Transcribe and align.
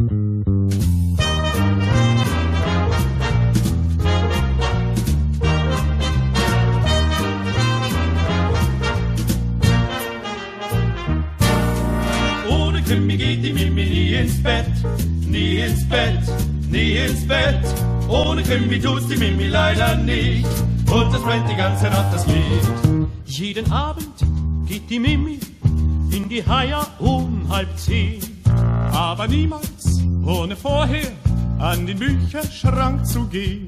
Ohne 0.00 0.08
Krimi 12.82 13.16
geht 13.18 13.44
die 13.44 13.52
Mimi 13.52 13.84
nie 13.84 14.14
ins 14.14 14.42
Bett, 14.42 14.64
nie 15.26 15.58
ins 15.58 15.86
Bett, 15.86 16.18
nie 16.70 16.96
ins 16.96 17.26
Bett. 17.28 17.60
Ohne 18.08 18.42
Krimi 18.42 18.80
tut's 18.80 19.06
die 19.08 19.16
Mimi 19.16 19.48
leider 19.48 19.96
nicht. 19.96 20.46
Und 20.90 21.14
es 21.14 21.20
brennt 21.20 21.50
die 21.50 21.56
ganze 21.56 21.90
Nacht 21.90 22.14
das 22.14 22.26
Licht. 22.26 23.10
Jeden 23.26 23.70
Abend 23.70 24.24
geht 24.66 24.88
die 24.88 24.98
Mimi 24.98 25.40
in 26.10 26.26
die 26.30 26.42
Haia 26.46 26.86
um 27.00 27.46
halb 27.50 27.76
zehn. 27.76 28.20
Aber 28.92 29.28
niemals 29.28 29.69
ohne 30.26 30.56
vorher 30.56 31.12
an 31.58 31.86
den 31.86 31.98
Bücherschrank 31.98 33.06
zu 33.06 33.26
gehen. 33.26 33.66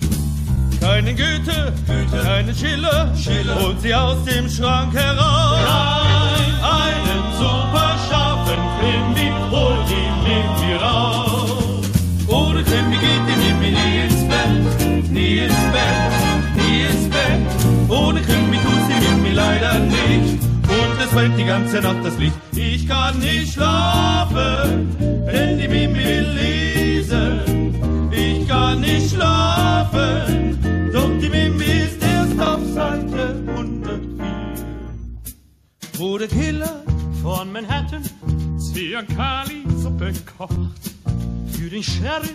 Keinen 0.81 1.17
Goethe, 1.17 1.73
Goethe, 1.87 2.23
keinen 2.25 2.55
Schiller, 2.55 3.15
Schiller, 3.17 3.61
holt 3.61 3.81
sie 3.81 3.95
aus 3.95 4.25
dem 4.25 4.49
Schrank 4.49 4.93
heraus. 4.95 5.59
Nein, 5.65 6.55
einen 6.63 7.23
super 7.39 7.95
scharfen 8.09 8.59
Krimi 8.81 9.31
holt 9.51 9.89
die 9.89 10.11
Mimi 10.25 10.75
raus. 10.75 11.87
Ohne 12.27 12.65
Krimi 12.65 12.97
geht 12.97 13.23
die 13.29 13.37
Mimi 13.45 13.71
nie 13.71 14.05
ins 14.05 14.29
Bett, 14.29 15.11
nie 15.11 15.39
ins 15.39 15.55
Bett, 15.73 16.57
nie 16.57 16.83
ins 16.83 17.09
Bett. 17.11 17.91
Ohne 17.91 18.21
Krimi 18.21 18.57
tut 18.57 18.83
sie 18.89 19.09
Mimi 19.09 19.35
leider 19.35 19.79
nicht. 19.79 20.43
Und 20.43 21.05
es 21.05 21.11
brennt 21.11 21.39
die 21.39 21.45
ganze 21.45 21.81
Nacht 21.81 22.05
das 22.05 22.19
Licht. 22.19 22.35
Ich 22.57 22.89
kann 22.89 23.19
nicht 23.19 23.53
schlafen, 23.53 24.97
wenn 25.25 25.59
die 25.59 25.69
Mimi 25.69 26.21
lesen. 26.39 28.11
Ich 28.11 28.49
kann 28.49 28.81
nicht 28.81 29.11
schlafen, 29.11 30.59
doch 30.93 31.11
die 31.21 31.29
Mimi 31.29 31.65
ist 31.65 32.03
erst 32.03 32.41
auf 32.41 32.61
Seite 32.73 33.43
104. 33.49 34.21
Wo 35.95 36.19
der 36.19 36.29
Killer 36.29 36.83
von 37.23 37.53
Manhattan 37.53 38.03
Zyankali-Suppe 38.59 40.13
kocht. 40.37 40.83
Für 41.53 41.71
den 41.71 41.83
Sheriff, 41.83 42.35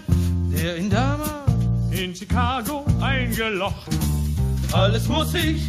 der 0.54 0.78
ihn 0.78 0.90
damals 0.90 1.48
in 1.92 2.16
Chicago 2.16 2.86
eingelocht. 3.02 4.17
Alles 4.74 5.08
muss 5.08 5.34
ich 5.34 5.62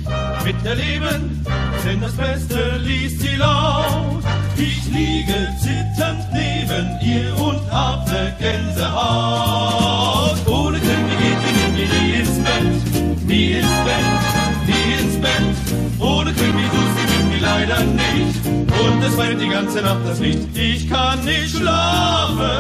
miterleben, 0.45 1.45
denn 1.85 2.01
das 2.01 2.13
Beste 2.13 2.77
liest 2.79 3.21
sie 3.21 3.37
laut. 3.37 4.23
Ich 4.57 4.85
liege 4.87 5.49
zitternd 5.61 6.27
neben 6.33 6.99
ihr 7.01 7.37
und 7.41 7.61
hab 7.71 8.07
ne 8.09 8.35
Gänsehaut. 8.39 10.37
Ohne 10.47 10.79
Krimi 10.79 11.15
geht 11.21 11.39
die 11.45 11.53
Mimi 11.61 11.87
nie 11.89 12.13
ins 12.21 12.39
Bett, 12.43 13.27
nie 13.27 13.53
ins 13.53 13.77
Bett, 13.85 14.21
nie 14.67 14.93
ins 15.01 15.17
Bett. 15.21 15.57
Ohne 16.01 16.33
Krimi 16.33 16.65
tut 16.73 16.93
die 16.99 17.07
Mimi 17.23 17.39
leider 17.41 17.81
nicht. 17.85 18.47
Und 18.47 19.03
es 19.03 19.15
brennt 19.17 19.41
die 19.41 19.49
ganze 19.49 19.81
Nacht 19.81 20.01
das 20.07 20.19
Licht. 20.19 20.49
Ich 20.55 20.89
kann 20.91 21.25
nicht 21.25 21.57
schlafen, 21.57 22.58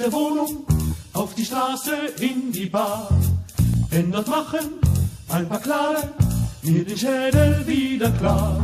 der 0.00 0.12
Wohnung, 0.12 0.64
auf 1.12 1.34
die 1.34 1.44
Straße, 1.44 1.92
in 2.20 2.50
die 2.52 2.66
Bar. 2.66 3.08
Denn 3.92 4.10
dort 4.10 4.28
machen 4.28 4.80
ein 5.28 5.48
paar 5.48 5.60
Klare 5.60 6.08
mir 6.62 6.84
den 6.84 6.96
Schädel 6.96 7.62
wieder 7.66 8.10
klar. 8.12 8.58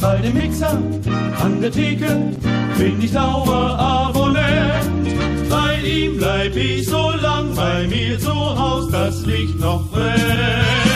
Bei 0.00 0.18
dem 0.18 0.34
Mixer 0.34 0.80
an 1.42 1.60
der 1.60 1.72
Theke 1.72 2.32
bin 2.78 3.02
ich 3.02 3.12
Dauerabonnent. 3.12 4.38
Bei 5.48 5.80
ihm 5.80 6.16
bleib 6.16 6.54
ich 6.56 6.86
so 6.86 7.10
lang, 7.10 7.54
bei 7.54 7.86
mir 7.88 8.18
zu 8.18 8.32
Haus 8.32 8.90
das 8.90 9.26
Licht 9.26 9.58
noch 9.58 9.88
brennt. 9.90 10.91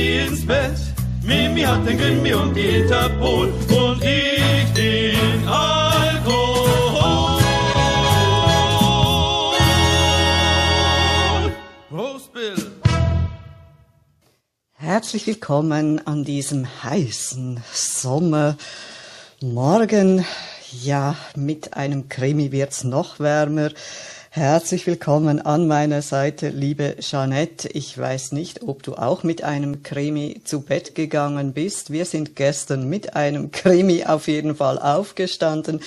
Ins 0.00 0.46
Bett. 0.46 0.78
Mimi 1.22 1.62
hat 1.62 1.86
den 1.86 1.98
Krimi 1.98 2.32
und 2.34 2.54
die 2.54 2.68
Interpol 2.80 3.48
und 3.48 4.02
ich 4.02 4.72
den 4.74 5.46
Alkohol. 5.46 7.42
Prost, 11.88 12.32
Bill. 12.32 12.72
Herzlich 14.74 15.26
willkommen 15.26 16.06
an 16.06 16.24
diesem 16.24 16.66
heißen 16.82 17.62
Sommermorgen. 17.72 18.56
Ja, 20.82 21.16
mit 21.36 21.74
einem 21.74 22.08
Krimi 22.08 22.50
wird's 22.52 22.84
noch 22.84 23.20
wärmer. 23.20 23.70
Herzlich 24.32 24.86
willkommen 24.86 25.42
an 25.42 25.66
meiner 25.66 26.02
Seite, 26.02 26.50
liebe 26.50 26.94
Jeanette. 27.00 27.66
Ich 27.66 27.98
weiß 27.98 28.30
nicht, 28.30 28.62
ob 28.62 28.84
du 28.84 28.94
auch 28.94 29.24
mit 29.24 29.42
einem 29.42 29.82
Krimi 29.82 30.40
zu 30.44 30.60
Bett 30.60 30.94
gegangen 30.94 31.52
bist. 31.52 31.90
Wir 31.90 32.04
sind 32.04 32.36
gestern 32.36 32.88
mit 32.88 33.16
einem 33.16 33.50
Krimi 33.50 34.04
auf 34.04 34.28
jeden 34.28 34.54
Fall 34.54 34.78
aufgestanden 34.78 35.80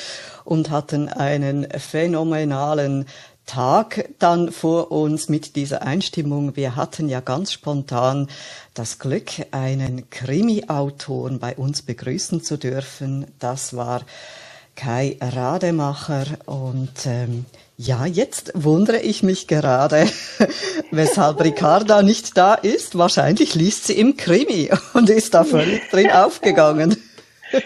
und 0.43 0.71
hatten 0.71 1.07
einen 1.07 1.69
phänomenalen 1.71 3.05
Tag 3.45 4.09
dann 4.19 4.51
vor 4.51 4.91
uns 4.91 5.29
mit 5.29 5.55
dieser 5.55 5.83
Einstimmung. 5.83 6.57
Wir 6.57 6.75
hatten 6.75 7.07
ja 7.07 7.21
ganz 7.21 7.53
spontan 7.53 8.27
das 8.73 8.99
Glück, 8.99 9.31
einen 9.51 10.09
Krimi-Autoren 10.09 11.39
bei 11.39 11.55
uns 11.55 11.81
begrüßen 11.81 12.43
zu 12.43 12.57
dürfen. 12.57 13.25
Das 13.39 13.73
war 13.73 14.01
Kai 14.75 15.17
Rademacher 15.21 16.25
und 16.45 17.05
ähm, 17.05 17.45
ja, 17.77 18.05
jetzt 18.05 18.51
wundere 18.55 18.99
ich 18.99 19.23
mich 19.23 19.47
gerade, 19.47 20.05
weshalb 20.91 21.43
Ricarda 21.43 22.03
nicht 22.03 22.37
da 22.37 22.53
ist. 22.53 22.97
Wahrscheinlich 22.97 23.55
liest 23.55 23.87
sie 23.87 23.99
im 23.99 24.15
Krimi 24.15 24.69
und 24.93 25.09
ist 25.09 25.33
da 25.33 25.43
völlig 25.43 25.89
drin 25.89 26.11
aufgegangen. 26.11 26.97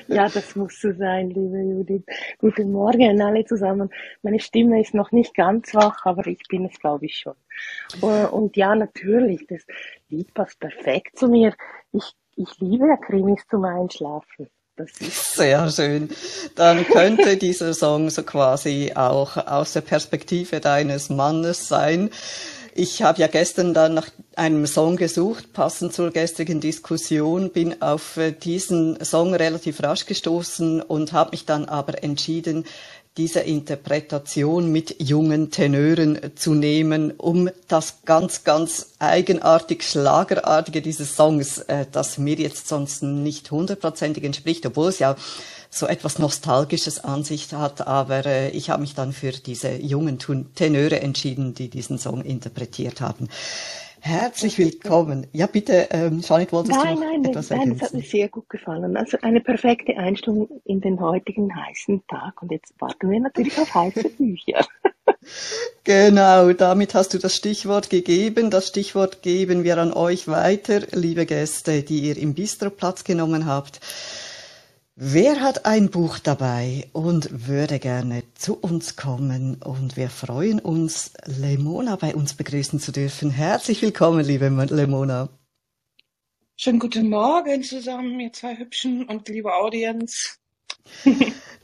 Ja, 0.07 0.27
das 0.27 0.55
muss 0.55 0.81
so 0.81 0.91
sein, 0.93 1.29
liebe 1.29 1.59
Judith. 1.59 2.03
Guten 2.39 2.71
Morgen 2.71 3.21
alle 3.21 3.45
zusammen. 3.45 3.89
Meine 4.21 4.39
Stimme 4.39 4.81
ist 4.81 4.93
noch 4.93 5.11
nicht 5.11 5.33
ganz 5.33 5.73
wach, 5.73 6.05
aber 6.05 6.27
ich 6.27 6.41
bin 6.49 6.65
es, 6.65 6.77
glaube 6.79 7.05
ich, 7.05 7.15
schon. 7.15 7.35
Und 8.01 8.57
ja, 8.57 8.75
natürlich, 8.75 9.47
das 9.47 9.65
Lied 10.09 10.33
passt 10.33 10.59
perfekt 10.59 11.17
zu 11.17 11.29
mir. 11.29 11.53
Ich, 11.93 12.11
ich 12.35 12.59
liebe 12.59 12.87
ja 12.87 12.97
Krimis 12.97 13.45
zum 13.49 13.63
Einschlafen. 13.63 14.49
Das 14.77 14.89
ist 14.99 15.33
Sehr 15.35 15.69
schön. 15.71 16.09
Dann 16.55 16.85
könnte 16.85 17.35
dieser 17.35 17.73
Song 17.73 18.11
so 18.11 18.21
quasi 18.21 18.93
auch 18.93 19.35
aus 19.35 19.73
der 19.73 19.81
Perspektive 19.81 20.59
deines 20.59 21.09
Mannes 21.09 21.67
sein. 21.67 22.11
Ich 22.75 23.01
habe 23.01 23.19
ja 23.19 23.25
gestern 23.25 23.73
dann 23.73 23.95
nach 23.95 24.07
einem 24.35 24.67
Song 24.67 24.97
gesucht, 24.97 25.51
passend 25.51 25.93
zur 25.93 26.11
gestrigen 26.11 26.61
Diskussion, 26.61 27.49
bin 27.49 27.81
auf 27.81 28.17
äh, 28.17 28.31
diesen 28.31 29.03
Song 29.03 29.33
relativ 29.33 29.81
rasch 29.81 30.05
gestoßen 30.05 30.83
und 30.83 31.11
habe 31.11 31.31
mich 31.31 31.47
dann 31.47 31.65
aber 31.65 32.03
entschieden, 32.03 32.65
diese 33.17 33.39
Interpretation 33.39 34.71
mit 34.71 34.95
jungen 35.01 35.49
Tenören 35.49 36.19
zu 36.35 36.53
nehmen, 36.53 37.11
um 37.11 37.49
das 37.67 37.99
ganz, 38.05 38.43
ganz 38.43 38.93
eigenartig 38.99 39.83
Schlagerartige 39.83 40.81
dieses 40.81 41.15
Songs, 41.15 41.57
äh, 41.57 41.85
das 41.91 42.19
mir 42.19 42.35
jetzt 42.35 42.67
sonst 42.67 43.01
nicht 43.01 43.49
hundertprozentig 43.49 44.23
entspricht, 44.23 44.65
obwohl 44.65 44.89
es 44.89 44.99
ja 44.99 45.15
so 45.69 45.87
etwas 45.87 46.19
Nostalgisches 46.19 47.03
an 47.03 47.23
sich 47.23 47.53
hat, 47.53 47.85
aber 47.87 48.25
äh, 48.25 48.49
ich 48.49 48.69
habe 48.69 48.81
mich 48.81 48.93
dann 48.93 49.13
für 49.13 49.31
diese 49.31 49.73
jungen 49.73 50.19
Tenöre 50.55 51.01
entschieden, 51.01 51.53
die 51.53 51.69
diesen 51.69 51.97
Song 51.97 52.21
interpretiert 52.21 53.01
haben. 53.01 53.27
Herzlich 53.99 54.57
willkommen. 54.57 55.27
Ja, 55.33 55.47
bitte, 55.47 55.87
ähm, 55.91 56.21
Janet, 56.21 56.51
wolltest 56.51 56.77
nein, 56.77 56.95
du 56.95 57.01
noch 57.01 57.11
nein, 57.11 57.25
etwas 57.25 57.49
nein, 57.49 57.59
ergänzen? 57.59 57.79
das 57.79 57.89
hat 57.89 57.95
mir 57.95 58.03
sehr 58.03 58.29
gut 58.29 58.49
gefallen. 58.49 58.97
Also 58.97 59.17
eine 59.21 59.41
perfekte 59.41 59.97
Einstimmung 59.97 60.61
in 60.65 60.81
den 60.81 60.99
heutigen 60.99 61.55
heißen 61.55 62.05
Tag. 62.07 62.41
Und 62.41 62.51
jetzt 62.51 62.73
warten 62.79 63.09
wir 63.09 63.19
natürlich 63.19 63.57
auf 63.59 63.73
heiße 63.73 64.09
Bücher. 64.09 64.65
Genau, 65.83 66.51
damit 66.51 66.93
hast 66.95 67.13
du 67.13 67.17
das 67.17 67.35
Stichwort 67.35 67.89
gegeben. 67.89 68.51
Das 68.51 68.67
Stichwort 68.67 69.21
geben 69.21 69.63
wir 69.63 69.77
an 69.77 69.93
euch 69.93 70.27
weiter, 70.27 70.81
liebe 70.91 71.25
Gäste, 71.25 71.81
die 71.81 72.01
ihr 72.01 72.17
im 72.17 72.33
Bistro 72.33 72.69
Platz 72.69 73.03
genommen 73.03 73.45
habt. 73.45 73.79
Wer 74.99 75.41
hat 75.41 75.67
ein 75.67 75.91
Buch 75.91 76.17
dabei 76.17 76.89
und 76.91 77.47
würde 77.47 77.77
gerne 77.77 78.23
zu 78.33 78.57
uns 78.57 78.95
kommen? 78.95 79.61
Und 79.61 79.95
wir 79.95 80.09
freuen 80.09 80.59
uns, 80.59 81.13
Lemona 81.23 81.97
bei 81.97 82.15
uns 82.15 82.33
begrüßen 82.33 82.79
zu 82.79 82.91
dürfen. 82.91 83.29
Herzlich 83.29 83.83
willkommen, 83.83 84.25
liebe 84.25 84.49
Lemona. 84.49 85.29
Schönen 86.55 86.79
guten 86.79 87.09
Morgen 87.09 87.61
zusammen, 87.61 88.19
ihr 88.19 88.33
zwei 88.33 88.57
Hübschen 88.57 89.03
und 89.07 89.29
liebe 89.29 89.53
Audience. 89.53 90.37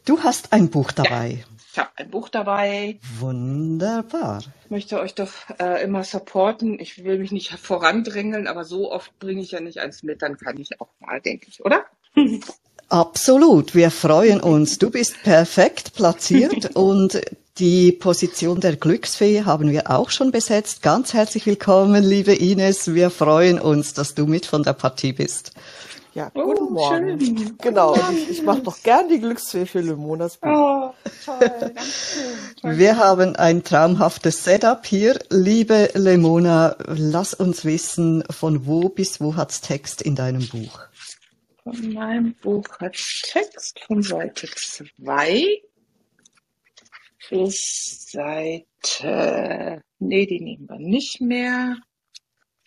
Du 0.05 0.21
hast 0.21 0.51
ein 0.51 0.69
Buch 0.69 0.91
dabei. 0.91 1.29
Ja, 1.29 1.57
ich 1.71 1.79
habe 1.79 1.89
ein 1.95 2.11
Buch 2.11 2.27
dabei. 2.27 2.99
Wunderbar. 3.19 4.43
Ich 4.65 4.69
möchte 4.69 4.99
euch 4.99 5.15
doch 5.15 5.31
äh, 5.59 5.81
immer 5.81 6.03
supporten. 6.03 6.77
Ich 6.77 7.05
will 7.05 7.19
mich 7.19 7.31
nicht 7.31 7.49
vorandrängeln, 7.53 8.47
aber 8.47 8.65
so 8.65 8.91
oft 8.91 9.17
bringe 9.17 9.41
ich 9.41 9.51
ja 9.51 9.61
nicht 9.61 9.79
eins 9.79 10.03
mit, 10.03 10.21
dann 10.21 10.37
kann 10.37 10.59
ich 10.59 10.81
auch 10.81 10.89
mal, 10.99 11.21
denke 11.21 11.47
ich, 11.47 11.63
oder? 11.63 11.85
Absolut, 12.93 13.73
wir 13.73 13.89
freuen 13.89 14.39
uns. 14.39 14.77
Du 14.77 14.91
bist 14.91 15.15
perfekt 15.23 15.95
platziert 15.95 16.75
und 16.75 17.19
die 17.57 17.91
Position 17.91 18.59
der 18.59 18.75
Glücksfee 18.75 19.45
haben 19.45 19.71
wir 19.71 19.89
auch 19.89 20.11
schon 20.11 20.29
besetzt. 20.29 20.83
Ganz 20.83 21.11
herzlich 21.15 21.47
willkommen, 21.47 22.03
liebe 22.03 22.35
Ines. 22.35 22.93
Wir 22.93 23.09
freuen 23.09 23.59
uns, 23.59 23.95
dass 23.95 24.13
du 24.13 24.27
mit 24.27 24.45
von 24.45 24.61
der 24.61 24.73
Partie 24.73 25.11
bist. 25.11 25.53
Ja, 26.13 26.29
guten 26.35 26.65
oh, 26.67 26.69
Morgen. 26.69 27.19
Schön. 27.19 27.57
Genau, 27.59 27.95
ich, 28.11 28.29
ich 28.29 28.43
mache 28.43 28.61
doch 28.61 28.77
gern 28.83 29.09
die 29.09 29.19
Glücksfee 29.19 29.65
für 29.65 29.81
Le 29.81 29.95
Monatsbuch. 29.95 30.47
Oh, 30.47 30.93
toll, 31.25 31.51
schön. 32.61 32.77
Wir 32.77 32.97
haben 32.97 33.35
ein 33.35 33.63
traumhaftes 33.63 34.43
Setup 34.43 34.85
hier. 34.85 35.17
Liebe 35.31 35.89
Lemona, 35.95 36.75
lass 36.85 37.33
uns 37.33 37.65
wissen, 37.65 38.23
von 38.29 38.67
wo 38.67 38.89
bis 38.89 39.19
wo 39.19 39.35
hat's 39.35 39.61
Text 39.61 40.03
in 40.03 40.13
deinem 40.13 40.47
Buch? 40.47 40.79
Von 41.63 41.93
meinem 41.93 42.33
Buch 42.35 42.65
hat 42.79 42.97
Text 43.23 43.79
von 43.87 44.03
Seite 44.03 44.47
2 44.47 45.61
bis 47.29 48.07
Seite, 48.11 49.81
nee, 49.99 50.25
die 50.25 50.41
nehmen 50.41 50.67
wir 50.67 50.77
nicht 50.77 51.21
mehr. 51.21 51.77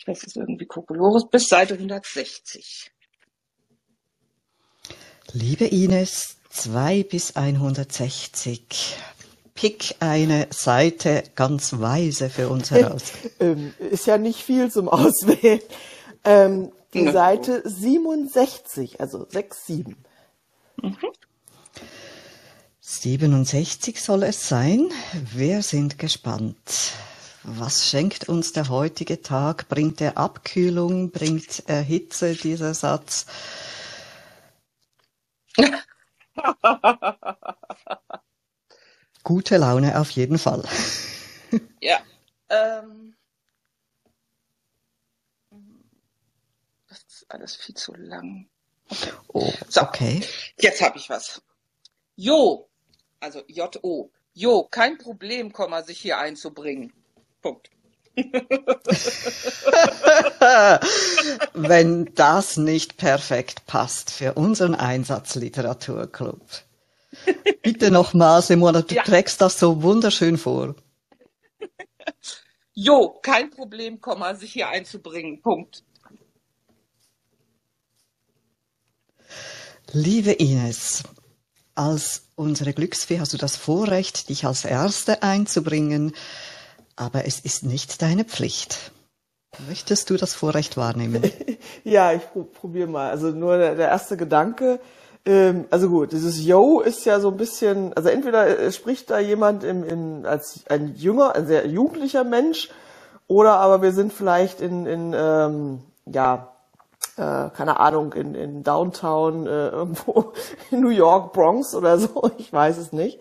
Das 0.06 0.24
ist 0.24 0.36
irgendwie 0.36 0.66
Kokolores, 0.66 1.28
bis 1.28 1.48
Seite 1.48 1.74
160. 1.74 2.90
Liebe 5.32 5.66
Ines, 5.66 6.38
2 6.50 7.02
bis 7.02 7.36
160. 7.36 8.96
Pick 9.54 9.96
eine 10.00 10.46
Seite 10.50 11.24
ganz 11.34 11.78
weise 11.80 12.30
für 12.30 12.48
uns 12.48 12.70
heraus. 12.72 13.12
ähm, 13.40 13.74
ist 13.78 14.06
ja 14.06 14.16
nicht 14.16 14.40
viel 14.40 14.70
zum 14.70 14.88
Auswählen. 14.88 15.60
Ähm, 16.24 16.72
die 16.96 17.04
ja. 17.04 17.12
Seite 17.12 17.62
67, 17.64 19.00
also 19.00 19.26
6, 19.28 19.66
7. 19.66 19.96
Mhm. 20.82 20.96
67 22.80 24.00
soll 24.00 24.22
es 24.22 24.48
sein. 24.48 24.88
Wir 25.34 25.62
sind 25.62 25.98
gespannt. 25.98 26.94
Was 27.42 27.88
schenkt 27.88 28.28
uns 28.28 28.52
der 28.52 28.68
heutige 28.68 29.22
Tag? 29.22 29.68
Bringt 29.68 30.00
er 30.00 30.18
Abkühlung? 30.18 31.10
Bringt 31.10 31.64
er 31.66 31.82
Hitze, 31.82 32.34
dieser 32.34 32.74
Satz? 32.74 33.26
Gute 39.22 39.56
Laune 39.58 39.98
auf 39.98 40.10
jeden 40.10 40.38
Fall. 40.38 40.62
ja. 41.80 41.98
Ähm, 42.48 43.05
alles 47.28 47.56
viel 47.56 47.74
zu 47.74 47.94
lang. 47.94 48.48
Okay. 48.88 49.12
Oh, 49.28 49.52
so, 49.68 49.82
okay. 49.82 50.22
Jetzt 50.60 50.80
habe 50.82 50.98
ich 50.98 51.10
was. 51.10 51.42
Jo, 52.16 52.68
also 53.20 53.42
J-O. 53.48 54.10
Jo, 54.32 54.64
kein 54.70 54.98
Problem, 54.98 55.52
Komma, 55.52 55.82
sich 55.82 55.98
hier 55.98 56.18
einzubringen. 56.18 56.92
Punkt. 57.42 57.70
Wenn 61.52 62.14
das 62.14 62.56
nicht 62.56 62.96
perfekt 62.96 63.66
passt 63.66 64.10
für 64.10 64.34
unseren 64.34 64.74
Einsatzliteraturclub. 64.74 66.40
Bitte 67.62 67.90
nochmal, 67.90 68.40
Simona, 68.42 68.82
du 68.82 68.94
ja. 68.94 69.02
trägst 69.02 69.40
das 69.40 69.58
so 69.58 69.82
wunderschön 69.82 70.38
vor. 70.38 70.74
Jo, 72.78 73.18
kein 73.22 73.48
Problem, 73.48 74.02
Komma, 74.02 74.34
sich 74.34 74.52
hier 74.52 74.68
einzubringen. 74.68 75.40
Punkt. 75.40 75.82
Liebe 79.92 80.32
Ines, 80.32 81.02
als 81.74 82.22
unsere 82.34 82.72
Glücksfee 82.72 83.20
hast 83.20 83.32
du 83.32 83.38
das 83.38 83.56
Vorrecht, 83.56 84.28
dich 84.28 84.44
als 84.44 84.64
Erste 84.64 85.22
einzubringen, 85.22 86.12
aber 86.96 87.26
es 87.26 87.40
ist 87.40 87.64
nicht 87.64 88.02
deine 88.02 88.24
Pflicht. 88.24 88.92
Möchtest 89.68 90.10
du 90.10 90.16
das 90.16 90.34
Vorrecht 90.34 90.76
wahrnehmen? 90.76 91.22
ja, 91.84 92.12
ich 92.12 92.22
probiere 92.60 92.88
mal. 92.88 93.10
Also 93.10 93.28
nur 93.28 93.56
der, 93.56 93.74
der 93.74 93.88
erste 93.88 94.16
Gedanke. 94.16 94.80
Ähm, 95.24 95.66
also 95.70 95.88
gut, 95.88 96.12
dieses 96.12 96.44
Yo 96.44 96.80
ist 96.80 97.04
ja 97.04 97.20
so 97.20 97.30
ein 97.30 97.36
bisschen, 97.36 97.92
also 97.94 98.08
entweder 98.08 98.58
äh, 98.58 98.72
spricht 98.72 99.10
da 99.10 99.18
jemand 99.18 99.64
im, 99.64 99.82
in, 99.84 100.26
als 100.26 100.64
ein 100.68 100.94
jünger, 100.94 101.34
ein 101.34 101.46
sehr 101.46 101.66
jugendlicher 101.66 102.24
Mensch, 102.24 102.70
oder 103.26 103.54
aber 103.54 103.82
wir 103.82 103.92
sind 103.92 104.12
vielleicht 104.12 104.60
in, 104.60 104.86
in 104.86 105.14
ähm, 105.16 105.80
ja, 106.06 106.55
äh, 107.16 107.50
keine 107.50 107.80
Ahnung, 107.80 108.12
in, 108.12 108.34
in 108.34 108.62
Downtown, 108.62 109.46
äh, 109.46 109.68
irgendwo 109.68 110.32
in 110.70 110.80
New 110.80 110.90
York, 110.90 111.32
Bronx 111.32 111.74
oder 111.74 111.98
so, 111.98 112.30
ich 112.38 112.52
weiß 112.52 112.78
es 112.78 112.92
nicht. 112.92 113.20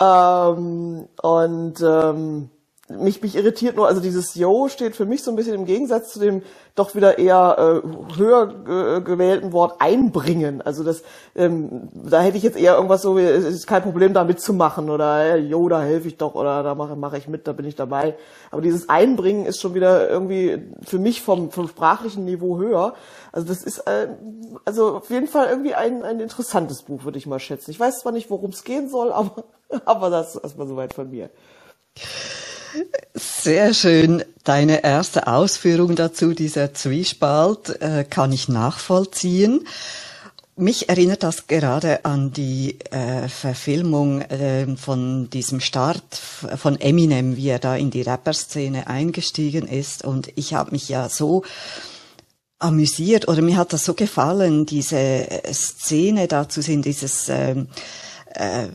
Ähm, 0.00 1.08
und 1.22 1.74
ähm, 1.82 2.50
mich, 2.88 3.22
mich 3.22 3.36
irritiert 3.36 3.76
nur, 3.76 3.86
also 3.86 4.00
dieses 4.00 4.34
Yo 4.34 4.68
steht 4.68 4.96
für 4.96 5.04
mich 5.04 5.22
so 5.22 5.30
ein 5.30 5.36
bisschen 5.36 5.54
im 5.54 5.66
Gegensatz 5.66 6.12
zu 6.12 6.20
dem 6.20 6.42
doch 6.74 6.94
wieder 6.94 7.18
eher 7.18 7.82
äh, 7.84 8.16
höher 8.16 9.00
gewählten 9.00 9.52
Wort 9.52 9.80
einbringen. 9.80 10.62
Also 10.62 10.84
das, 10.84 11.02
ähm, 11.34 11.88
da 11.92 12.20
hätte 12.20 12.36
ich 12.36 12.42
jetzt 12.42 12.56
eher 12.56 12.76
irgendwas 12.76 13.02
so, 13.02 13.18
es 13.18 13.44
ist 13.44 13.66
kein 13.66 13.82
Problem 13.82 14.14
da 14.14 14.24
mitzumachen 14.24 14.88
oder 14.88 15.34
äh, 15.34 15.36
yo, 15.38 15.68
da 15.68 15.82
helfe 15.82 16.08
ich 16.08 16.16
doch 16.16 16.34
oder 16.34 16.62
da 16.62 16.74
mache 16.74 16.96
mache 16.96 17.18
ich 17.18 17.28
mit, 17.28 17.46
da 17.46 17.52
bin 17.52 17.66
ich 17.66 17.74
dabei. 17.74 18.16
Aber 18.50 18.62
dieses 18.62 18.88
Einbringen 18.88 19.44
ist 19.44 19.60
schon 19.60 19.74
wieder 19.74 20.08
irgendwie 20.08 20.62
für 20.82 20.98
mich 20.98 21.20
vom, 21.20 21.50
vom 21.50 21.68
sprachlichen 21.68 22.24
Niveau 22.24 22.58
höher. 22.58 22.94
Also 23.32 23.48
das 23.48 23.64
ist 23.64 23.78
äh, 23.80 24.08
also 24.64 24.96
auf 24.96 25.10
jeden 25.10 25.26
Fall 25.26 25.48
irgendwie 25.48 25.74
ein, 25.74 26.04
ein 26.04 26.20
interessantes 26.20 26.82
Buch, 26.82 27.04
würde 27.04 27.18
ich 27.18 27.26
mal 27.26 27.40
schätzen. 27.40 27.70
Ich 27.70 27.80
weiß 27.80 28.00
zwar 28.00 28.12
nicht, 28.12 28.30
worum 28.30 28.50
es 28.50 28.64
gehen 28.64 28.88
soll, 28.88 29.12
aber, 29.12 29.44
aber 29.84 30.10
das 30.10 30.36
ist 30.36 30.42
erstmal 30.42 30.68
soweit 30.68 30.94
von 30.94 31.10
mir. 31.10 31.30
Sehr 33.14 33.74
schön. 33.74 34.24
Deine 34.44 34.82
erste 34.82 35.26
Ausführung 35.26 35.94
dazu, 35.94 36.32
dieser 36.32 36.74
Zwiespalt, 36.74 37.80
äh, 37.80 38.04
kann 38.08 38.32
ich 38.32 38.48
nachvollziehen. 38.48 39.66
Mich 40.56 40.88
erinnert 40.88 41.22
das 41.22 41.46
gerade 41.46 42.04
an 42.04 42.32
die 42.32 42.78
äh, 42.90 43.28
Verfilmung 43.28 44.22
äh, 44.22 44.76
von 44.76 45.30
diesem 45.30 45.60
Start 45.60 46.02
von 46.56 46.80
Eminem, 46.80 47.36
wie 47.36 47.48
er 47.48 47.60
da 47.60 47.76
in 47.76 47.90
die 47.90 48.02
Rapperszene 48.02 48.88
eingestiegen 48.88 49.68
ist. 49.68 50.04
Und 50.04 50.32
ich 50.34 50.54
habe 50.54 50.72
mich 50.72 50.88
ja 50.88 51.08
so 51.08 51.44
amüsiert 52.58 53.28
oder 53.28 53.40
mir 53.40 53.56
hat 53.56 53.72
das 53.72 53.84
so 53.84 53.94
gefallen, 53.94 54.66
diese 54.66 55.28
Szene 55.52 56.26
dazu 56.26 56.60
sind, 56.60 56.84
dieses 56.84 57.28
ähm, 57.28 57.68
äh, 58.38 58.68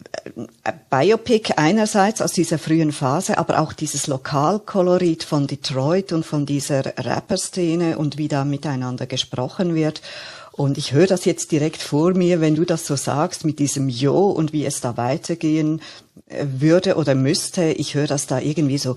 Biopic 0.89 1.53
einerseits 1.55 2.21
aus 2.21 2.33
dieser 2.33 2.59
frühen 2.59 2.91
Phase, 2.91 3.37
aber 3.37 3.59
auch 3.59 3.73
dieses 3.73 4.07
Lokalkolorit 4.07 5.23
von 5.23 5.47
Detroit 5.47 6.11
und 6.11 6.25
von 6.25 6.45
dieser 6.45 6.85
Rapper-Szene 6.97 7.97
und 7.97 8.17
wie 8.17 8.27
da 8.27 8.43
miteinander 8.45 9.05
gesprochen 9.07 9.73
wird. 9.73 10.01
Und 10.51 10.77
ich 10.77 10.91
höre 10.91 11.07
das 11.07 11.25
jetzt 11.25 11.51
direkt 11.51 11.81
vor 11.81 12.13
mir, 12.13 12.41
wenn 12.41 12.55
du 12.55 12.65
das 12.65 12.85
so 12.85 12.95
sagst, 12.95 13.45
mit 13.45 13.57
diesem 13.59 13.89
Jo 13.89 14.29
und 14.29 14.53
wie 14.53 14.65
es 14.65 14.81
da 14.81 14.97
weitergehen 14.97 15.81
äh, 16.27 16.45
würde 16.45 16.95
oder 16.95 17.15
müsste. 17.15 17.71
Ich 17.71 17.95
höre 17.95 18.07
das 18.07 18.27
da 18.27 18.39
irgendwie 18.39 18.77
so, 18.77 18.95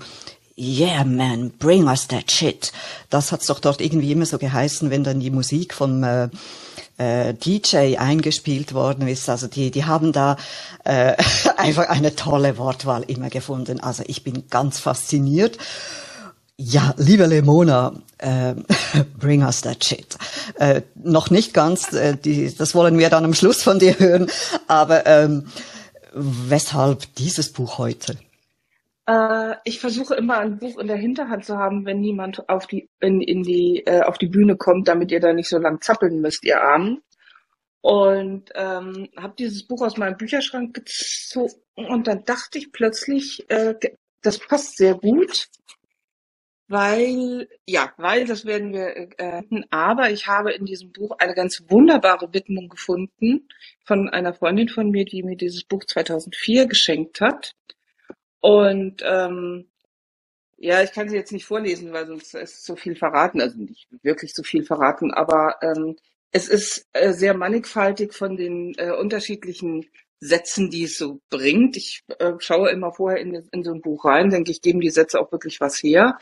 Yeah, 0.59 1.03
man, 1.03 1.51
bring 1.51 1.87
us 1.87 2.07
that 2.07 2.31
shit. 2.31 2.71
Das 3.11 3.31
hat's 3.31 3.45
doch 3.45 3.59
dort 3.59 3.79
irgendwie 3.79 4.11
immer 4.11 4.25
so 4.25 4.39
geheißen, 4.39 4.89
wenn 4.89 5.03
dann 5.03 5.19
die 5.19 5.29
Musik 5.29 5.73
vom 5.73 6.03
äh, 6.03 6.29
äh, 6.97 7.33
DJ 7.33 7.97
eingespielt 7.97 8.73
worden 8.73 9.07
ist. 9.07 9.29
Also 9.29 9.47
die, 9.47 9.71
die 9.71 9.85
haben 9.85 10.11
da 10.11 10.37
äh, 10.83 11.15
einfach 11.57 11.89
eine 11.89 12.15
tolle 12.15 12.57
Wortwahl 12.57 13.03
immer 13.03 13.29
gefunden. 13.29 13.79
Also 13.79 14.03
ich 14.07 14.23
bin 14.23 14.43
ganz 14.49 14.79
fasziniert. 14.79 15.57
Ja, 16.59 16.95
liebe 16.97 17.27
Lemona, 17.27 17.93
äh, 18.17 18.55
bring 19.19 19.43
us 19.43 19.61
that 19.61 19.83
shit. 19.85 20.17
Äh, 20.55 20.81
noch 20.95 21.29
nicht 21.29 21.53
ganz, 21.53 21.93
äh, 21.93 22.17
die, 22.17 22.53
das 22.55 22.73
wollen 22.73 22.97
wir 22.97 23.09
dann 23.09 23.25
am 23.25 23.35
Schluss 23.35 23.61
von 23.61 23.77
dir 23.77 23.99
hören, 23.99 24.27
aber 24.67 25.05
ähm, 25.05 25.45
weshalb 26.13 27.13
dieses 27.15 27.53
Buch 27.53 27.77
heute? 27.77 28.17
Äh, 29.07 29.55
ich 29.65 29.79
versuche 29.79 30.15
immer 30.15 30.37
ein 30.39 30.59
Buch 30.59 30.77
in 30.79 30.87
der 30.87 30.97
Hinterhand 30.97 31.45
zu 31.45 31.57
haben, 31.57 31.85
wenn 31.85 32.01
niemand 32.01 32.47
auf 32.49 32.67
die, 32.67 32.89
in, 32.99 33.21
in 33.21 33.43
die, 33.43 33.83
äh, 33.85 34.01
auf 34.03 34.17
die 34.17 34.27
Bühne 34.27 34.57
kommt, 34.57 34.87
damit 34.87 35.11
ihr 35.11 35.19
da 35.21 35.33
nicht 35.33 35.49
so 35.49 35.57
lang 35.57 35.81
zappeln 35.81 36.21
müsst, 36.21 36.43
ihr 36.45 36.61
Armen. 36.61 37.01
und 37.81 38.51
ähm, 38.55 39.09
habe 39.17 39.35
dieses 39.39 39.65
Buch 39.67 39.81
aus 39.81 39.97
meinem 39.97 40.17
Bücherschrank 40.17 40.73
gezogen 40.75 41.53
und 41.75 42.07
dann 42.07 42.25
dachte 42.25 42.59
ich 42.59 42.71
plötzlich, 42.71 43.49
äh, 43.49 43.75
das 44.21 44.39
passt 44.39 44.77
sehr 44.77 44.95
gut, 44.95 45.47
weil 46.67 47.47
ja, 47.65 47.93
weil 47.97 48.25
das 48.25 48.45
werden 48.45 48.73
wir. 48.73 49.09
Äh, 49.19 49.43
aber 49.69 50.11
ich 50.11 50.27
habe 50.27 50.51
in 50.53 50.65
diesem 50.65 50.91
Buch 50.91 51.15
eine 51.19 51.33
ganz 51.33 51.63
wunderbare 51.69 52.33
Widmung 52.33 52.67
gefunden 52.69 53.47
von 53.85 54.09
einer 54.09 54.33
Freundin 54.33 54.69
von 54.69 54.89
mir, 54.91 55.05
die 55.05 55.23
mir 55.23 55.37
dieses 55.37 55.63
Buch 55.63 55.85
2004 55.85 56.67
geschenkt 56.67 57.21
hat. 57.21 57.53
Und 58.47 59.03
ähm, 59.03 59.67
ja, 60.55 60.81
ich 60.81 60.93
kann 60.93 61.09
sie 61.09 61.17
jetzt 61.17 61.33
nicht 61.33 61.43
vorlesen, 61.43 61.91
weil 61.91 62.07
sonst 62.07 62.33
ist 62.33 62.63
so 62.63 62.77
viel 62.77 62.95
verraten, 62.95 63.41
also 63.41 63.59
nicht 63.59 63.89
wirklich 64.03 64.33
so 64.33 64.41
viel 64.41 64.63
verraten, 64.63 65.11
aber 65.13 65.55
ähm, 65.61 65.97
es 66.31 66.47
ist 66.47 66.87
äh, 66.93 67.11
sehr 67.11 67.33
mannigfaltig 67.33 68.13
von 68.13 68.37
den 68.37 68.73
äh, 68.77 68.91
unterschiedlichen 68.91 69.85
Sätzen, 70.21 70.69
die 70.69 70.85
es 70.85 70.97
so 70.97 71.19
bringt. 71.29 71.75
Ich 71.75 72.05
äh, 72.19 72.35
schaue 72.39 72.69
immer 72.69 72.93
vorher 72.93 73.19
in, 73.19 73.35
in 73.51 73.65
so 73.65 73.73
ein 73.73 73.81
Buch 73.81 74.05
rein, 74.05 74.29
denke 74.29 74.51
ich, 74.51 74.61
geben 74.61 74.79
die 74.79 74.91
Sätze 74.91 75.19
auch 75.19 75.33
wirklich 75.33 75.59
was 75.59 75.83
her. 75.83 76.17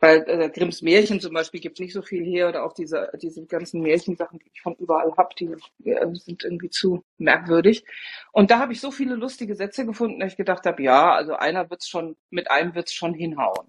Weil 0.00 0.24
äh, 0.26 0.48
Grimms 0.48 0.80
Märchen 0.80 1.20
zum 1.20 1.34
Beispiel 1.34 1.60
gibt 1.60 1.78
nicht 1.78 1.92
so 1.92 2.00
viel 2.00 2.24
her 2.24 2.48
oder 2.48 2.64
auch 2.64 2.72
diese, 2.72 3.10
diese 3.20 3.44
ganzen 3.44 3.82
Märchensachen, 3.82 4.38
die 4.38 4.50
ich 4.52 4.62
von 4.62 4.74
überall 4.76 5.12
hab, 5.16 5.36
die 5.36 5.50
äh, 5.84 6.14
sind 6.14 6.42
irgendwie 6.42 6.70
zu 6.70 7.04
merkwürdig. 7.18 7.84
Und 8.32 8.50
da 8.50 8.58
habe 8.58 8.72
ich 8.72 8.80
so 8.80 8.90
viele 8.90 9.14
lustige 9.14 9.54
Sätze 9.54 9.84
gefunden, 9.84 10.20
dass 10.20 10.32
ich 10.32 10.38
gedacht 10.38 10.64
habe, 10.64 10.82
ja, 10.82 11.12
also 11.12 11.34
einer 11.34 11.68
wird's 11.68 11.86
schon, 11.86 12.16
mit 12.30 12.50
einem 12.50 12.74
wird's 12.74 12.94
schon 12.94 13.12
hinhauen. 13.12 13.66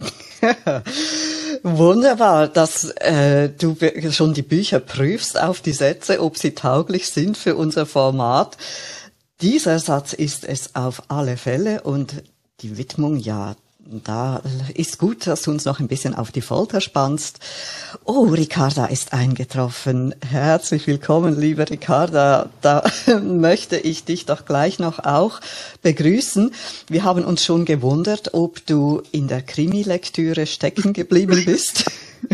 Wunderbar, 1.62 2.48
dass 2.48 2.90
äh, 2.96 3.50
du 3.50 3.76
schon 4.10 4.32
die 4.32 4.42
Bücher 4.42 4.80
prüfst 4.80 5.38
auf 5.38 5.60
die 5.60 5.72
Sätze, 5.72 6.22
ob 6.22 6.38
sie 6.38 6.54
tauglich 6.54 7.08
sind 7.08 7.36
für 7.36 7.56
unser 7.56 7.84
Format. 7.84 8.56
Dieser 9.40 9.78
Satz 9.78 10.12
ist 10.12 10.44
es 10.44 10.74
auf 10.74 11.02
alle 11.08 11.36
Fälle 11.36 11.82
und 11.82 12.22
die 12.60 12.78
Widmung, 12.78 13.16
ja, 13.16 13.56
da 13.90 14.42
ist 14.74 14.98
gut, 14.98 15.26
dass 15.26 15.42
du 15.42 15.50
uns 15.50 15.64
noch 15.64 15.80
ein 15.80 15.88
bisschen 15.88 16.14
auf 16.14 16.30
die 16.30 16.42
Folter 16.42 16.82
spannst. 16.82 17.40
Oh, 18.04 18.24
Ricarda 18.24 18.84
ist 18.84 19.14
eingetroffen. 19.14 20.14
Herzlich 20.20 20.86
willkommen, 20.86 21.38
liebe 21.40 21.68
Ricarda. 21.68 22.50
Da 22.60 22.84
möchte 23.22 23.78
ich 23.78 24.04
dich 24.04 24.26
doch 24.26 24.44
gleich 24.44 24.78
noch 24.78 24.98
auch 24.98 25.40
begrüßen. 25.80 26.52
Wir 26.88 27.04
haben 27.04 27.24
uns 27.24 27.42
schon 27.42 27.64
gewundert, 27.64 28.34
ob 28.34 28.64
du 28.66 29.02
in 29.10 29.26
der 29.26 29.40
Krimi-Lektüre 29.40 30.44
stecken 30.44 30.92
geblieben 30.92 31.44
bist. 31.46 31.90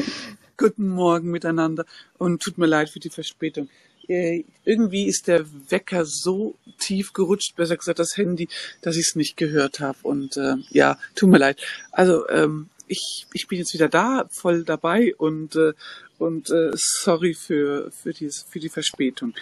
Guten 0.57 0.89
Morgen 0.89 1.31
miteinander 1.31 1.85
und 2.19 2.43
tut 2.43 2.59
mir 2.59 2.67
leid 2.67 2.91
für 2.91 3.01
die 3.01 3.11
Verspätung. 3.11 3.69
Äh, 4.09 4.45
irgendwie 4.65 5.07
ist 5.07 5.29
der 5.29 5.45
Wecker 5.71 6.05
so 6.05 6.57
tief 6.79 7.13
gerutscht, 7.13 7.57
besser 7.57 7.77
gesagt 7.77 7.99
das 7.99 8.17
Handy, 8.17 8.49
dass 8.83 8.97
ich 8.97 9.09
es 9.09 9.17
nicht 9.17 9.37
gehört 9.37 9.81
habe. 9.81 9.99
Und 10.03 10.37
äh, 10.37 10.57
ja, 10.71 10.99
tut 11.15 11.31
mir 11.31 11.39
leid. 11.39 11.61
Also 11.93 12.29
ähm, 12.29 12.69
ich, 12.87 13.27
ich 13.33 13.49
bin 13.49 13.59
jetzt 13.59 13.75
wieder 13.75 13.89
da, 13.89 14.27
voll 14.31 14.65
dabei 14.65 15.15
und 15.17 15.57
äh, 15.57 15.73
und 16.19 16.51
äh, 16.51 16.71
sorry 16.75 17.35
für 17.35 17.91
für 17.91 18.13
die 18.13 18.31
für 18.31 18.61
die 18.61 18.69
Verspätung. 18.69 19.35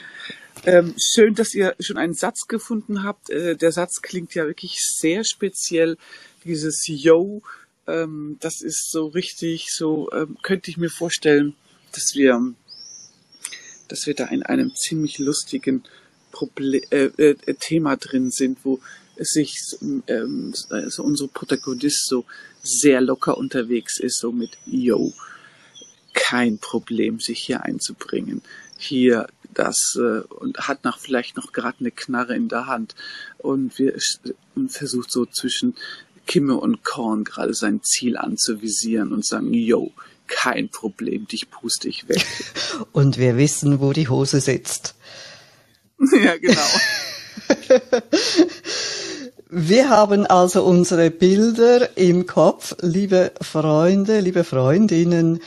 Ähm, 0.65 0.95
schön, 0.99 1.35
dass 1.35 1.55
ihr 1.55 1.75
schon 1.81 1.99
einen 1.99 2.15
Satz 2.15 2.47
gefunden 2.47 3.03
habt. 3.03 3.31
Äh, 3.31 3.57
der 3.57 3.73
Satz 3.73 4.01
klingt 4.01 4.35
ja 4.35 4.47
wirklich 4.47 4.79
sehr 4.81 5.25
speziell. 5.25 5.97
Dieses 6.45 6.85
Yo, 6.87 7.43
ähm, 7.87 8.37
das 8.41 8.63
ist 8.63 8.91
so 8.91 9.07
richtig, 9.07 9.69
so 9.71 10.11
ähm, 10.13 10.37
könnte 10.43 10.71
ich 10.71 10.77
mir 10.77 10.91
vorstellen, 10.91 11.55
dass 11.93 12.13
wir 12.15 12.55
dass 13.93 14.07
wir 14.07 14.15
da 14.15 14.25
in 14.25 14.43
einem 14.43 14.75
ziemlich 14.75 15.19
lustigen 15.19 15.85
Problem, 16.31 16.81
äh, 16.91 17.09
äh, 17.19 17.55
Thema 17.61 17.97
drin 17.97 18.31
sind, 18.31 18.65
wo 18.65 18.81
sich 19.19 19.55
ähm, 20.07 20.55
also 20.71 21.03
unsere 21.03 21.29
Protagonist 21.29 22.09
so 22.09 22.25
sehr 22.63 23.03
locker 23.03 23.37
unterwegs 23.37 24.01
ist, 24.01 24.19
so 24.19 24.33
mit 24.33 24.57
Yo, 24.65 25.13
kein 26.15 26.57
Problem, 26.57 27.21
sich 27.21 27.41
hier 27.41 27.65
einzubringen. 27.65 28.41
Hier 28.79 29.27
das 29.53 29.95
äh, 29.97 30.21
und 30.21 30.57
hat 30.57 30.85
nach 30.85 30.99
vielleicht 30.99 31.37
noch 31.37 31.53
gerade 31.53 31.81
eine 31.81 31.91
Knarre 31.91 32.35
in 32.35 32.49
der 32.49 32.67
Hand 32.67 32.95
und 33.37 33.79
wir 33.79 33.95
und 34.55 34.73
versucht 34.73 35.13
so 35.13 35.27
zwischen 35.27 35.75
Kimme 36.27 36.57
und 36.57 36.83
Korn 36.83 37.25
gerade 37.25 37.53
sein 37.53 37.83
Ziel 37.83 38.17
anzuvisieren 38.17 39.13
und 39.13 39.27
sagen, 39.27 39.53
yo, 39.53 39.93
kein 40.33 40.69
Problem, 40.69 41.27
dich 41.27 41.51
puste 41.51 41.89
ich 41.89 42.09
weg. 42.09 42.25
Und 42.93 43.19
wir 43.19 43.37
wissen, 43.37 43.81
wo 43.81 43.93
die 43.93 44.09
Hose 44.09 44.41
sitzt. 44.41 44.95
ja, 45.99 46.37
genau. 46.37 46.61
Wir 49.55 49.91
haben 49.91 50.25
also 50.25 50.65
unsere 50.65 51.11
Bilder 51.11 51.99
im 51.99 52.25
Kopf, 52.25 52.75
liebe 52.81 53.33
Freunde, 53.43 54.21
liebe 54.21 54.45
Freundinnen. 54.45 55.41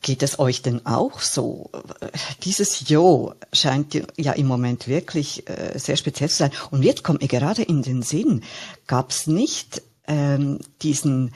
Geht 0.00 0.22
es 0.22 0.38
euch 0.38 0.62
denn 0.62 0.86
auch 0.86 1.20
so? 1.20 1.68
Dieses 2.42 2.88
Jo 2.88 3.34
scheint 3.52 4.02
ja 4.16 4.32
im 4.32 4.46
Moment 4.46 4.88
wirklich 4.88 5.46
äh, 5.46 5.78
sehr 5.78 5.98
speziell 5.98 6.30
zu 6.30 6.36
sein. 6.36 6.52
Und 6.70 6.84
jetzt 6.84 7.04
kommt 7.04 7.20
mir 7.20 7.28
gerade 7.28 7.60
in 7.60 7.82
den 7.82 8.00
Sinn, 8.00 8.42
gab 8.86 9.10
es 9.10 9.26
nicht 9.26 9.82
ähm, 10.06 10.60
diesen 10.80 11.34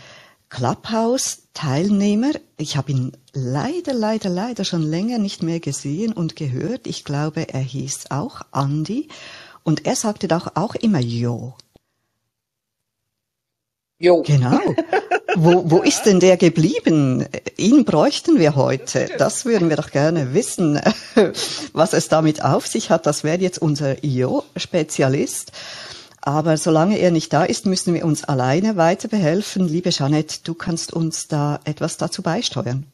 Clubhouse-Teilnehmer. 0.54 2.30
Ich 2.56 2.76
habe 2.76 2.92
ihn 2.92 3.12
leider, 3.32 3.92
leider, 3.92 4.28
leider 4.28 4.64
schon 4.64 4.82
länger 4.82 5.18
nicht 5.18 5.42
mehr 5.42 5.58
gesehen 5.58 6.12
und 6.12 6.36
gehört. 6.36 6.86
Ich 6.86 7.02
glaube, 7.02 7.48
er 7.48 7.60
hieß 7.60 8.10
auch 8.10 8.42
Andy. 8.54 9.08
Und 9.64 9.84
er 9.84 9.96
sagte 9.96 10.28
doch 10.28 10.52
auch 10.54 10.76
immer 10.76 11.00
Jo. 11.00 11.54
Jo. 13.98 14.22
Genau. 14.22 14.60
Wo, 15.34 15.68
wo 15.68 15.82
ist 15.82 16.04
denn 16.04 16.20
der 16.20 16.36
geblieben? 16.36 17.26
Ihn 17.56 17.84
bräuchten 17.84 18.38
wir 18.38 18.54
heute. 18.54 19.10
Das 19.18 19.46
würden 19.46 19.68
wir 19.70 19.76
doch 19.76 19.90
gerne 19.90 20.34
wissen, 20.34 20.80
was 21.72 21.92
es 21.94 22.06
damit 22.06 22.44
auf 22.44 22.68
sich 22.68 22.90
hat. 22.90 23.06
Das 23.06 23.24
wäre 23.24 23.40
jetzt 23.40 23.58
unser 23.60 24.04
Jo-Spezialist. 24.04 25.50
Aber 26.26 26.56
solange 26.56 26.96
er 26.96 27.10
nicht 27.10 27.34
da 27.34 27.44
ist, 27.44 27.66
müssen 27.66 27.92
wir 27.92 28.06
uns 28.06 28.24
alleine 28.24 28.78
weiter 28.78 29.08
behelfen. 29.08 29.68
Liebe 29.68 29.90
Jeanette, 29.90 30.42
du 30.42 30.54
kannst 30.54 30.94
uns 30.94 31.28
da 31.28 31.60
etwas 31.66 31.98
dazu 31.98 32.22
beisteuern. 32.22 32.86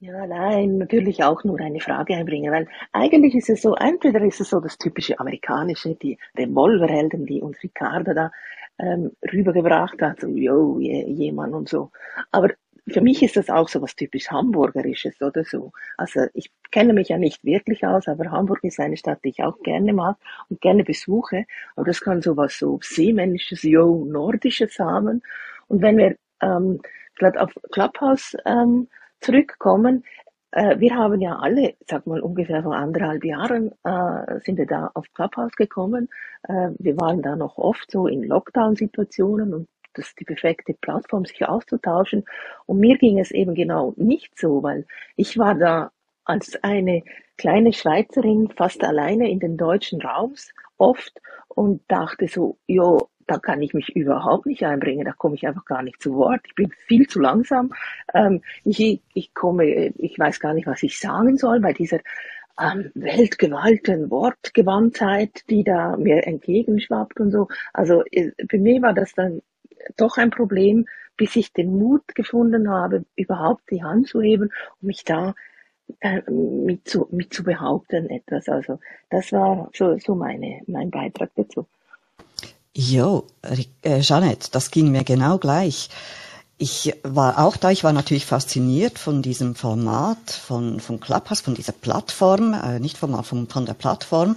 Ja, 0.00 0.26
nein, 0.26 0.78
natürlich 0.78 1.22
auch 1.22 1.44
nur 1.44 1.60
eine 1.60 1.80
Frage 1.80 2.14
einbringen, 2.14 2.50
weil 2.50 2.66
eigentlich 2.92 3.34
ist 3.34 3.50
es 3.50 3.60
so, 3.60 3.74
entweder 3.74 4.22
ist 4.22 4.40
es 4.40 4.48
so 4.48 4.60
das 4.60 4.78
typische 4.78 5.20
amerikanische, 5.20 5.96
die 5.96 6.16
Revolverhelden, 6.34 7.26
die 7.26 7.42
uns 7.42 7.62
Ricardo 7.62 8.14
da 8.14 8.30
ähm, 8.78 9.12
rübergebracht 9.30 10.00
hat, 10.00 10.20
so, 10.20 10.28
yo, 10.28 10.78
jemand 10.80 11.52
und 11.52 11.68
so. 11.68 11.90
Aber 12.30 12.48
für 12.88 13.00
mich 13.00 13.22
ist 13.22 13.36
das 13.36 13.50
auch 13.50 13.68
so 13.68 13.82
was 13.82 13.96
typisch 13.96 14.30
Hamburgerisches 14.30 15.20
oder 15.20 15.44
so. 15.44 15.72
Also 15.96 16.26
ich 16.34 16.50
kenne 16.70 16.92
mich 16.92 17.08
ja 17.08 17.18
nicht 17.18 17.44
wirklich 17.44 17.84
aus, 17.84 18.06
aber 18.06 18.30
Hamburg 18.30 18.62
ist 18.62 18.78
eine 18.78 18.96
Stadt, 18.96 19.24
die 19.24 19.30
ich 19.30 19.42
auch 19.42 19.58
gerne 19.62 19.92
mag 19.92 20.16
und 20.48 20.60
gerne 20.60 20.84
besuche. 20.84 21.46
Aber 21.74 21.86
das 21.86 22.00
kann 22.00 22.22
so 22.22 22.36
was 22.36 22.58
so 22.58 22.78
seemännisches, 22.82 23.62
yo, 23.62 24.04
nordisches 24.04 24.78
haben. 24.78 25.22
Und 25.68 25.82
wenn 25.82 25.96
wir 25.98 26.16
ähm, 26.40 26.80
gerade 27.16 27.40
auf 27.40 27.52
Clubhouse 27.72 28.36
ähm, 28.46 28.88
zurückkommen, 29.20 30.04
äh, 30.52 30.78
wir 30.78 30.94
haben 30.94 31.20
ja 31.20 31.38
alle, 31.38 31.74
sag 31.86 32.06
mal 32.06 32.20
ungefähr 32.20 32.62
vor 32.62 32.76
anderthalb 32.76 33.24
Jahren, 33.24 33.72
äh, 33.84 34.40
sind 34.40 34.58
wir 34.58 34.66
da 34.66 34.90
auf 34.94 35.06
Clubhouse 35.12 35.56
gekommen. 35.56 36.08
Äh, 36.44 36.70
wir 36.78 36.96
waren 36.98 37.20
da 37.20 37.34
noch 37.36 37.58
oft 37.58 37.90
so 37.90 38.06
in 38.06 38.22
Lockdown-Situationen 38.22 39.52
und 39.54 39.68
das 39.96 40.14
die 40.14 40.24
perfekte 40.24 40.74
Plattform, 40.74 41.24
sich 41.24 41.46
auszutauschen. 41.46 42.24
Und 42.66 42.78
mir 42.78 42.98
ging 42.98 43.18
es 43.18 43.30
eben 43.30 43.54
genau 43.54 43.94
nicht 43.96 44.38
so, 44.38 44.62
weil 44.62 44.86
ich 45.16 45.38
war 45.38 45.54
da 45.54 45.90
als 46.24 46.62
eine 46.62 47.02
kleine 47.38 47.72
Schweizerin 47.72 48.50
fast 48.56 48.82
alleine 48.82 49.30
in 49.30 49.40
den 49.40 49.56
deutschen 49.56 50.00
Raums 50.00 50.52
oft 50.76 51.20
und 51.48 51.82
dachte 51.88 52.28
so, 52.28 52.58
jo, 52.66 53.08
da 53.26 53.38
kann 53.38 53.62
ich 53.62 53.74
mich 53.74 53.94
überhaupt 53.94 54.46
nicht 54.46 54.62
einbringen, 54.62 55.04
da 55.04 55.12
komme 55.12 55.34
ich 55.34 55.46
einfach 55.46 55.64
gar 55.64 55.82
nicht 55.82 56.00
zu 56.00 56.14
Wort, 56.14 56.40
ich 56.46 56.54
bin 56.54 56.70
viel 56.86 57.08
zu 57.08 57.20
langsam, 57.20 57.72
ähm, 58.14 58.42
ich, 58.64 59.02
ich 59.14 59.34
komme, 59.34 59.92
ich 59.96 60.18
weiß 60.18 60.38
gar 60.40 60.54
nicht, 60.54 60.66
was 60.66 60.82
ich 60.82 60.98
sagen 60.98 61.36
soll 61.36 61.60
bei 61.60 61.72
dieser 61.72 61.98
ähm, 62.60 62.90
weltgewalten 62.94 64.10
Wortgewandtheit, 64.10 65.48
die 65.50 65.64
da 65.64 65.96
mir 65.96 66.26
entgegenschwappt 66.26 67.20
und 67.20 67.30
so. 67.30 67.48
Also 67.72 68.02
äh, 68.10 68.30
für 68.48 68.58
mich 68.58 68.80
war 68.80 68.94
das 68.94 69.12
dann 69.14 69.42
doch 69.96 70.16
ein 70.16 70.30
Problem, 70.30 70.86
bis 71.16 71.36
ich 71.36 71.52
den 71.52 71.78
Mut 71.78 72.14
gefunden 72.14 72.70
habe, 72.70 73.04
überhaupt 73.16 73.70
die 73.70 73.82
Hand 73.82 74.08
zu 74.08 74.20
heben 74.20 74.50
und 74.80 74.86
mich 74.86 75.04
da 75.04 75.34
äh, 76.00 76.20
mit, 76.30 76.88
zu, 76.88 77.08
mit 77.10 77.32
zu 77.32 77.42
behaupten 77.42 78.10
etwas. 78.10 78.48
Also 78.48 78.80
das 79.10 79.32
war 79.32 79.70
so, 79.74 79.98
so 79.98 80.14
meine, 80.14 80.60
mein 80.66 80.90
Beitrag 80.90 81.30
dazu. 81.36 81.66
Jo, 82.74 83.26
äh, 83.82 84.00
Jeanette, 84.00 84.50
das 84.50 84.70
ging 84.70 84.90
mir 84.90 85.04
genau 85.04 85.38
gleich. 85.38 85.88
ich 86.58 86.94
war 87.02 87.38
auch 87.38 87.56
da, 87.56 87.70
ich 87.70 87.84
war 87.84 87.92
natürlich 87.92 88.26
fasziniert 88.26 88.98
von 88.98 89.20
diesem 89.22 89.54
Format, 89.54 90.30
von, 90.30 90.80
von 90.80 91.00
Clubhouse, 91.00 91.40
von 91.40 91.54
dieser 91.54 91.72
Plattform, 91.72 92.54
äh, 92.54 92.80
nicht 92.80 92.96
vom, 92.96 93.22
von, 93.24 93.48
von 93.48 93.66
der 93.66 93.74
Plattform. 93.74 94.36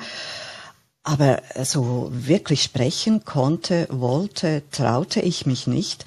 Aber 1.04 1.42
so 1.64 2.10
wirklich 2.12 2.64
sprechen 2.64 3.24
konnte, 3.26 3.88
wollte, 3.90 4.64
traute 4.72 5.22
ich 5.22 5.46
mich 5.46 5.66
nicht. 5.66 6.06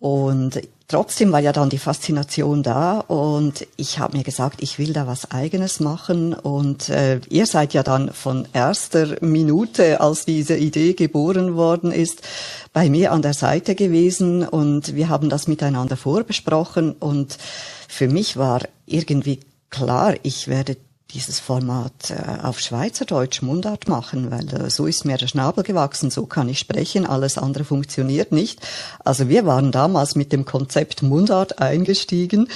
Und 0.00 0.60
trotzdem 0.88 1.32
war 1.32 1.40
ja 1.40 1.52
dann 1.52 1.70
die 1.70 1.78
Faszination 1.78 2.62
da. 2.62 3.00
Und 3.00 3.66
ich 3.76 3.98
habe 3.98 4.16
mir 4.16 4.24
gesagt, 4.24 4.62
ich 4.62 4.78
will 4.78 4.92
da 4.92 5.06
was 5.06 5.30
eigenes 5.30 5.80
machen. 5.80 6.34
Und 6.34 6.88
äh, 6.88 7.20
ihr 7.28 7.46
seid 7.46 7.74
ja 7.74 7.82
dann 7.82 8.12
von 8.12 8.48
erster 8.52 9.16
Minute, 9.20 10.00
als 10.00 10.24
diese 10.24 10.56
Idee 10.56 10.94
geboren 10.94 11.56
worden 11.56 11.92
ist, 11.92 12.22
bei 12.72 12.90
mir 12.90 13.12
an 13.12 13.22
der 13.22 13.34
Seite 13.34 13.74
gewesen. 13.74 14.46
Und 14.46 14.94
wir 14.94 15.08
haben 15.08 15.28
das 15.28 15.48
miteinander 15.48 15.96
vorbesprochen. 15.96 16.92
Und 16.92 17.38
für 17.88 18.08
mich 18.08 18.36
war 18.36 18.60
irgendwie 18.86 19.40
klar, 19.70 20.14
ich 20.22 20.48
werde 20.48 20.76
dieses 21.10 21.38
Format 21.38 22.10
äh, 22.10 22.42
auf 22.42 22.58
Schweizerdeutsch 22.58 23.42
Mundart 23.42 23.88
machen, 23.88 24.30
weil 24.30 24.48
äh, 24.52 24.70
so 24.70 24.86
ist 24.86 25.04
mir 25.04 25.16
der 25.16 25.28
Schnabel 25.28 25.62
gewachsen, 25.62 26.10
so 26.10 26.26
kann 26.26 26.48
ich 26.48 26.58
sprechen, 26.58 27.06
alles 27.06 27.38
andere 27.38 27.64
funktioniert 27.64 28.32
nicht. 28.32 28.60
Also 29.04 29.28
wir 29.28 29.46
waren 29.46 29.70
damals 29.70 30.16
mit 30.16 30.32
dem 30.32 30.44
Konzept 30.44 31.02
Mundart 31.02 31.60
eingestiegen, 31.60 32.48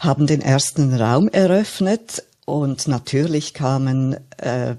haben 0.00 0.26
den 0.26 0.42
ersten 0.42 0.94
Raum 0.94 1.28
eröffnet 1.28 2.24
und 2.44 2.88
natürlich 2.88 3.54
kamen 3.54 4.16
äh, 4.38 4.74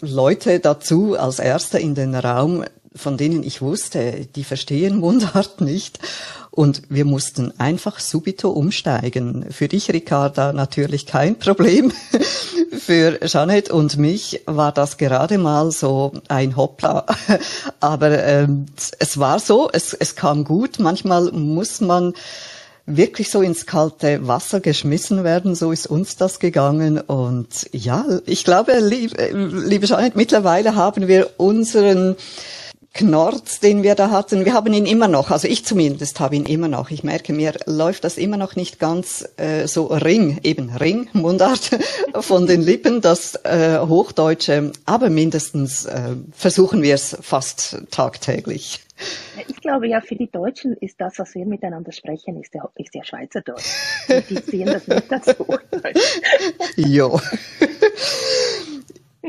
Leute 0.00 0.60
dazu 0.60 1.16
als 1.18 1.38
Erster 1.38 1.78
in 1.78 1.94
den 1.94 2.14
Raum, 2.14 2.64
von 2.94 3.16
denen 3.16 3.42
ich 3.42 3.62
wusste, 3.62 4.26
die 4.34 4.44
verstehen 4.44 4.98
Mundart 4.98 5.60
nicht. 5.60 5.98
Und 6.50 6.82
wir 6.88 7.04
mussten 7.04 7.52
einfach 7.58 8.00
subito 8.00 8.50
umsteigen. 8.50 9.46
Für 9.50 9.68
dich, 9.68 9.92
Ricarda, 9.92 10.52
natürlich 10.52 11.06
kein 11.06 11.38
Problem. 11.38 11.92
Für 12.72 13.24
Janet 13.24 13.70
und 13.70 13.98
mich 13.98 14.42
war 14.46 14.72
das 14.72 14.96
gerade 14.96 15.38
mal 15.38 15.70
so 15.70 16.12
ein 16.28 16.56
Hoppla. 16.56 17.06
Aber 17.80 18.24
ähm, 18.24 18.66
es 18.98 19.18
war 19.18 19.38
so, 19.38 19.70
es, 19.72 19.92
es 19.92 20.16
kam 20.16 20.44
gut. 20.44 20.78
Manchmal 20.80 21.30
muss 21.30 21.80
man 21.80 22.14
wirklich 22.86 23.30
so 23.30 23.42
ins 23.42 23.66
kalte 23.66 24.26
Wasser 24.26 24.60
geschmissen 24.60 25.22
werden. 25.22 25.54
So 25.54 25.70
ist 25.70 25.86
uns 25.86 26.16
das 26.16 26.40
gegangen. 26.40 27.00
Und 27.00 27.68
ja, 27.72 28.04
ich 28.26 28.44
glaube, 28.44 28.78
liebe, 28.80 29.30
liebe 29.32 29.86
Janet, 29.86 30.16
mittlerweile 30.16 30.74
haben 30.74 31.06
wir 31.06 31.30
unseren 31.36 32.16
Knorz, 32.92 33.60
den 33.60 33.84
wir 33.84 33.94
da 33.94 34.10
hatten, 34.10 34.44
wir 34.44 34.52
haben 34.52 34.72
ihn 34.72 34.84
immer 34.84 35.06
noch, 35.06 35.30
also 35.30 35.46
ich 35.46 35.64
zumindest 35.64 36.18
habe 36.18 36.34
ihn 36.34 36.44
immer 36.44 36.66
noch. 36.66 36.90
Ich 36.90 37.04
merke, 37.04 37.32
mir 37.32 37.54
läuft 37.66 38.02
das 38.02 38.18
immer 38.18 38.36
noch 38.36 38.56
nicht 38.56 38.80
ganz 38.80 39.28
äh, 39.36 39.68
so 39.68 39.86
Ring, 39.86 40.40
eben 40.42 40.70
Ring, 40.70 41.08
Mundart 41.12 41.70
von 42.20 42.46
den 42.46 42.62
Lippen, 42.62 43.00
das 43.00 43.36
äh, 43.44 43.78
Hochdeutsche, 43.78 44.72
aber 44.86 45.08
mindestens 45.08 45.86
äh, 45.86 46.16
versuchen 46.32 46.82
wir 46.82 46.94
es 46.94 47.16
fast 47.20 47.80
tagtäglich. 47.92 48.80
Ich 49.48 49.56
glaube 49.60 49.88
ja, 49.88 50.00
für 50.00 50.16
die 50.16 50.30
Deutschen 50.30 50.76
ist 50.76 51.00
das, 51.00 51.18
was 51.18 51.34
wir 51.34 51.46
miteinander 51.46 51.92
sprechen, 51.92 52.40
ist 52.40 52.52
der, 52.52 52.70
ist 52.74 52.94
der 52.94 53.04
Schweizerdeutsch. 53.04 53.64
Die 54.28 54.36
sehen 54.36 54.66
das 54.66 54.86
nicht 54.86 55.10
als 55.10 55.38
Hochdeutsch. 55.38 56.20
jo. 56.76 57.20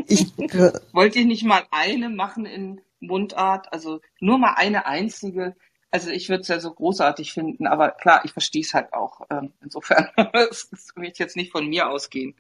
Ich, 0.07 0.27
Wollt 0.93 1.15
ihr 1.15 1.25
nicht 1.25 1.45
mal 1.45 1.63
eine 1.71 2.09
machen 2.09 2.45
in 2.45 2.81
Mundart, 3.01 3.71
also 3.73 3.99
nur 4.19 4.37
mal 4.37 4.53
eine 4.55 4.85
einzige. 4.85 5.55
Also 5.91 6.09
ich 6.09 6.29
würde 6.29 6.41
es 6.41 6.47
ja 6.47 6.59
so 6.59 6.71
großartig 6.73 7.33
finden, 7.33 7.67
aber 7.67 7.91
klar, 7.91 8.21
ich 8.23 8.31
verstehe 8.31 8.61
es 8.61 8.73
halt 8.73 8.93
auch. 8.93 9.21
Ähm, 9.29 9.51
insofern, 9.61 10.07
es 10.49 10.69
wird 10.95 11.19
jetzt 11.19 11.35
nicht 11.35 11.51
von 11.51 11.67
mir 11.67 11.89
ausgehen. 11.89 12.35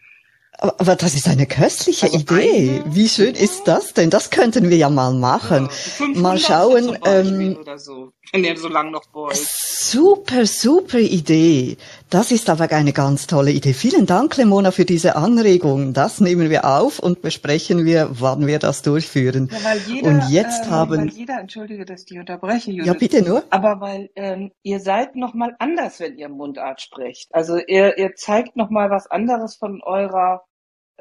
Aber 0.57 0.95
das 0.95 1.15
ist 1.15 1.27
eine 1.27 1.47
köstliche 1.47 2.07
also 2.07 2.19
Idee. 2.19 2.81
Eine, 2.83 2.95
Wie 2.95 3.07
schön 3.07 3.35
ist 3.35 3.63
das 3.67 3.93
denn? 3.93 4.09
Das 4.09 4.29
könnten 4.29 4.69
wir 4.69 4.77
ja 4.77 4.89
mal 4.89 5.13
machen. 5.13 5.69
Ja, 5.97 6.07
mal 6.19 6.37
schauen. 6.37 6.97
Ähm, 7.05 7.57
so, 7.77 8.11
wenn 8.31 8.43
ihr 8.43 8.57
so 8.57 8.67
lange 8.67 8.91
noch 8.91 9.05
wollt. 9.13 9.37
Super, 9.37 10.45
super 10.45 10.99
Idee. 10.99 11.77
Das 12.11 12.29
ist 12.29 12.49
aber 12.49 12.69
eine 12.73 12.91
ganz 12.91 13.25
tolle 13.25 13.51
Idee. 13.51 13.71
Vielen 13.71 14.05
Dank, 14.05 14.35
Lemona, 14.35 14.71
für 14.71 14.83
diese 14.83 15.15
Anregung. 15.15 15.93
Das 15.93 16.19
nehmen 16.19 16.49
wir 16.49 16.65
auf 16.65 16.99
und 16.99 17.21
besprechen 17.21 17.85
wir, 17.85 18.09
wann 18.11 18.47
wir 18.47 18.59
das 18.59 18.81
durchführen. 18.81 19.49
Ja, 19.49 19.75
jeder, 19.87 20.09
und 20.09 20.29
jetzt 20.29 20.65
ähm, 20.65 20.71
haben 20.71 20.97
weil 20.97 21.07
jeder, 21.07 21.39
entschuldige, 21.39 21.85
dass 21.85 22.03
ich 22.09 22.19
unterbreche, 22.19 22.71
Judith, 22.71 22.85
Ja, 22.85 22.93
bitte 22.95 23.21
nur. 23.21 23.45
Aber 23.49 23.79
weil 23.79 24.09
ähm, 24.17 24.51
ihr 24.61 24.81
seid 24.81 25.15
noch 25.15 25.33
mal 25.33 25.55
anders, 25.59 26.01
wenn 26.01 26.17
ihr 26.17 26.27
Mundart 26.27 26.81
sprecht. 26.81 27.33
Also 27.33 27.57
ihr, 27.57 27.97
ihr 27.97 28.13
zeigt 28.15 28.57
noch 28.57 28.69
mal 28.69 28.89
was 28.89 29.07
anderes 29.07 29.55
von 29.55 29.81
eurer 29.81 30.43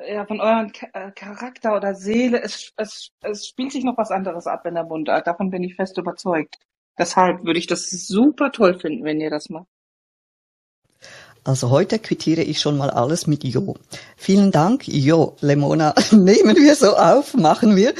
ja, 0.08 0.24
von 0.26 0.40
eurem 0.40 0.70
äh, 0.92 1.10
Charakter 1.10 1.74
oder 1.74 1.96
Seele. 1.96 2.40
Es, 2.40 2.72
es, 2.76 3.10
es 3.20 3.48
spielt 3.48 3.72
sich 3.72 3.82
noch 3.82 3.98
was 3.98 4.12
anderes 4.12 4.46
ab 4.46 4.64
in 4.64 4.74
der 4.74 4.84
Mundart. 4.84 5.26
Davon 5.26 5.50
bin 5.50 5.64
ich 5.64 5.74
fest 5.74 5.98
überzeugt. 5.98 6.60
Deshalb 6.96 7.44
würde 7.44 7.58
ich 7.58 7.66
das 7.66 7.90
super 7.90 8.52
toll 8.52 8.78
finden, 8.78 9.02
wenn 9.02 9.20
ihr 9.20 9.30
das 9.30 9.48
macht. 9.48 9.66
Also 11.42 11.70
heute 11.70 11.98
quittiere 11.98 12.42
ich 12.42 12.60
schon 12.60 12.76
mal 12.76 12.90
alles 12.90 13.26
mit 13.26 13.44
Jo. 13.44 13.74
Vielen 14.16 14.52
Dank, 14.52 14.86
Jo, 14.86 15.36
Lemona. 15.40 15.94
Nehmen 16.12 16.56
wir 16.56 16.74
so 16.76 16.96
auf, 16.96 17.34
machen 17.34 17.76
wir. 17.76 17.94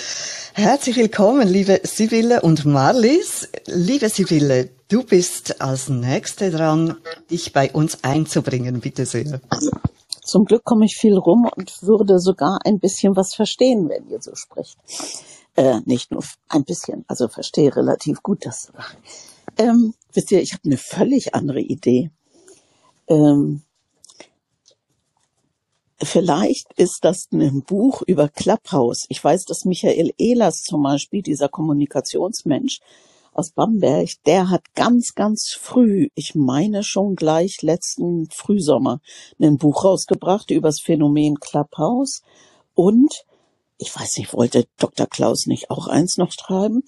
Herzlich 0.53 0.97
willkommen, 0.97 1.49
liebe 1.49 1.81
Sibylle 1.85 2.43
und 2.43 2.67
Marlies. 2.67 3.49
Liebe 3.67 4.11
Sibylle, 4.11 4.69
du 4.89 5.05
bist 5.05 5.63
als 5.63 5.89
Nächste 5.89 6.51
dran, 6.51 6.97
dich 7.31 7.55
bei 7.55 7.73
uns 7.73 8.05
einzubringen. 8.05 8.81
Bitte 8.81 9.07
sehr. 9.07 9.41
Zum 10.23 10.45
Glück 10.45 10.65
komme 10.65 10.85
ich 10.85 10.97
viel 10.97 11.17
rum 11.17 11.49
und 11.57 11.83
würde 11.83 12.19
sogar 12.19 12.59
ein 12.67 12.79
bisschen 12.79 13.17
was 13.17 13.35
verstehen, 13.35 13.89
wenn 13.89 14.07
ihr 14.11 14.21
so 14.21 14.35
spricht. 14.35 14.77
Äh, 15.57 15.81
nicht 15.87 16.11
nur 16.11 16.23
ein 16.49 16.65
bisschen, 16.65 17.05
also 17.09 17.29
verstehe 17.29 17.75
relativ 17.75 18.23
gut 18.23 18.45
das. 18.45 18.71
Ähm, 19.57 19.95
wisst 20.13 20.31
ihr, 20.31 20.43
ich 20.43 20.53
habe 20.53 20.63
eine 20.67 20.77
völlig 20.77 21.35
andere 21.35 21.61
Idee. 21.61 22.11
Ähm, 23.11 23.63
vielleicht 26.03 26.73
ist 26.75 27.05
das 27.05 27.29
ein 27.33 27.63
Buch 27.63 28.03
über 28.07 28.29
Clubhouse. 28.29 29.05
Ich 29.09 29.23
weiß, 29.23 29.45
dass 29.45 29.67
Michael 29.67 30.13
Ehlers 30.17 30.63
zum 30.63 30.83
Beispiel, 30.83 31.23
dieser 31.23 31.49
Kommunikationsmensch, 31.49 32.81
aus 33.33 33.51
Bamberg, 33.51 34.11
der 34.27 34.51
hat 34.51 34.75
ganz, 34.75 35.15
ganz 35.15 35.51
früh, 35.53 36.09
ich 36.15 36.35
meine 36.35 36.83
schon 36.83 37.15
gleich 37.15 37.63
letzten 37.63 38.29
Frühsommer, 38.31 39.01
ein 39.41 39.57
Buch 39.57 39.85
rausgebracht 39.85 40.51
über 40.51 40.69
das 40.69 40.81
Phänomen 40.81 41.37
Clubhouse 41.37 42.23
und 42.75 43.25
ich 43.79 43.95
weiß 43.95 44.19
nicht, 44.19 44.35
wollte 44.35 44.67
Dr. 44.79 45.07
Klaus 45.07 45.47
nicht 45.47 45.71
auch 45.71 45.87
eins 45.87 46.19
noch 46.19 46.33
schreiben? 46.33 46.83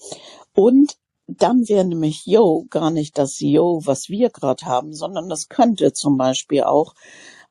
Und 0.54 0.96
dann 1.40 1.68
wäre 1.68 1.84
nämlich 1.84 2.26
Yo 2.26 2.66
gar 2.70 2.90
nicht 2.90 3.18
das 3.18 3.40
Yo, 3.40 3.80
was 3.84 4.08
wir 4.08 4.30
gerade 4.30 4.66
haben, 4.66 4.94
sondern 4.94 5.28
das 5.28 5.48
könnte 5.48 5.92
zum 5.92 6.16
Beispiel 6.16 6.64
auch 6.64 6.94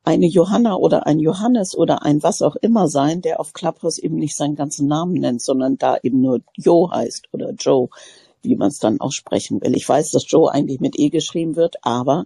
eine 0.04 0.26
Johanna 0.28 0.76
oder 0.76 1.06
ein 1.06 1.20
Johannes 1.20 1.78
oder 1.78 2.04
ein 2.04 2.24
was 2.24 2.42
auch 2.42 2.56
immer 2.56 2.88
sein, 2.88 3.22
der 3.22 3.40
auf 3.40 3.54
Clubhouse 3.54 4.00
eben 4.00 4.16
nicht 4.16 4.36
seinen 4.36 4.56
ganzen 4.56 4.88
Namen 4.88 5.14
nennt, 5.14 5.42
sondern 5.42 5.78
da 5.78 5.98
eben 6.02 6.22
nur 6.22 6.42
Joe 6.58 6.90
heißt 6.92 7.30
oder 7.32 7.52
Joe 7.52 7.90
wie 8.44 8.56
man 8.56 8.70
es 8.70 8.80
dann 8.80 9.00
aussprechen 9.00 9.62
will. 9.62 9.76
Ich 9.76 9.88
weiß, 9.88 10.12
dass 10.12 10.30
Joe 10.30 10.52
eigentlich 10.52 10.80
mit 10.80 10.98
E 10.98 11.10
geschrieben 11.10 11.56
wird, 11.56 11.76
aber 11.84 12.26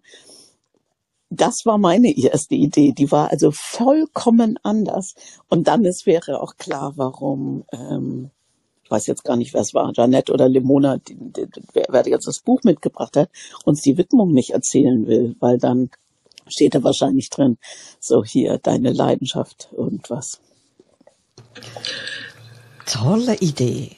das 1.30 1.66
war 1.66 1.78
meine 1.78 2.16
erste 2.18 2.56
Idee. 2.56 2.94
Die 2.94 3.12
war 3.12 3.32
also 3.32 3.52
vollkommen 3.52 4.60
anders. 4.64 5.16
Und 5.50 5.68
dann 5.68 5.86
ist, 5.86 6.06
wäre 6.06 6.42
auch 6.42 6.58
klar, 6.58 6.94
warum, 6.96 7.66
ähm, 7.72 8.32
ich 8.86 8.92
weiß 8.92 9.08
jetzt 9.08 9.24
gar 9.24 9.36
nicht, 9.36 9.54
wer 9.56 9.62
es 9.62 9.74
war, 9.74 9.92
Janette 9.96 10.32
oder 10.32 10.48
Lemona, 10.48 10.98
die, 10.98 11.16
die, 11.16 11.48
wer, 11.74 11.86
wer 11.90 12.08
jetzt 12.08 12.28
das 12.28 12.40
Buch 12.40 12.62
mitgebracht 12.64 13.18
hat, 13.18 13.30
uns 13.64 13.82
die 13.82 13.98
Widmung 13.98 14.32
nicht 14.32 14.52
erzählen 14.52 15.08
will, 15.08 15.36
weil 15.40 15.58
dann 15.58 15.90
steht 16.48 16.76
da 16.76 16.84
wahrscheinlich 16.84 17.32
drin, 17.32 17.58
so 18.00 18.24
hier 18.24 18.60
deine 18.60 18.94
Leidenschaft 18.94 19.70
und 19.72 20.08
was. 20.12 20.40
Tolle 22.86 23.36
Idee. 23.40 23.96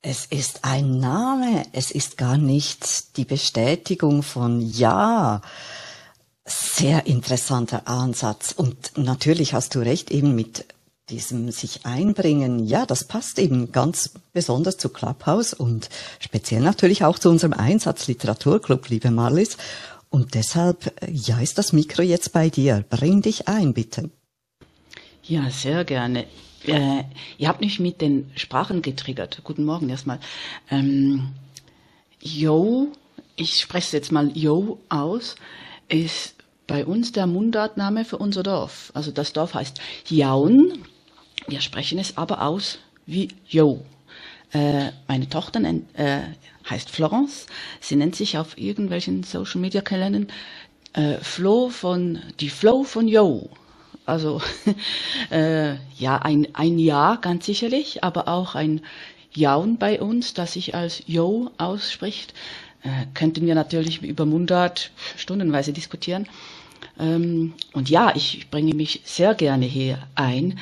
Es 0.00 0.24
ist 0.24 0.64
ein 0.64 1.00
Name, 1.00 1.64
es 1.72 1.90
ist 1.90 2.16
gar 2.16 2.38
nicht 2.38 3.18
die 3.18 3.26
Bestätigung 3.26 4.22
von 4.22 4.62
Ja. 4.62 5.42
Sehr 6.46 7.06
interessanter 7.06 7.86
Ansatz. 7.86 8.52
Und 8.52 8.96
natürlich 8.96 9.52
hast 9.52 9.74
du 9.74 9.80
recht, 9.80 10.10
eben 10.10 10.34
mit 10.34 10.64
diesem 11.10 11.50
sich 11.50 11.86
einbringen, 11.86 12.66
ja, 12.66 12.86
das 12.86 13.04
passt 13.04 13.38
eben 13.38 13.72
ganz 13.72 14.14
besonders 14.32 14.76
zu 14.76 14.88
Clubhouse 14.88 15.52
und 15.54 15.88
speziell 16.20 16.60
natürlich 16.60 17.04
auch 17.04 17.18
zu 17.18 17.28
unserem 17.28 17.52
Einsatz 17.52 18.06
Literaturclub, 18.08 18.88
liebe 18.88 19.10
Marlies. 19.10 19.56
Und 20.10 20.34
deshalb, 20.34 20.92
ja, 21.10 21.40
ist 21.40 21.58
das 21.58 21.72
Mikro 21.72 22.02
jetzt 22.02 22.32
bei 22.32 22.48
dir. 22.48 22.84
Bring 22.88 23.20
dich 23.22 23.46
ein, 23.48 23.74
bitte. 23.74 24.10
Ja, 25.22 25.50
sehr 25.50 25.84
gerne. 25.84 26.24
Äh, 26.64 27.04
ihr 27.36 27.48
habt 27.48 27.60
mich 27.60 27.78
mit 27.78 28.00
den 28.00 28.30
Sprachen 28.34 28.80
getriggert. 28.80 29.42
Guten 29.44 29.64
Morgen 29.64 29.88
erstmal. 29.90 30.18
Ähm, 30.70 31.28
Yo 32.20 32.90
ich 33.38 33.60
spreche 33.60 33.86
es 33.86 33.92
jetzt 33.92 34.12
mal 34.12 34.36
Jo 34.36 34.80
aus, 34.88 35.36
ist 35.88 36.34
bei 36.66 36.84
uns 36.84 37.12
der 37.12 37.26
Mundartname 37.26 38.04
für 38.04 38.18
unser 38.18 38.42
Dorf. 38.42 38.90
Also 38.94 39.10
das 39.10 39.32
Dorf 39.32 39.54
heißt 39.54 39.80
Jaun. 40.08 40.84
Wir 41.48 41.62
sprechen 41.62 41.98
es 41.98 42.18
aber 42.18 42.42
aus 42.42 42.78
wie 43.06 43.28
Jo. 43.48 43.82
Äh, 44.52 44.90
meine 45.06 45.28
Tochter 45.30 45.60
nennt, 45.60 45.98
äh, 45.98 46.20
heißt 46.68 46.90
Florence. 46.90 47.46
Sie 47.80 47.96
nennt 47.96 48.14
sich 48.14 48.36
auf 48.36 48.58
irgendwelchen 48.58 49.22
Social 49.22 49.60
Media 49.60 49.80
Kalendern 49.80 50.28
äh, 50.92 51.14
Flo 51.22 51.70
von 51.70 52.18
die 52.40 52.50
Flow 52.50 52.84
von 52.84 53.08
Jo. 53.08 53.48
Also 54.04 54.42
äh, 55.30 55.76
ja, 55.96 56.18
ein, 56.18 56.48
ein 56.54 56.78
Ja 56.78 57.16
ganz 57.16 57.46
sicherlich, 57.46 58.04
aber 58.04 58.28
auch 58.28 58.54
ein 58.54 58.82
Jaun 59.32 59.78
bei 59.78 60.00
uns, 60.00 60.34
das 60.34 60.52
sich 60.52 60.74
als 60.74 61.02
Jo 61.06 61.50
ausspricht. 61.56 62.34
Äh, 62.82 63.06
könnten 63.14 63.46
wir 63.46 63.54
natürlich 63.54 64.02
über 64.02 64.26
Mundart 64.26 64.90
stundenweise 65.16 65.72
diskutieren. 65.72 66.28
Ähm, 66.98 67.54
und 67.72 67.90
ja, 67.90 68.12
ich 68.14 68.50
bringe 68.50 68.74
mich 68.74 69.00
sehr 69.04 69.34
gerne 69.34 69.66
hier 69.66 69.98
ein, 70.14 70.58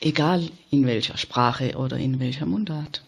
egal 0.00 0.50
in 0.70 0.86
welcher 0.86 1.16
Sprache 1.16 1.76
oder 1.76 1.96
in 1.96 2.20
welcher 2.20 2.46
Mundart. 2.46 3.02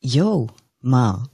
Jo, 0.00 0.48
Ma. 0.80 1.24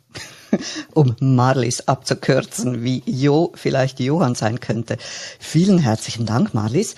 um 0.94 1.16
Marlies 1.20 1.88
abzukürzen, 1.88 2.84
wie 2.84 3.02
Jo 3.06 3.52
vielleicht 3.54 4.00
Johann 4.00 4.34
sein 4.34 4.60
könnte. 4.60 4.96
Vielen 5.38 5.78
herzlichen 5.78 6.26
Dank, 6.26 6.54
Marlies. 6.54 6.94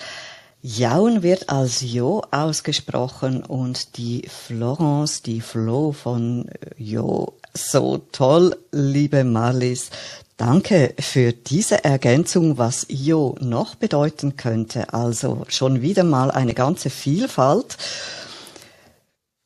Jaun 0.61 1.23
wird 1.23 1.49
als 1.49 1.81
Jo 1.81 2.23
ausgesprochen 2.31 3.43
und 3.43 3.97
die 3.97 4.27
Florence, 4.27 5.21
die 5.21 5.41
Flo 5.41 5.91
von 5.91 6.49
Jo, 6.77 7.37
so 7.53 7.99
toll, 8.11 8.57
liebe 8.71 9.23
Marlies. 9.23 9.91
Danke 10.37 10.93
für 10.99 11.33
diese 11.33 11.83
Ergänzung, 11.83 12.59
was 12.59 12.85
Jo 12.89 13.35
noch 13.39 13.73
bedeuten 13.73 14.37
könnte. 14.37 14.93
Also 14.93 15.45
schon 15.47 15.81
wieder 15.81 16.03
mal 16.03 16.29
eine 16.29 16.53
ganze 16.53 16.91
Vielfalt. 16.91 17.75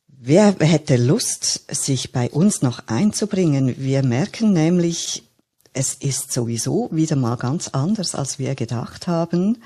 Wer 0.06 0.54
hätte 0.60 0.96
Lust, 0.96 1.62
sich 1.74 2.12
bei 2.12 2.28
uns 2.28 2.60
noch 2.60 2.88
einzubringen? 2.88 3.74
Wir 3.78 4.04
merken 4.04 4.52
nämlich, 4.52 5.24
es 5.72 5.94
ist 5.94 6.30
sowieso 6.30 6.90
wieder 6.92 7.16
mal 7.16 7.36
ganz 7.36 7.68
anders, 7.68 8.14
als 8.14 8.38
wir 8.38 8.54
gedacht 8.54 9.06
haben. 9.06 9.62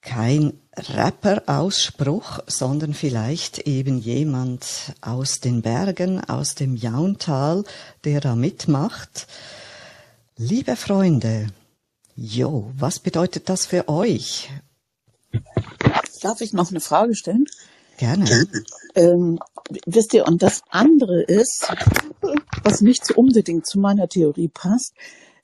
Kein 0.00 0.54
Rapper-Ausspruch, 0.78 2.40
sondern 2.46 2.94
vielleicht 2.94 3.58
eben 3.68 3.98
jemand 3.98 4.94
aus 5.02 5.40
den 5.40 5.60
Bergen, 5.60 6.24
aus 6.24 6.54
dem 6.54 6.74
Jauntal, 6.74 7.64
der 8.04 8.22
da 8.22 8.34
mitmacht. 8.34 9.26
Liebe 10.38 10.76
Freunde, 10.76 11.46
Jo, 12.14 12.70
was 12.76 12.98
bedeutet 12.98 13.48
das 13.48 13.64
für 13.64 13.88
euch? 13.88 14.50
Darf 16.20 16.42
ich 16.42 16.52
noch 16.52 16.68
eine 16.68 16.80
Frage 16.80 17.14
stellen? 17.14 17.46
Gerne. 17.96 18.46
Ähm, 18.94 19.38
wisst 19.86 20.12
ihr, 20.12 20.26
und 20.26 20.42
das 20.42 20.60
andere 20.68 21.22
ist, 21.22 21.72
was 22.62 22.82
nicht 22.82 23.06
so 23.06 23.14
unbedingt 23.14 23.66
zu 23.66 23.78
meiner 23.80 24.10
Theorie 24.10 24.48
passt, 24.48 24.92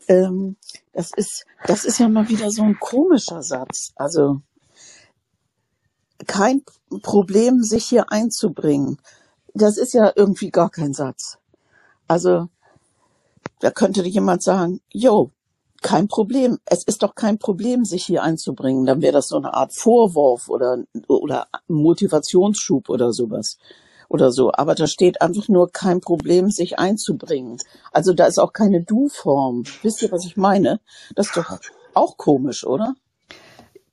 ähm, 0.08 0.56
das 0.92 1.10
ist, 1.16 1.46
das 1.66 1.86
ist 1.86 1.98
ja 1.98 2.10
mal 2.10 2.28
wieder 2.28 2.50
so 2.50 2.62
ein 2.62 2.78
komischer 2.78 3.42
Satz. 3.42 3.92
Also, 3.96 4.42
kein 6.26 6.62
Problem, 7.00 7.62
sich 7.62 7.86
hier 7.86 8.12
einzubringen. 8.12 8.98
Das 9.54 9.78
ist 9.78 9.94
ja 9.94 10.12
irgendwie 10.14 10.50
gar 10.50 10.68
kein 10.68 10.92
Satz. 10.92 11.38
Also, 12.08 12.50
da 13.62 13.70
könnte 13.70 14.02
jemand 14.02 14.42
sagen, 14.42 14.80
yo, 14.92 15.30
kein 15.82 16.08
Problem. 16.08 16.58
Es 16.64 16.82
ist 16.82 17.02
doch 17.02 17.14
kein 17.14 17.38
Problem, 17.38 17.84
sich 17.84 18.04
hier 18.04 18.22
einzubringen. 18.22 18.86
Dann 18.86 19.02
wäre 19.02 19.12
das 19.12 19.28
so 19.28 19.36
eine 19.36 19.54
Art 19.54 19.72
Vorwurf 19.72 20.48
oder, 20.48 20.78
oder 21.06 21.46
Motivationsschub 21.68 22.88
oder 22.88 23.12
sowas. 23.12 23.58
Oder 24.08 24.32
so. 24.32 24.52
Aber 24.52 24.74
da 24.74 24.86
steht 24.86 25.22
einfach 25.22 25.48
nur 25.48 25.70
kein 25.70 26.00
Problem, 26.00 26.50
sich 26.50 26.78
einzubringen. 26.78 27.58
Also 27.92 28.12
da 28.12 28.26
ist 28.26 28.38
auch 28.38 28.52
keine 28.52 28.82
Du-Form. 28.82 29.62
Wisst 29.82 30.02
ihr, 30.02 30.10
was 30.10 30.24
ich 30.26 30.36
meine? 30.36 30.80
Das 31.14 31.28
ist 31.28 31.36
doch 31.36 31.58
auch 31.94 32.16
komisch, 32.16 32.66
oder? 32.66 32.94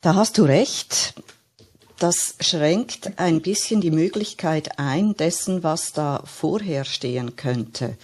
Da 0.02 0.16
hast 0.16 0.38
du 0.38 0.44
recht. 0.44 1.14
Das 2.00 2.36
schränkt 2.40 3.20
ein 3.20 3.42
bisschen 3.42 3.82
die 3.82 3.92
Möglichkeit 3.92 4.80
ein 4.80 5.16
dessen, 5.16 5.64
was 5.64 5.92
da 5.92 6.24
vorher 6.26 6.86
stehen 6.86 7.36
könnte. 7.36 7.98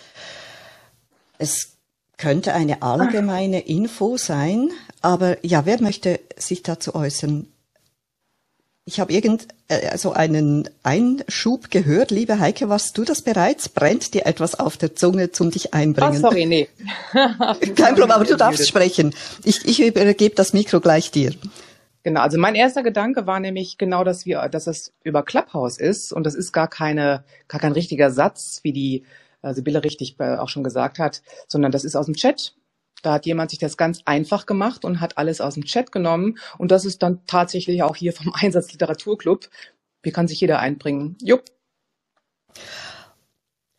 Es 1.37 1.77
könnte 2.17 2.53
eine 2.53 2.81
allgemeine 2.81 3.61
Info 3.61 4.17
sein, 4.17 4.71
aber 5.01 5.43
ja, 5.45 5.65
wer 5.65 5.81
möchte 5.81 6.19
sich 6.37 6.63
dazu 6.63 6.95
äußern? 6.95 7.47
Ich 8.87 8.99
habe 8.99 9.11
irgend 9.11 9.47
äh, 9.67 9.97
so 9.97 10.13
einen 10.13 10.69
Einschub 10.83 11.71
gehört. 11.71 12.11
Liebe 12.11 12.39
Heike, 12.39 12.69
warst 12.69 12.95
du 12.97 13.03
das 13.03 13.23
bereits? 13.23 13.67
Brennt 13.67 14.13
dir 14.13 14.27
etwas 14.27 14.59
auf 14.59 14.77
der 14.77 14.95
Zunge 14.95 15.31
zum 15.31 15.49
dich 15.49 15.73
einbringen? 15.73 16.17
Oh, 16.17 16.29
sorry, 16.29 16.45
nee. 16.45 16.69
Kein 17.75 17.95
Problem, 17.95 18.11
aber 18.11 18.25
du 18.25 18.37
darfst 18.37 18.67
sprechen. 18.67 19.15
Ich, 19.43 19.65
ich 19.65 19.81
übergebe 19.81 20.35
das 20.35 20.53
Mikro 20.53 20.79
gleich 20.79 21.09
dir. 21.09 21.33
Genau, 22.03 22.21
also 22.21 22.37
mein 22.37 22.53
erster 22.53 22.83
Gedanke 22.83 23.25
war 23.25 23.39
nämlich 23.39 23.79
genau, 23.79 24.03
dass 24.03 24.27
wir, 24.27 24.47
dass 24.49 24.67
es 24.67 24.93
über 25.03 25.23
Clubhouse 25.23 25.79
ist 25.79 26.13
und 26.13 26.23
das 26.23 26.35
ist 26.35 26.51
gar 26.51 26.67
keine, 26.67 27.23
gar 27.47 27.59
kein 27.59 27.71
richtiger 27.71 28.11
Satz, 28.11 28.59
wie 28.61 28.73
die 28.73 29.05
äh, 29.45 29.53
Sibylle 29.53 29.83
richtig 29.83 30.15
äh, 30.19 30.37
auch 30.37 30.49
schon 30.49 30.63
gesagt 30.63 30.99
hat, 30.99 31.21
sondern 31.47 31.71
das 31.71 31.85
ist 31.85 31.95
aus 31.95 32.07
dem 32.07 32.15
Chat. 32.15 32.55
Da 33.01 33.13
hat 33.13 33.25
jemand 33.25 33.51
sich 33.51 33.59
das 33.59 33.77
ganz 33.77 34.01
einfach 34.05 34.45
gemacht 34.45 34.83
und 34.83 34.99
hat 34.99 35.17
alles 35.17 35.39
aus 35.39 35.53
dem 35.53 35.65
Chat 35.65 35.91
genommen. 35.91 36.39
Und 36.57 36.71
das 36.71 36.85
ist 36.85 37.03
dann 37.03 37.25
tatsächlich 37.27 37.83
auch 37.83 37.95
hier 37.95 38.13
vom 38.13 38.33
Einsatz 38.35 38.71
Literaturclub. 38.71 39.47
Wie 40.01 40.11
kann 40.11 40.27
sich 40.27 40.41
jeder 40.41 40.59
einbringen? 40.59 41.17
Jupp. 41.21 41.43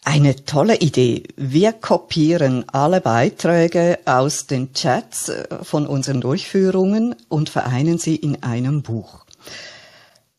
Eine 0.05 0.37
tolle 0.45 0.77
Idee. 0.77 1.25
Wir 1.37 1.73
kopieren 1.73 2.65
alle 2.69 3.01
Beiträge 3.01 3.99
aus 4.05 4.47
den 4.47 4.73
Chats 4.73 5.31
äh, 5.31 5.49
von 5.63 5.87
unseren 5.87 6.21
Durchführungen 6.21 7.17
und 7.29 7.49
vereinen 7.49 7.99
sie 7.99 8.15
in 8.15 8.45
einem 8.45 8.83
Buch. 8.83 9.27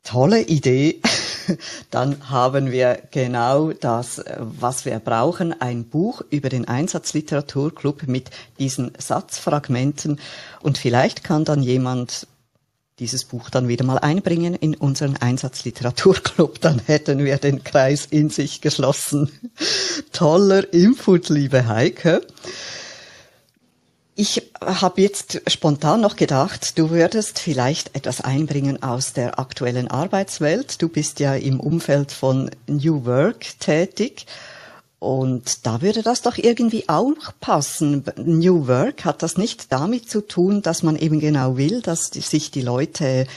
Tolle 0.08 0.41
Idee. 0.41 1.02
Dann 1.91 2.30
haben 2.30 2.72
wir 2.72 2.98
genau 3.12 3.74
das, 3.74 4.24
was 4.38 4.86
wir 4.86 5.00
brauchen. 5.00 5.60
Ein 5.60 5.84
Buch 5.84 6.22
über 6.30 6.48
den 6.48 6.65
Einsatzliteraturclub 6.65 8.08
mit 8.08 8.30
diesen 8.58 8.93
Satzfragmenten. 8.98 10.22
Und 10.62 10.78
vielleicht 10.78 11.26
kann 11.26 11.43
dann 11.43 11.62
jemand 11.62 12.26
dieses 13.00 13.26
Buch 13.26 13.50
dann 13.50 13.67
wieder 13.67 13.84
mal 13.84 14.00
einbringen 14.00 14.56
in 14.56 14.76
unseren 14.76 15.17
Einsatzliteraturclub, 15.17 16.60
dann 16.62 16.80
hätten 16.80 17.26
wir 17.26 17.38
den 17.38 17.65
Kreis 17.65 18.06
in 18.06 18.30
sich 18.30 18.62
geschlossen. 18.62 19.30
Toller 20.13 20.74
Input, 20.74 21.28
liebe 21.28 21.67
Heike. 21.67 22.22
Ich 24.19 24.41
habe 24.60 24.99
jetzt 24.99 25.43
spontan 25.45 26.01
noch 26.01 26.15
gedacht, 26.15 26.80
du 26.80 26.89
würdest 26.89 27.38
vielleicht 27.38 27.95
etwas 27.95 28.19
einbringen 28.19 28.82
aus 28.82 29.13
der 29.13 29.38
aktuellen 29.38 29.89
Arbeitswelt. 29.89 30.82
Du 30.82 30.89
bist 30.89 31.19
ja 31.19 31.36
im 31.36 31.60
Umfeld 31.60 32.12
von 32.12 32.49
New 32.65 33.06
Work 33.06 33.60
tätig. 33.60 34.25
Und 34.97 35.67
da 35.67 35.84
würde 35.84 36.01
das 36.01 36.23
doch 36.23 36.39
irgendwie 36.39 36.89
auch 36.89 37.13
passen. 37.39 38.06
New 38.15 38.65
Work 38.67 39.06
hat 39.06 39.21
das 39.21 39.38
nicht 39.38 39.71
damit 39.71 40.10
zu 40.10 40.21
tun, 40.21 40.63
dass 40.63 40.82
man 40.82 40.95
eben 40.95 41.19
genau 41.19 41.56
will, 41.56 41.84
dass 41.84 42.08
sich 42.08 42.49
die 42.49 42.63
Leute 42.63 43.27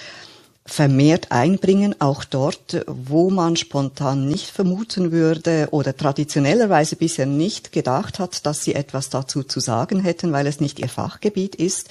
vermehrt 0.70 1.32
einbringen, 1.32 1.96
auch 1.98 2.22
dort, 2.22 2.84
wo 2.86 3.28
man 3.28 3.56
spontan 3.56 4.28
nicht 4.28 4.46
vermuten 4.46 5.10
würde 5.10 5.66
oder 5.72 5.96
traditionellerweise 5.96 6.94
bisher 6.94 7.26
nicht 7.26 7.72
gedacht 7.72 8.20
hat, 8.20 8.46
dass 8.46 8.62
sie 8.62 8.76
etwas 8.76 9.10
dazu 9.10 9.42
zu 9.42 9.58
sagen 9.58 9.98
hätten, 10.00 10.32
weil 10.32 10.46
es 10.46 10.60
nicht 10.60 10.78
ihr 10.78 10.88
Fachgebiet 10.88 11.56
ist. 11.56 11.90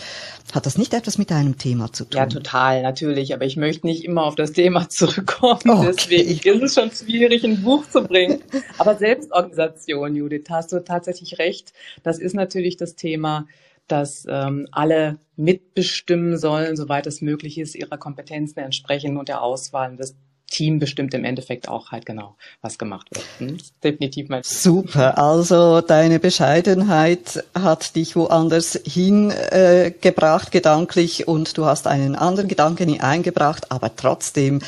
Hat 0.53 0.65
das 0.65 0.77
nicht 0.77 0.93
etwas 0.93 1.17
mit 1.17 1.29
einem 1.33 1.57
Thema 1.57 1.91
zu 1.91 2.05
tun? 2.05 2.17
Ja, 2.17 2.25
total, 2.25 2.81
natürlich. 2.81 3.33
Aber 3.33 3.43
ich 3.43 3.57
möchte 3.57 3.85
nicht 3.85 4.05
immer 4.05 4.23
auf 4.23 4.35
das 4.35 4.53
Thema 4.53 4.87
zurückkommen. 4.89 5.59
Okay. 5.67 5.91
Deswegen 5.93 6.29
ist 6.29 6.63
es 6.63 6.73
schon 6.73 6.91
schwierig, 6.91 7.43
ein 7.43 7.61
Buch 7.61 7.83
zu 7.89 8.01
bringen. 8.01 8.41
Aber 8.77 8.95
Selbstorganisation, 8.95 10.15
Judith, 10.15 10.45
hast 10.49 10.71
du 10.71 10.81
tatsächlich 10.81 11.37
recht. 11.37 11.73
Das 12.03 12.17
ist 12.17 12.33
natürlich 12.33 12.77
das 12.77 12.95
Thema 12.95 13.45
dass 13.91 14.25
ähm, 14.29 14.67
alle 14.71 15.19
mitbestimmen 15.35 16.37
sollen, 16.37 16.75
soweit 16.75 17.07
es 17.07 17.21
möglich 17.21 17.57
ist, 17.57 17.75
ihrer 17.75 17.97
Kompetenzen 17.97 18.59
entsprechen 18.59 19.17
und 19.17 19.29
der 19.29 19.41
Auswahl. 19.41 19.95
Das 19.97 20.15
Team 20.49 20.79
bestimmt 20.79 21.13
im 21.13 21.23
Endeffekt 21.23 21.69
auch 21.69 21.91
halt 21.91 22.05
genau, 22.05 22.35
was 22.61 22.77
gemacht 22.77 23.07
wird. 23.11 23.25
Hm? 23.37 23.57
Definitiv 23.83 24.29
mein 24.29 24.43
Super. 24.43 25.17
Also 25.17 25.81
deine 25.81 26.19
Bescheidenheit 26.19 27.43
hat 27.53 27.95
dich 27.95 28.15
woanders 28.15 28.79
hingebracht 28.85 30.47
äh, 30.47 30.51
gedanklich 30.51 31.27
und 31.27 31.57
du 31.57 31.65
hast 31.65 31.87
einen 31.87 32.15
anderen 32.15 32.47
Gedanken 32.47 32.99
eingebracht, 32.99 33.71
aber 33.71 33.95
trotzdem 33.95 34.61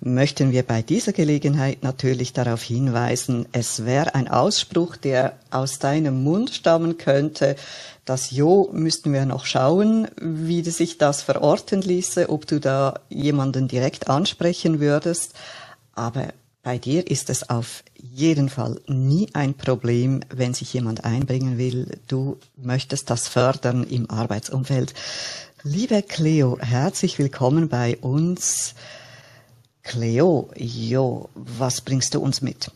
möchten 0.00 0.52
wir 0.52 0.62
bei 0.62 0.82
dieser 0.82 1.12
Gelegenheit 1.12 1.82
natürlich 1.82 2.32
darauf 2.32 2.62
hinweisen, 2.62 3.46
es 3.52 3.84
wäre 3.84 4.14
ein 4.14 4.28
Ausspruch, 4.28 4.96
der 4.96 5.38
aus 5.50 5.78
deinem 5.78 6.22
Mund 6.22 6.50
stammen 6.50 6.98
könnte. 6.98 7.56
Das 8.04 8.30
Jo 8.30 8.70
müssten 8.72 9.12
wir 9.12 9.26
noch 9.26 9.44
schauen, 9.44 10.08
wie 10.20 10.62
sich 10.62 10.98
das 10.98 11.22
verorten 11.22 11.82
ließe, 11.82 12.30
ob 12.30 12.46
du 12.46 12.60
da 12.60 13.00
jemanden 13.08 13.68
direkt 13.68 14.08
ansprechen 14.08 14.80
würdest. 14.80 15.34
Aber 15.94 16.28
bei 16.62 16.78
dir 16.78 17.10
ist 17.10 17.30
es 17.30 17.48
auf 17.48 17.82
jeden 17.94 18.48
Fall 18.48 18.80
nie 18.86 19.28
ein 19.32 19.54
Problem, 19.54 20.20
wenn 20.28 20.54
sich 20.54 20.72
jemand 20.74 21.04
einbringen 21.04 21.58
will. 21.58 21.98
Du 22.06 22.38
möchtest 22.56 23.10
das 23.10 23.28
fördern 23.28 23.84
im 23.84 24.10
Arbeitsumfeld. 24.10 24.94
Liebe 25.62 26.02
Cleo, 26.02 26.58
herzlich 26.60 27.18
willkommen 27.18 27.68
bei 27.68 27.96
uns. 27.98 28.74
Cleo, 29.88 30.50
jo, 30.54 31.30
was 31.34 31.80
bringst 31.80 32.14
du 32.14 32.20
uns 32.20 32.42
mit? 32.42 32.70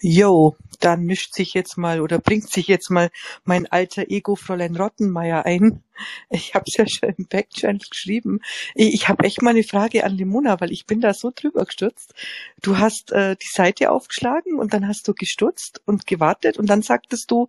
Jo, 0.00 0.56
dann 0.80 1.04
mischt 1.04 1.34
sich 1.34 1.54
jetzt 1.54 1.78
mal 1.78 2.00
oder 2.00 2.18
bringt 2.18 2.50
sich 2.50 2.66
jetzt 2.66 2.90
mal 2.90 3.10
mein 3.44 3.66
alter 3.66 4.10
Ego 4.10 4.34
Fräulein 4.34 4.74
Rottenmeier 4.74 5.46
ein. 5.46 5.84
Ich 6.28 6.54
habe 6.54 6.64
es 6.66 6.76
ja 6.76 6.86
schon 6.88 7.14
im 7.16 7.26
Backchannel 7.28 7.80
geschrieben. 7.88 8.40
Ich, 8.74 8.92
ich 8.92 9.08
habe 9.08 9.22
echt 9.24 9.40
mal 9.40 9.50
eine 9.50 9.62
Frage 9.62 10.02
an 10.02 10.16
Limona, 10.16 10.60
weil 10.60 10.72
ich 10.72 10.84
bin 10.84 11.00
da 11.00 11.14
so 11.14 11.30
drüber 11.32 11.64
gestürzt. 11.64 12.12
Du 12.60 12.76
hast 12.76 13.12
äh, 13.12 13.36
die 13.36 13.48
Seite 13.48 13.92
aufgeschlagen 13.92 14.58
und 14.58 14.74
dann 14.74 14.88
hast 14.88 15.06
du 15.06 15.14
gestutzt 15.14 15.80
und 15.86 16.08
gewartet 16.08 16.58
und 16.58 16.66
dann 16.66 16.82
sagtest 16.82 17.30
du, 17.30 17.46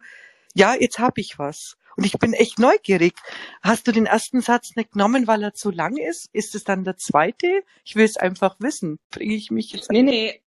ja, 0.53 0.75
jetzt 0.79 0.99
habe 0.99 1.19
ich 1.19 1.39
was. 1.39 1.77
Und 1.97 2.05
ich 2.05 2.13
bin 2.13 2.33
echt 2.33 2.59
neugierig. 2.59 3.15
Hast 3.63 3.87
du 3.87 3.91
den 3.91 4.05
ersten 4.05 4.41
Satz 4.41 4.75
nicht 4.75 4.91
genommen, 4.91 5.25
weil 5.27 5.43
er 5.43 5.53
zu 5.53 5.71
lang 5.71 5.97
ist? 5.97 6.29
Ist 6.31 6.53
es 6.53 6.63
dann 6.63 6.83
der 6.83 6.97
zweite? 6.97 7.63
Ich 7.83 7.95
will 7.95 8.05
es 8.05 8.17
einfach 8.17 8.55
wissen. 8.59 8.99
Bringe 9.09 9.33
ich 9.33 9.49
mich 9.49 9.71
jetzt. 9.71 9.91
Nee, 9.91 10.03
nee. 10.03 10.41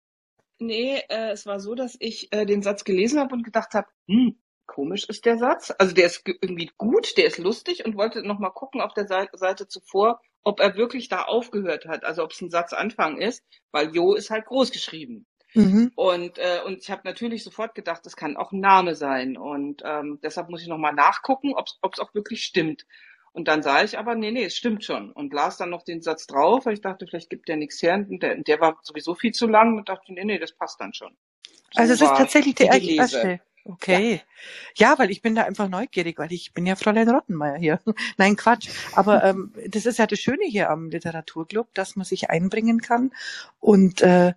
Nee, 0.61 1.03
äh, 1.09 1.31
es 1.31 1.47
war 1.47 1.59
so, 1.59 1.75
dass 1.75 1.97
ich 1.99 2.33
äh, 2.33 2.45
den 2.45 2.63
Satz 2.63 2.85
gelesen 2.85 3.19
habe 3.19 3.35
und 3.35 3.45
gedacht 3.45 3.73
habe, 3.73 3.89
hm, 4.09 4.39
komisch 4.67 5.09
ist 5.09 5.25
der 5.25 5.39
Satz. 5.39 5.73
Also 5.79 5.95
der 5.95 6.07
ist 6.07 6.23
irgendwie 6.25 6.71
gut, 6.77 7.17
der 7.17 7.27
ist 7.27 7.39
lustig 7.39 7.85
und 7.85 7.97
wollte 7.97 8.23
nochmal 8.23 8.53
gucken 8.53 8.81
auf 8.83 8.93
der 8.93 9.07
Seite, 9.07 9.37
Seite 9.39 9.67
zuvor, 9.67 10.21
ob 10.43 10.61
er 10.61 10.77
wirklich 10.77 11.09
da 11.09 11.23
aufgehört 11.23 11.87
hat. 11.87 12.05
Also 12.05 12.23
ob 12.23 12.33
es 12.33 12.41
ein 12.43 12.51
Satzanfang 12.51 13.19
ist, 13.19 13.43
weil 13.73 13.95
Jo 13.95 14.15
ist 14.15 14.31
halt 14.31 14.45
groß 14.45 14.71
geschrieben. 14.71 15.27
Mhm. 15.55 15.93
Und, 15.95 16.39
äh, 16.39 16.61
und 16.65 16.83
ich 16.83 16.91
habe 16.91 17.03
natürlich 17.05 17.45
sofort 17.45 17.75
gedacht, 17.75 18.05
das 18.07 18.17
kann 18.17 18.37
auch 18.37 18.53
ein 18.53 18.61
Name 18.61 18.95
sein. 18.95 19.37
Und 19.37 19.83
ähm, 19.85 20.19
deshalb 20.23 20.49
muss 20.49 20.63
ich 20.63 20.69
nochmal 20.69 20.95
nachgucken, 20.95 21.55
ob 21.55 21.93
es 21.93 21.99
auch 21.99 22.15
wirklich 22.15 22.45
stimmt. 22.45 22.87
Und 23.33 23.47
dann 23.47 23.63
sah 23.63 23.85
ich 23.85 23.97
aber, 23.97 24.17
nee, 24.17 24.33
nee, 24.33 24.45
es 24.45 24.57
stimmt 24.57 24.85
schon. 24.85 25.13
Und 25.13 25.33
las 25.33 25.57
dann 25.57 25.71
noch 25.71 25.85
den 25.85 26.03
Satz 26.03 26.27
drauf, 26.27 26.67
weil 26.67 26.75
ich 26.75 26.81
dachte, 26.81 27.07
vielleicht 27.07 27.31
gibt 27.31 27.49
der 27.49 27.57
nichts 27.57 27.81
her. 27.81 27.95
Und 27.95 28.23
der, 28.23 28.37
der 28.37 28.61
war 28.61 28.79
sowieso 28.83 29.15
viel 29.15 29.33
zu 29.33 29.47
lang 29.47 29.79
und 29.79 29.89
dachte, 29.89 30.13
nee, 30.13 30.25
nee, 30.25 30.39
das 30.39 30.53
passt 30.53 30.81
dann 30.81 30.93
schon. 30.95 31.17
So 31.73 31.81
also 31.81 31.93
es 31.95 32.01
ist 32.01 32.09
tatsächlich 32.09 32.57
der 32.57 32.83
erste. 32.83 33.41
Okay. 33.65 34.23
Ja. 34.75 34.89
ja. 34.91 34.99
weil 34.99 35.11
ich 35.11 35.23
bin 35.23 35.35
da 35.35 35.43
einfach 35.43 35.69
neugierig, 35.69 36.19
weil 36.19 36.33
ich 36.33 36.53
bin 36.53 36.67
ja 36.67 36.75
Fräulein 36.75 37.09
Rottenmeier 37.09 37.59
hier. 37.59 37.81
Nein, 38.17 38.35
Quatsch. 38.35 38.69
Aber 38.95 39.23
ähm, 39.23 39.53
das 39.69 39.87
ist 39.87 39.99
ja 39.99 40.07
das 40.07 40.19
Schöne 40.19 40.45
hier 40.47 40.71
am 40.71 40.91
Literaturclub, 40.91 41.73
dass 41.75 41.95
man 41.95 42.05
sich 42.05 42.31
einbringen 42.31 42.81
kann 42.81 43.13
und 43.61 44.03
äh, 44.03 44.33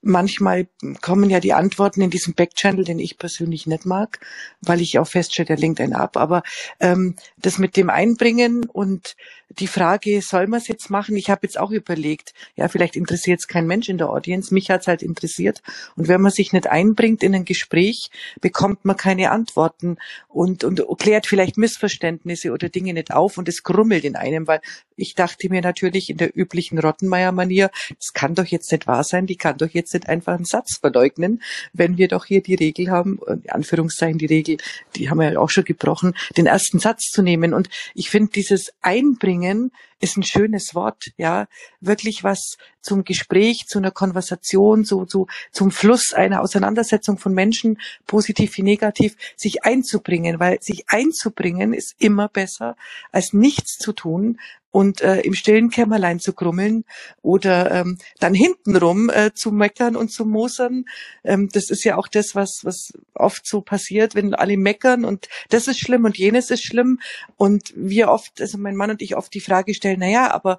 manchmal 0.00 0.68
kommen 1.00 1.30
ja 1.30 1.40
die 1.40 1.52
Antworten 1.52 2.00
in 2.00 2.10
diesem 2.10 2.34
Backchannel, 2.34 2.84
den 2.84 2.98
ich 2.98 3.18
persönlich 3.18 3.66
nicht 3.66 3.86
mag, 3.86 4.20
weil 4.60 4.80
ich 4.80 4.98
auch 4.98 5.08
feststelle, 5.08 5.46
der 5.46 5.56
lenkt 5.56 5.80
einen 5.80 5.94
ab. 5.94 6.16
Aber 6.16 6.42
ähm, 6.80 7.16
das 7.36 7.58
mit 7.58 7.76
dem 7.76 7.90
Einbringen 7.90 8.64
und 8.64 9.16
die 9.50 9.66
Frage, 9.66 10.20
soll 10.20 10.46
man 10.46 10.60
es 10.60 10.68
jetzt 10.68 10.90
machen? 10.90 11.16
Ich 11.16 11.30
habe 11.30 11.40
jetzt 11.42 11.58
auch 11.58 11.70
überlegt, 11.70 12.34
ja, 12.54 12.68
vielleicht 12.68 12.96
interessiert 12.96 13.40
es 13.40 13.48
kein 13.48 13.66
Mensch 13.66 13.88
in 13.88 13.98
der 13.98 14.10
Audience, 14.10 14.52
mich 14.52 14.70
hat's 14.70 14.86
halt 14.86 15.02
interessiert. 15.02 15.62
Und 15.96 16.08
wenn 16.08 16.20
man 16.20 16.30
sich 16.30 16.52
nicht 16.52 16.66
einbringt 16.66 17.22
in 17.22 17.34
ein 17.34 17.44
Gespräch, 17.44 18.10
bekommt 18.40 18.84
man 18.84 18.96
keine 18.96 19.30
Antworten 19.30 19.96
und, 20.28 20.64
und 20.64 20.82
klärt 20.98 21.26
vielleicht 21.26 21.56
Missverständnisse 21.56 22.52
oder 22.52 22.68
Dinge 22.68 22.92
nicht 22.92 23.12
auf 23.12 23.38
und 23.38 23.48
es 23.48 23.62
grummelt 23.62 24.04
in 24.04 24.16
einem, 24.16 24.46
weil 24.46 24.60
ich 24.96 25.14
dachte 25.14 25.48
mir 25.48 25.62
natürlich 25.62 26.10
in 26.10 26.18
der 26.18 26.36
üblichen 26.36 26.78
Rottenmeier-Manier, 26.78 27.70
das 27.98 28.12
kann 28.12 28.34
doch 28.34 28.46
jetzt 28.46 28.70
nicht 28.70 28.86
wahr 28.86 29.04
sein, 29.04 29.26
die 29.26 29.36
kann 29.36 29.56
doch 29.56 29.70
jetzt 29.70 29.87
nicht 29.94 30.08
einfach 30.08 30.34
einen 30.34 30.44
Satz 30.44 30.78
verleugnen, 30.78 31.42
wenn 31.72 31.96
wir 31.96 32.08
doch 32.08 32.24
hier 32.24 32.42
die 32.42 32.54
Regel 32.54 32.90
haben, 32.90 33.18
in 33.26 33.50
Anführungszeichen 33.50 34.18
die 34.18 34.26
Regel, 34.26 34.58
die 34.96 35.10
haben 35.10 35.18
wir 35.18 35.32
ja 35.32 35.38
auch 35.38 35.50
schon 35.50 35.64
gebrochen, 35.64 36.14
den 36.36 36.46
ersten 36.46 36.78
Satz 36.78 37.10
zu 37.10 37.22
nehmen. 37.22 37.54
Und 37.54 37.68
ich 37.94 38.10
finde 38.10 38.32
dieses 38.32 38.72
Einbringen 38.82 39.28
bringen, 39.38 39.72
ist 40.00 40.16
ein 40.16 40.22
schönes 40.22 40.74
Wort, 40.74 41.10
ja, 41.16 41.48
wirklich 41.80 42.22
was 42.22 42.56
zum 42.80 43.02
Gespräch, 43.04 43.66
zu 43.66 43.78
einer 43.78 43.90
Konversation, 43.90 44.84
so, 44.84 45.04
so, 45.06 45.26
zum 45.50 45.70
Fluss 45.70 46.12
einer 46.12 46.40
Auseinandersetzung 46.40 47.18
von 47.18 47.34
Menschen, 47.34 47.78
positiv 48.06 48.56
wie 48.56 48.62
negativ, 48.62 49.16
sich 49.36 49.64
einzubringen, 49.64 50.38
weil 50.38 50.62
sich 50.62 50.84
einzubringen 50.88 51.72
ist 51.72 51.96
immer 51.98 52.28
besser, 52.28 52.76
als 53.10 53.32
nichts 53.32 53.76
zu 53.76 53.92
tun, 53.92 54.38
und 54.70 55.00
äh, 55.00 55.20
im 55.20 55.34
stillen 55.34 55.70
Kämmerlein 55.70 56.20
zu 56.20 56.32
grummeln 56.32 56.84
oder 57.22 57.70
ähm, 57.70 57.98
dann 58.20 58.34
hintenrum 58.34 59.10
äh, 59.10 59.32
zu 59.32 59.50
meckern 59.50 59.96
und 59.96 60.10
zu 60.10 60.24
mosern. 60.24 60.84
Ähm, 61.24 61.48
das 61.52 61.70
ist 61.70 61.84
ja 61.84 61.96
auch 61.96 62.08
das, 62.08 62.34
was, 62.34 62.64
was 62.64 62.92
oft 63.14 63.46
so 63.46 63.60
passiert, 63.60 64.14
wenn 64.14 64.34
alle 64.34 64.56
meckern 64.56 65.04
und 65.04 65.28
das 65.48 65.68
ist 65.68 65.78
schlimm 65.78 66.04
und 66.04 66.18
jenes 66.18 66.50
ist 66.50 66.64
schlimm. 66.64 67.00
Und 67.36 67.72
wir 67.76 68.08
oft, 68.08 68.40
also 68.40 68.58
mein 68.58 68.76
Mann 68.76 68.90
und 68.90 69.02
ich 69.02 69.16
oft 69.16 69.32
die 69.32 69.40
Frage 69.40 69.74
stellen, 69.74 69.98
na 70.00 70.08
ja, 70.08 70.30
aber 70.30 70.58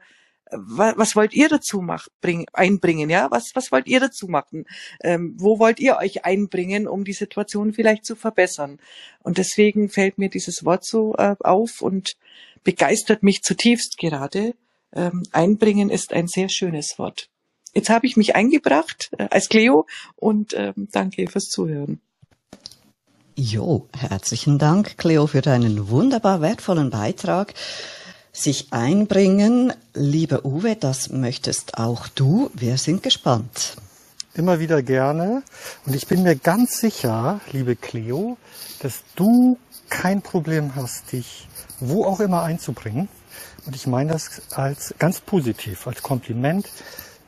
was 0.51 1.15
wollt 1.15 1.33
ihr 1.33 1.49
dazu 1.49 1.81
machen, 1.81 2.11
bring, 2.21 2.45
einbringen, 2.53 3.09
ja? 3.09 3.29
Was, 3.31 3.51
was 3.53 3.71
wollt 3.71 3.87
ihr 3.87 3.99
dazu 3.99 4.27
machen? 4.27 4.65
Ähm, 5.03 5.35
wo 5.37 5.59
wollt 5.59 5.79
ihr 5.79 5.97
euch 5.97 6.25
einbringen, 6.25 6.87
um 6.87 7.03
die 7.03 7.13
Situation 7.13 7.73
vielleicht 7.73 8.05
zu 8.05 8.15
verbessern? 8.15 8.79
Und 9.21 9.37
deswegen 9.37 9.89
fällt 9.89 10.17
mir 10.17 10.29
dieses 10.29 10.65
Wort 10.65 10.85
so 10.85 11.15
äh, 11.15 11.35
auf 11.39 11.81
und 11.81 12.15
begeistert 12.63 13.23
mich 13.23 13.43
zutiefst 13.43 13.97
gerade. 13.97 14.55
Ähm, 14.93 15.23
einbringen 15.31 15.89
ist 15.89 16.13
ein 16.13 16.27
sehr 16.27 16.49
schönes 16.49 16.97
Wort. 16.97 17.29
Jetzt 17.73 17.89
habe 17.89 18.07
ich 18.07 18.17
mich 18.17 18.35
eingebracht 18.35 19.11
äh, 19.17 19.27
als 19.29 19.49
Cleo 19.49 19.85
und 20.15 20.53
ähm, 20.57 20.87
danke 20.91 21.27
fürs 21.27 21.49
Zuhören. 21.49 22.01
Jo, 23.35 23.87
herzlichen 23.95 24.57
Dank, 24.59 24.97
Cleo, 24.97 25.27
für 25.27 25.41
deinen 25.41 25.89
wunderbar 25.89 26.41
wertvollen 26.41 26.89
Beitrag. 26.89 27.53
Sich 28.31 28.67
einbringen, 28.71 29.73
lieber 29.93 30.45
Uwe, 30.45 30.75
das 30.75 31.09
möchtest 31.09 31.77
auch 31.77 32.07
du. 32.07 32.51
Wir 32.53 32.77
sind 32.77 33.03
gespannt. 33.03 33.75
Immer 34.33 34.59
wieder 34.59 34.83
gerne. 34.83 35.43
Und 35.85 35.95
ich 35.95 36.07
bin 36.07 36.23
mir 36.23 36.35
ganz 36.35 36.79
sicher, 36.79 37.41
liebe 37.51 37.75
Cleo, 37.75 38.37
dass 38.81 39.03
du 39.15 39.57
kein 39.89 40.21
Problem 40.21 40.75
hast, 40.75 41.11
dich 41.11 41.47
wo 41.79 42.05
auch 42.05 42.19
immer 42.19 42.43
einzubringen. 42.43 43.07
Und 43.65 43.75
ich 43.75 43.87
meine 43.87 44.13
das 44.13 44.41
als 44.51 44.93
ganz 44.99 45.21
positiv, 45.21 45.87
als 45.87 46.01
Kompliment 46.01 46.67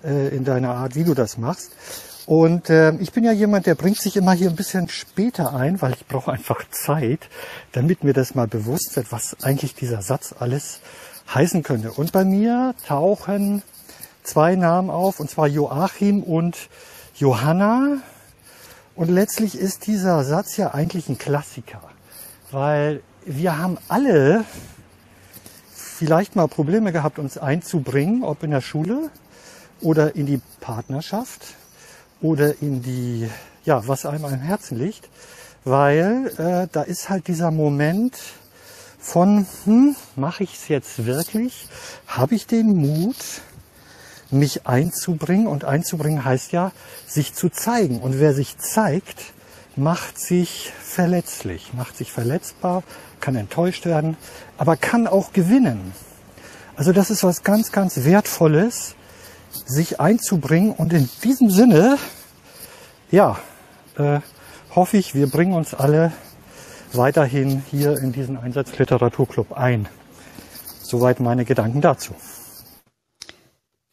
äh, 0.03 0.35
in 0.35 0.43
deiner 0.43 0.75
Art, 0.75 0.95
wie 0.95 1.03
du 1.03 1.13
das 1.13 1.37
machst. 1.37 1.71
Und 2.31 2.69
äh, 2.69 2.93
ich 3.01 3.11
bin 3.11 3.25
ja 3.25 3.33
jemand, 3.33 3.65
der 3.65 3.75
bringt 3.75 3.97
sich 3.97 4.15
immer 4.15 4.31
hier 4.31 4.49
ein 4.49 4.55
bisschen 4.55 4.87
später 4.87 5.53
ein, 5.53 5.81
weil 5.81 5.91
ich 5.91 6.07
brauche 6.07 6.31
einfach 6.31 6.63
Zeit, 6.69 7.27
damit 7.73 8.05
mir 8.05 8.13
das 8.13 8.35
mal 8.35 8.47
bewusst 8.47 8.95
wird, 8.95 9.11
was 9.11 9.43
eigentlich 9.43 9.75
dieser 9.75 10.01
Satz 10.01 10.33
alles 10.39 10.79
heißen 11.35 11.61
könnte. 11.61 11.91
Und 11.91 12.13
bei 12.13 12.23
mir 12.23 12.73
tauchen 12.87 13.63
zwei 14.23 14.55
Namen 14.55 14.89
auf, 14.89 15.19
und 15.19 15.29
zwar 15.29 15.45
Joachim 15.45 16.23
und 16.23 16.69
Johanna. 17.15 17.97
Und 18.95 19.09
letztlich 19.09 19.57
ist 19.57 19.85
dieser 19.87 20.23
Satz 20.23 20.55
ja 20.55 20.73
eigentlich 20.73 21.09
ein 21.09 21.17
Klassiker, 21.17 21.81
weil 22.49 23.01
wir 23.25 23.57
haben 23.57 23.77
alle 23.89 24.45
vielleicht 25.75 26.37
mal 26.37 26.47
Probleme 26.47 26.93
gehabt, 26.93 27.19
uns 27.19 27.37
einzubringen, 27.37 28.23
ob 28.23 28.41
in 28.43 28.51
der 28.51 28.61
Schule 28.61 29.09
oder 29.81 30.15
in 30.15 30.27
die 30.27 30.39
Partnerschaft 30.61 31.57
oder 32.21 32.61
in 32.61 32.81
die, 32.81 33.29
ja, 33.65 33.87
was 33.87 34.05
einem 34.05 34.25
am 34.25 34.39
Herzen 34.39 34.77
liegt, 34.77 35.09
weil 35.63 36.27
äh, 36.37 36.67
da 36.71 36.81
ist 36.83 37.09
halt 37.09 37.27
dieser 37.27 37.51
Moment 37.51 38.17
von, 38.99 39.47
hm, 39.65 39.95
mache 40.15 40.43
ich 40.43 40.55
es 40.55 40.67
jetzt 40.67 41.05
wirklich? 41.05 41.67
Habe 42.07 42.35
ich 42.35 42.47
den 42.47 42.75
Mut, 42.75 43.15
mich 44.29 44.67
einzubringen? 44.67 45.47
Und 45.47 45.65
einzubringen 45.65 46.23
heißt 46.23 46.51
ja, 46.51 46.71
sich 47.07 47.33
zu 47.33 47.49
zeigen. 47.49 47.99
Und 47.99 48.19
wer 48.19 48.33
sich 48.33 48.57
zeigt, 48.57 49.33
macht 49.75 50.19
sich 50.19 50.71
verletzlich, 50.83 51.73
macht 51.73 51.97
sich 51.97 52.11
verletzbar, 52.11 52.83
kann 53.19 53.35
enttäuscht 53.35 53.85
werden, 53.85 54.17
aber 54.57 54.77
kann 54.77 55.07
auch 55.07 55.33
gewinnen. 55.33 55.93
Also 56.75 56.91
das 56.91 57.09
ist 57.09 57.23
was 57.23 57.43
ganz, 57.43 57.71
ganz 57.71 58.03
Wertvolles, 58.03 58.95
sich 59.65 59.99
einzubringen. 59.99 60.71
Und 60.71 60.93
in 60.93 61.09
diesem 61.23 61.49
Sinne, 61.49 61.97
ja, 63.11 63.39
äh, 63.97 64.19
hoffe 64.75 64.97
ich, 64.97 65.13
wir 65.15 65.27
bringen 65.27 65.53
uns 65.53 65.73
alle 65.73 66.11
weiterhin 66.93 67.63
hier 67.69 67.97
in 67.97 68.11
diesen 68.11 68.37
Einsatzliteraturclub 68.37 69.53
ein. 69.53 69.87
Soweit 70.81 71.19
meine 71.19 71.45
Gedanken 71.45 71.81
dazu. 71.81 72.13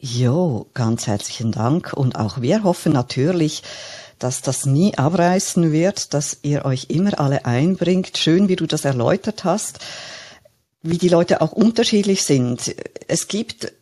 Jo, 0.01 0.67
ganz 0.75 1.07
herzlichen 1.07 1.51
Dank 1.51 1.93
und 1.93 2.17
auch 2.17 2.41
wir 2.41 2.63
hoffen 2.63 2.93
natürlich, 2.93 3.65
dass 4.19 4.43
das 4.43 4.67
nie 4.67 4.97
abreißen 4.97 5.73
wird, 5.73 6.15
dass 6.15 6.39
ihr 6.43 6.65
euch 6.65 6.87
immer 6.89 7.19
alle 7.19 7.45
einbringt. 7.45 8.17
Schön, 8.17 8.49
wie 8.49 8.57
du 8.57 8.67
das 8.67 8.85
erläutert 8.85 9.45
hast, 9.45 9.81
wie 10.83 10.99
die 10.99 11.09
Leute 11.09 11.41
auch 11.41 11.53
unterschiedlich 11.53 12.25
sind. 12.25 12.75
Es 13.09 13.29
gibt 13.29 13.73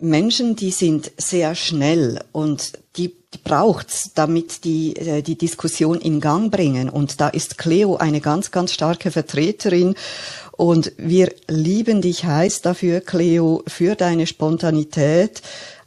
Menschen, 0.00 0.56
die 0.56 0.70
sind 0.70 1.12
sehr 1.16 1.54
schnell 1.54 2.20
und 2.32 2.72
die, 2.96 3.14
die 3.32 3.38
braucht's, 3.44 4.10
damit 4.14 4.64
die 4.64 4.96
äh, 4.96 5.22
die 5.22 5.38
Diskussion 5.38 6.00
in 6.00 6.20
Gang 6.20 6.50
bringen. 6.50 6.88
Und 6.88 7.20
da 7.20 7.28
ist 7.28 7.58
Cleo 7.58 7.96
eine 7.96 8.20
ganz, 8.20 8.50
ganz 8.50 8.72
starke 8.72 9.10
Vertreterin. 9.10 9.94
Und 10.52 10.92
wir 10.96 11.32
lieben 11.48 12.02
dich 12.02 12.24
heiß 12.24 12.62
dafür, 12.62 13.00
Cleo, 13.00 13.62
für 13.66 13.94
deine 13.94 14.26
Spontanität, 14.26 15.42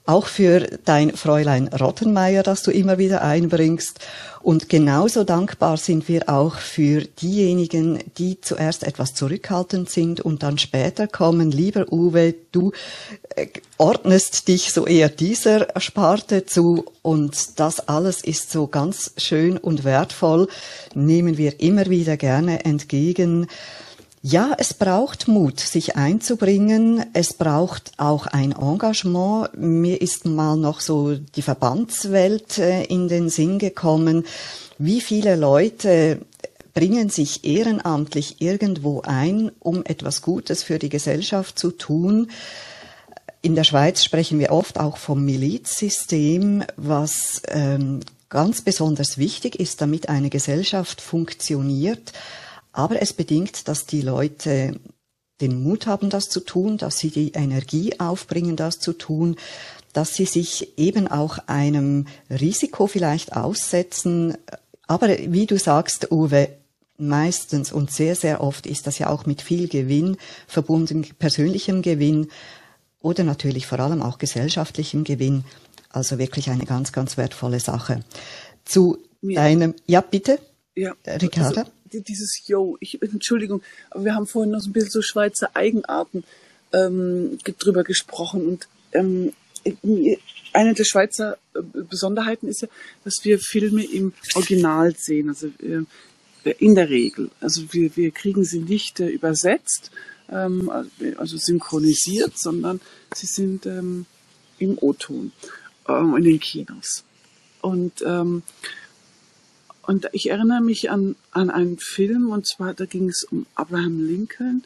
auch 0.08 0.28
für 0.28 0.62
dein 0.86 1.16
Fräulein 1.16 1.68
Rottenmeier, 1.68 2.44
das 2.44 2.64
du 2.64 2.72
immer 2.72 2.98
wieder 2.98 3.22
einbringst. 3.22 4.00
Und 4.42 4.70
genauso 4.70 5.26
dankbar 5.26 5.76
sind 5.76 6.08
wir 6.08 6.30
auch 6.30 6.56
für 6.56 7.02
diejenigen, 7.02 8.00
die 8.18 8.40
zuerst 8.40 8.84
etwas 8.84 9.14
zurückhaltend 9.14 9.90
sind 9.90 10.22
und 10.22 10.42
dann 10.44 10.58
später 10.58 11.08
kommen. 11.08 11.52
Lieber 11.52 11.92
Uwe, 11.92 12.34
du 12.54 12.72
äh, 13.36 13.48
ordnest 13.78 14.48
dich 14.48 14.72
so 14.72 14.86
eher 14.86 15.10
dieser 15.10 15.68
Sparte 15.78 16.46
zu 16.46 16.86
und 17.02 17.60
das 17.60 17.90
alles 17.90 18.24
ist 18.24 18.50
so 18.50 18.68
ganz 18.68 19.12
schön 19.18 19.58
und 19.58 19.84
wertvoll, 19.84 20.48
nehmen 20.94 21.38
wir 21.38 21.60
immer 21.60 21.88
wieder 21.88 22.16
gerne 22.16 22.64
entgegen. 22.64 23.48
Ja, 24.30 24.54
es 24.58 24.74
braucht 24.74 25.30
Mut, 25.30 25.62
sich 25.62 25.96
einzubringen. 25.96 27.06
Es 27.14 27.34
braucht 27.34 27.94
auch 27.96 28.28
ein 28.28 28.52
Engagement. 28.52 29.58
Mir 29.58 30.02
ist 30.02 30.26
mal 30.26 30.58
noch 30.58 30.82
so 30.82 31.16
die 31.16 31.42
Verbandswelt 31.42 32.58
äh, 32.58 32.84
in 32.84 33.08
den 33.08 33.30
Sinn 33.30 33.58
gekommen. 33.58 34.26
Wie 34.78 35.00
viele 35.00 35.38
Leute 35.38 36.20
bringen 36.74 37.08
sich 37.08 37.46
ehrenamtlich 37.46 38.42
irgendwo 38.42 39.00
ein, 39.00 39.54
um 39.62 39.86
etwas 39.86 40.22
Gutes 40.22 40.62
für 40.62 40.78
die 40.78 40.90
Gesellschaft 40.90 41.58
zu 41.58 41.72
tun. 41.72 42.30
In 43.42 43.56
der 43.56 43.64
Schweiz 43.64 44.04
sprechen 44.04 44.40
wir 44.40 44.52
oft 44.52 44.78
auch 44.78 44.98
vom 44.98 45.24
Milizsystem, 45.24 46.66
was 46.76 47.44
ähm, 47.48 48.02
ganz 48.28 48.60
besonders 48.62 49.18
wichtig 49.18 49.58
ist, 49.58 49.80
damit 49.80 50.10
eine 50.10 50.30
Gesellschaft 50.30 51.00
funktioniert. 51.00 52.12
Aber 52.78 53.02
es 53.02 53.12
bedingt, 53.12 53.68
dass 53.68 53.88
die 53.88 54.04
Leute 54.04 54.80
den 55.42 55.64
Mut 55.64 55.88
haben, 55.88 56.12
das 56.12 56.30
zu 56.30 56.42
tun, 56.42 56.78
dass 56.78 57.00
sie 57.00 57.10
die 57.10 57.32
Energie 57.32 58.00
aufbringen, 58.00 58.56
das 58.56 58.78
zu 58.78 58.94
tun, 58.94 59.36
dass 59.94 60.14
sie 60.14 60.26
sich 60.26 60.78
eben 60.78 61.08
auch 61.08 61.40
einem 61.48 62.06
Risiko 62.30 62.86
vielleicht 62.86 63.36
aussetzen. 63.36 64.38
Aber 64.86 65.10
wie 65.10 65.48
du 65.48 65.58
sagst, 65.58 66.12
Uwe, 66.12 66.50
meistens 67.00 67.72
und 67.72 67.90
sehr, 67.90 68.16
sehr 68.16 68.42
oft 68.42 68.68
ist 68.68 68.86
das 68.86 69.00
ja 69.00 69.10
auch 69.10 69.26
mit 69.26 69.42
viel 69.42 69.68
Gewinn 69.68 70.16
verbunden, 70.46 71.04
persönlichem 71.18 71.82
Gewinn 71.82 72.28
oder 73.02 73.24
natürlich 73.24 73.66
vor 73.66 73.80
allem 73.80 74.04
auch 74.04 74.20
gesellschaftlichem 74.20 75.04
Gewinn. 75.04 75.46
Also 75.90 76.20
wirklich 76.20 76.52
eine 76.52 76.66
ganz, 76.66 76.92
ganz 76.92 77.18
wertvolle 77.18 77.60
Sache. 77.60 78.04
Zu 78.66 79.00
ja. 79.24 79.42
deinem, 79.42 79.74
ja 79.88 80.02
bitte, 80.02 80.38
ja, 80.76 80.94
Ricarda. 81.08 81.62
Also 81.62 81.72
dieses 81.92 82.42
Yo, 82.48 82.78
ich, 82.80 83.02
Entschuldigung, 83.02 83.62
aber 83.90 84.06
wir 84.06 84.16
haben 84.16 84.28
vorhin 84.28 84.52
noch 84.52 84.60
so 84.60 84.70
ein 84.70 84.74
bisschen 84.74 84.92
so 84.92 85.02
Schweizer 85.02 85.56
Eigenarten 85.56 86.24
ähm, 86.74 87.40
drüber 87.60 87.84
gesprochen 87.84 88.48
und 88.48 88.68
ähm, 88.94 89.34
eine 90.54 90.74
der 90.74 90.84
Schweizer 90.86 91.38
äh, 91.54 91.62
Besonderheiten 91.62 92.48
ist 92.48 92.62
ja, 92.62 92.68
dass 93.04 93.20
wir 93.24 93.40
Filme 93.40 93.84
im 93.84 94.14
Original 94.36 94.96
sehen, 94.98 95.30
also 95.30 95.48
äh, 95.48 95.84
in 96.60 96.76
der 96.76 96.90
Regel. 96.90 97.30
Also 97.42 97.74
wir, 97.74 97.96
wir 97.96 98.12
kriegen 98.12 98.44
sie 98.44 98.60
nicht 98.60 99.00
äh, 99.00 99.08
übersetzt, 99.08 99.92
ähm, 100.30 100.72
also 101.18 101.38
synchronisiert, 101.38 102.38
sondern 102.38 102.82
sie 103.14 103.28
sind 103.28 103.66
ähm, 103.66 104.06
im 104.60 104.78
O-Ton 104.80 105.32
ähm, 105.88 106.16
in 106.18 106.24
den 106.24 106.40
Kinos. 106.40 107.04
Und 107.62 108.04
ähm, 108.06 108.44
und 109.88 110.10
ich 110.12 110.30
erinnere 110.30 110.62
mich 110.62 110.92
an, 110.92 111.16
an 111.32 111.50
einen 111.50 111.78
Film, 111.80 112.30
und 112.30 112.46
zwar, 112.46 112.74
da 112.74 112.86
ging 112.86 113.08
es 113.08 113.24
um 113.24 113.46
Abraham 113.56 114.06
Lincoln, 114.06 114.64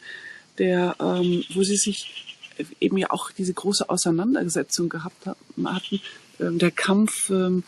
der, 0.58 0.96
ähm, 1.00 1.44
wo 1.54 1.62
sie 1.62 1.76
sich 1.76 2.36
eben 2.80 2.98
ja 2.98 3.10
auch 3.10 3.30
diese 3.30 3.54
große 3.54 3.88
Auseinandersetzung 3.88 4.88
gehabt 4.88 5.26
hatten, 5.26 5.66
ähm, 6.40 6.58
der 6.58 6.72
Kampf 6.72 7.30
ähm, 7.30 7.62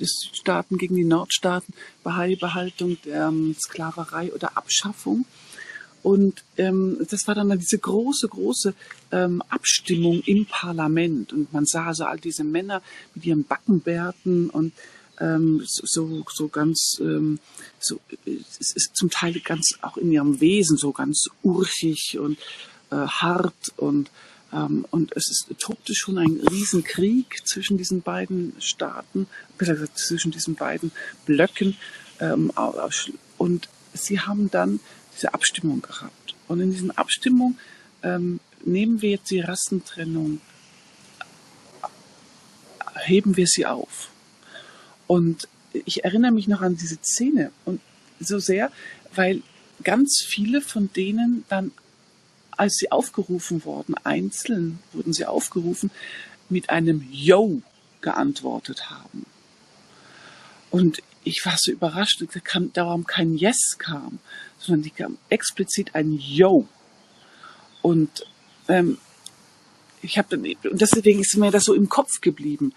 des 0.00 0.28
Staaten 0.32 0.76
gegen 0.76 0.96
die 0.96 1.04
Nordstaaten, 1.04 1.72
Beibehaltung 2.02 2.98
der 3.04 3.28
ähm, 3.28 3.54
Sklaverei 3.58 4.32
oder 4.32 4.56
Abschaffung. 4.56 5.24
Und 6.02 6.42
ähm, 6.56 6.98
das 7.10 7.28
war 7.28 7.34
dann 7.36 7.56
diese 7.58 7.78
große, 7.78 8.28
große 8.28 8.74
ähm, 9.12 9.40
Abstimmung 9.48 10.20
im 10.26 10.46
Parlament. 10.46 11.32
Und 11.32 11.52
man 11.52 11.64
sah 11.64 11.94
so 11.94 12.04
all 12.04 12.18
diese 12.18 12.44
Männer 12.44 12.82
mit 13.14 13.24
ihren 13.24 13.44
Backenbärten 13.44 14.50
und 14.50 14.72
ähm, 15.20 15.62
so, 15.64 16.24
so 16.32 16.48
ganz, 16.48 16.98
ähm, 17.00 17.38
so, 17.78 18.00
es 18.24 18.72
ist 18.72 18.96
zum 18.96 19.10
Teil 19.10 19.40
ganz 19.40 19.78
auch 19.82 19.96
in 19.96 20.12
ihrem 20.12 20.40
Wesen 20.40 20.76
so 20.76 20.92
ganz 20.92 21.28
urchig 21.42 22.18
und 22.18 22.38
äh, 22.90 22.96
hart 22.96 23.72
und 23.76 24.10
ähm, 24.52 24.86
und 24.90 25.14
es 25.14 25.30
ist, 25.30 25.46
tobte 25.58 25.94
schon 25.94 26.18
ein 26.18 26.40
Riesenkrieg 26.50 27.46
zwischen 27.46 27.76
diesen 27.76 28.02
beiden 28.02 28.54
Staaten, 28.60 29.26
besser 29.58 29.74
gesagt 29.74 29.98
zwischen 29.98 30.30
diesen 30.30 30.54
beiden 30.54 30.90
Blöcken 31.26 31.76
ähm, 32.20 32.50
und 33.36 33.68
sie 33.92 34.20
haben 34.20 34.50
dann 34.50 34.80
diese 35.14 35.34
Abstimmung 35.34 35.82
gehabt 35.82 36.34
und 36.46 36.60
in 36.60 36.70
diesen 36.70 36.90
Abstimmungen 36.92 37.58
ähm, 38.02 38.40
nehmen 38.64 39.02
wir 39.02 39.10
jetzt 39.10 39.30
die 39.30 39.40
Rassentrennung, 39.40 40.40
heben 43.04 43.36
wir 43.36 43.46
sie 43.46 43.66
auf. 43.66 44.10
Und 45.08 45.48
ich 45.72 46.04
erinnere 46.04 46.30
mich 46.30 46.46
noch 46.46 46.60
an 46.60 46.76
diese 46.76 46.98
Szene 47.02 47.50
und 47.64 47.80
so 48.20 48.38
sehr, 48.38 48.70
weil 49.14 49.42
ganz 49.82 50.22
viele 50.24 50.60
von 50.60 50.92
denen 50.92 51.44
dann, 51.48 51.72
als 52.56 52.76
sie 52.76 52.92
aufgerufen 52.92 53.64
wurden, 53.64 53.94
einzeln 54.04 54.78
wurden 54.92 55.12
sie 55.12 55.26
aufgerufen, 55.26 55.90
mit 56.48 56.70
einem 56.70 57.06
Yo 57.10 57.62
geantwortet 58.00 58.90
haben. 58.90 59.26
Und 60.70 61.02
ich 61.24 61.44
war 61.44 61.56
so 61.58 61.72
überrascht, 61.72 62.22
dass 62.22 62.42
darum 62.72 63.06
kein 63.06 63.36
Yes 63.36 63.76
kam, 63.78 64.18
sondern 64.58 64.82
die 64.82 64.90
kam 64.90 65.18
explizit 65.28 65.94
ein 65.94 66.12
Yo. 66.12 66.68
Und 67.82 68.26
ähm, 68.68 68.98
ich 70.02 70.18
habe 70.18 70.28
dann, 70.30 70.44
und 70.70 70.80
deswegen 70.80 71.20
ist 71.20 71.36
mir 71.36 71.50
das 71.50 71.64
so 71.64 71.74
im 71.74 71.88
Kopf 71.88 72.20
geblieben. 72.20 72.72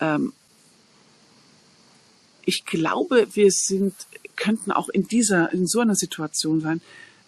Ähm, 0.00 0.32
ich 2.46 2.64
glaube, 2.64 3.28
wir 3.34 3.50
sind, 3.50 3.94
könnten 4.36 4.72
auch 4.72 4.88
in 4.88 5.06
dieser, 5.06 5.52
in 5.52 5.66
so 5.66 5.80
einer 5.80 5.94
Situation 5.94 6.60
sein, 6.60 6.80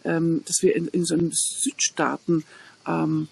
ähm, 0.04 0.42
dass 0.46 0.62
wir 0.62 0.74
in, 0.76 0.88
in 0.88 1.04
so 1.04 1.14
einem 1.14 1.30
Südstaaten 1.32 2.44
ähm, 2.86 3.28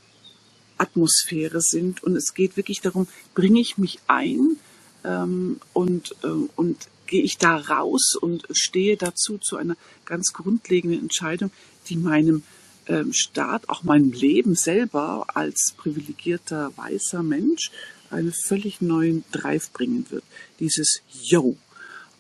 Atmosphäre 0.79 1.61
sind 1.61 2.03
und 2.03 2.17
es 2.17 2.35
geht 2.35 2.57
wirklich 2.57 2.81
darum, 2.81 3.07
bringe 3.35 3.61
ich 3.61 3.79
mich 3.79 4.01
ein 4.09 4.57
ähm, 5.05 5.61
und, 5.73 6.17
äh, 6.25 6.29
und 6.57 6.89
gehe 7.07 7.23
ich 7.23 7.39
da 7.39 7.57
raus 7.57 8.17
und 8.21 8.47
stehe 8.51 8.97
dazu 8.97 9.39
zu 9.39 9.57
einer 9.57 9.77
ganz 10.05 10.33
grundlegenden 10.33 11.01
Entscheidung, 11.01 11.51
die 11.89 11.97
meinem 11.97 12.43
ähm, 12.87 13.13
Staat, 13.13 13.69
auch 13.69 13.83
meinem 13.83 14.13
Leben 14.13 14.55
selber 14.55 15.27
als 15.35 15.75
privilegierter 15.77 16.73
weißer 16.77 17.23
Mensch 17.23 17.71
einen 18.11 18.33
völlig 18.33 18.81
neuen 18.81 19.25
Drive 19.33 19.71
bringen 19.71 20.07
wird. 20.11 20.25
Dieses 20.61 21.01
Yo, 21.23 21.57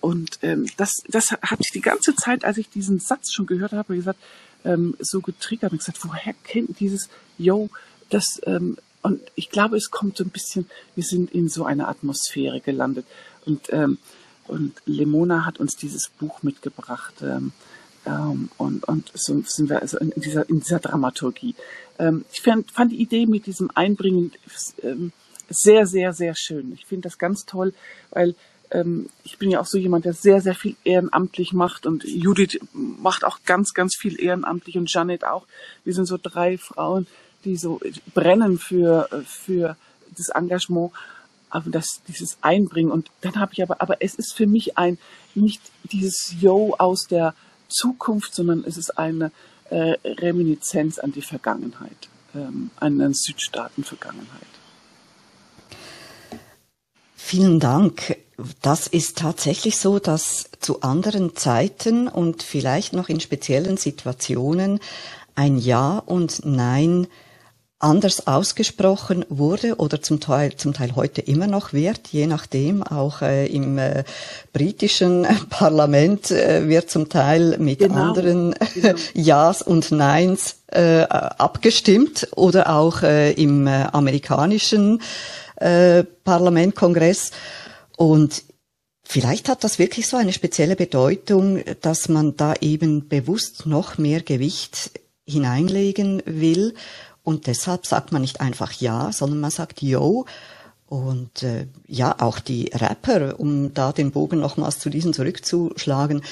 und 0.04 0.38
ähm, 0.42 0.66
das, 0.76 1.02
das 1.08 1.32
hat 1.32 1.60
ich 1.60 1.70
die 1.70 1.80
ganze 1.80 2.14
Zeit, 2.14 2.44
als 2.44 2.58
ich 2.58 2.68
diesen 2.68 2.98
Satz 3.00 3.32
schon 3.32 3.46
gehört 3.46 3.72
habe, 3.72 3.96
gesagt, 3.96 4.18
ähm, 4.62 4.94
so 4.98 5.22
getriggert 5.22 5.72
und 5.72 5.78
gesagt, 5.78 5.98
woher 6.04 6.34
kennt 6.44 6.78
dieses 6.78 7.08
Yo, 7.38 7.70
das 8.10 8.38
ähm, 8.44 8.76
und 9.00 9.22
ich 9.34 9.48
glaube, 9.48 9.78
es 9.78 9.90
kommt 9.90 10.18
so 10.18 10.24
ein 10.24 10.28
bisschen, 10.28 10.66
wir 10.94 11.04
sind 11.04 11.32
in 11.32 11.48
so 11.48 11.64
einer 11.64 11.88
Atmosphäre 11.88 12.60
gelandet. 12.60 13.06
Und, 13.46 13.72
ähm, 13.72 13.96
und 14.46 14.74
Lemona 14.84 15.46
hat 15.46 15.58
uns 15.58 15.74
dieses 15.76 16.10
Buch 16.10 16.42
mitgebracht. 16.42 17.14
Ähm, 17.22 17.52
ähm, 18.04 18.50
und, 18.58 18.84
und 18.84 19.10
so 19.14 19.42
sind 19.46 19.70
wir 19.70 19.80
also 19.80 19.96
in 19.98 20.12
dieser, 20.16 20.46
in 20.50 20.60
dieser 20.60 20.80
Dramaturgie. 20.80 21.54
Ähm, 21.98 22.26
ich 22.30 22.42
fand, 22.42 22.70
fand 22.70 22.92
die 22.92 23.00
Idee 23.00 23.24
mit 23.24 23.46
diesem 23.46 23.70
Einbringen 23.74 24.32
ähm, 24.82 25.12
sehr, 25.48 25.86
sehr, 25.86 26.12
sehr 26.12 26.34
schön. 26.34 26.74
Ich 26.74 26.84
finde 26.84 27.08
das 27.08 27.16
ganz 27.16 27.46
toll, 27.46 27.72
weil 28.10 28.34
ähm, 28.74 29.08
ich 29.22 29.38
bin 29.38 29.50
ja 29.50 29.60
auch 29.60 29.66
so 29.66 29.78
jemand, 29.78 30.04
der 30.04 30.12
sehr, 30.12 30.40
sehr 30.40 30.54
viel 30.54 30.76
ehrenamtlich 30.84 31.52
macht 31.52 31.86
und 31.86 32.04
Judith 32.04 32.58
macht 32.72 33.24
auch 33.24 33.38
ganz, 33.46 33.72
ganz 33.72 33.94
viel 33.96 34.20
ehrenamtlich 34.20 34.76
und 34.76 34.92
Janet 34.92 35.24
auch. 35.24 35.46
Wir 35.84 35.94
sind 35.94 36.06
so 36.06 36.18
drei 36.20 36.58
Frauen, 36.58 37.06
die 37.44 37.56
so 37.56 37.80
brennen 38.14 38.58
für, 38.58 39.08
für 39.26 39.76
das 40.16 40.30
Engagement, 40.30 40.90
aber 41.50 41.70
das, 41.70 42.02
dieses 42.08 42.36
Einbringen. 42.40 42.90
Und 42.90 43.10
dann 43.20 43.36
habe 43.36 43.52
ich 43.52 43.62
aber, 43.62 43.80
aber 43.80 44.02
es 44.02 44.14
ist 44.16 44.34
für 44.34 44.46
mich 44.46 44.76
ein, 44.76 44.98
nicht 45.34 45.60
dieses 45.84 46.34
Yo 46.40 46.74
aus 46.78 47.06
der 47.06 47.34
Zukunft, 47.68 48.34
sondern 48.34 48.64
es 48.66 48.76
ist 48.76 48.98
eine 48.98 49.30
äh, 49.70 49.96
Reminiszenz 50.04 50.98
an 50.98 51.12
die 51.12 51.22
Vergangenheit, 51.22 52.08
ähm, 52.34 52.70
an 52.76 53.00
eine 53.00 53.14
Südstaaten-Vergangenheit. 53.14 54.42
Vielen 57.14 57.60
Dank. 57.60 58.16
Das 58.62 58.86
ist 58.86 59.18
tatsächlich 59.18 59.78
so, 59.78 59.98
dass 59.98 60.50
zu 60.60 60.82
anderen 60.82 61.36
Zeiten 61.36 62.08
und 62.08 62.42
vielleicht 62.42 62.92
noch 62.92 63.08
in 63.08 63.20
speziellen 63.20 63.76
Situationen 63.76 64.80
ein 65.36 65.58
Ja 65.58 65.98
und 65.98 66.44
Nein 66.44 67.06
anders 67.84 68.26
ausgesprochen 68.26 69.26
wurde 69.28 69.76
oder 69.76 70.00
zum 70.00 70.18
Teil, 70.18 70.56
zum 70.56 70.72
Teil 70.72 70.96
heute 70.96 71.20
immer 71.20 71.46
noch 71.46 71.72
wird, 71.72 72.08
je 72.08 72.26
nachdem. 72.26 72.82
Auch 72.82 73.20
äh, 73.20 73.46
im 73.46 73.78
äh, 73.78 74.04
britischen 74.52 75.26
Parlament 75.50 76.30
äh, 76.30 76.66
wird 76.66 76.90
zum 76.90 77.08
Teil 77.10 77.58
mit 77.58 77.80
genau, 77.80 77.96
anderen 77.96 78.54
genau. 78.74 78.94
Ja's 79.12 79.60
und 79.60 79.92
Neins 79.92 80.56
äh, 80.68 81.02
abgestimmt 81.02 82.28
oder 82.34 82.70
auch 82.70 83.02
äh, 83.02 83.32
im 83.32 83.66
äh, 83.66 83.84
amerikanischen 83.92 85.00
Parlament, 86.24 86.74
Kongress. 86.74 87.30
Und 87.96 88.44
Vielleicht 89.06 89.50
hat 89.50 89.64
das 89.64 89.78
wirklich 89.78 90.08
so 90.08 90.16
eine 90.16 90.32
spezielle 90.32 90.76
Bedeutung, 90.76 91.62
dass 91.82 92.08
man 92.08 92.36
da 92.36 92.54
eben 92.62 93.06
bewusst 93.06 93.66
noch 93.66 93.98
mehr 93.98 94.22
Gewicht 94.22 94.92
hineinlegen 95.26 96.22
will 96.24 96.74
und 97.22 97.46
deshalb 97.46 97.86
sagt 97.86 98.12
man 98.12 98.22
nicht 98.22 98.40
einfach 98.40 98.72
ja, 98.72 99.12
sondern 99.12 99.40
man 99.40 99.50
sagt 99.50 99.82
yo. 99.82 100.26
Und 100.86 101.42
äh, 101.42 101.66
ja, 101.88 102.14
auch 102.20 102.38
die 102.38 102.70
Rapper, 102.74 103.40
um 103.40 103.72
da 103.72 103.92
den 103.92 104.12
Bogen 104.12 104.40
nochmals 104.40 104.78
zu 104.78 104.90
diesen 104.90 105.14
zurückzuschlagen, 105.14 106.22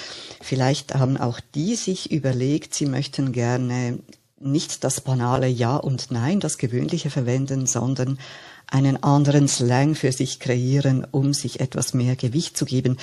vielleicht 0.41 0.95
haben 0.95 1.17
auch 1.17 1.41
die 1.55 1.75
sich 1.75 2.13
überlegt, 2.13 2.75
sie 2.75 2.87
möchten 2.87 3.33
gerne 3.33 3.99
nicht 4.43 4.85
das 4.85 5.01
banale 5.01 5.47
Ja 5.49 5.77
und 5.77 6.11
Nein, 6.11 6.41
das 6.41 6.59
gewöhnliche 6.59 7.11
verwenden, 7.11 7.67
sondern 7.67 8.19
einen 8.67 9.03
anderen 9.03 9.49
Slang 9.49 9.95
für 9.95 10.13
sich 10.13 10.41
kreieren, 10.41 11.07
um 11.11 11.35
sich 11.35 11.61
etwas 11.61 11.95
mehr 11.95 12.17
Gewicht 12.17 12.57
zu 12.57 12.65
geben. 12.65 12.97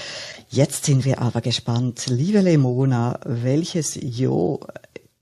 Jetzt 0.49 0.85
sind 0.85 1.05
wir 1.05 1.21
aber 1.21 1.41
gespannt. 1.41 2.07
Liebe 2.07 2.41
Lemona, 2.41 3.19
welches 3.23 3.97
Jo 4.01 4.61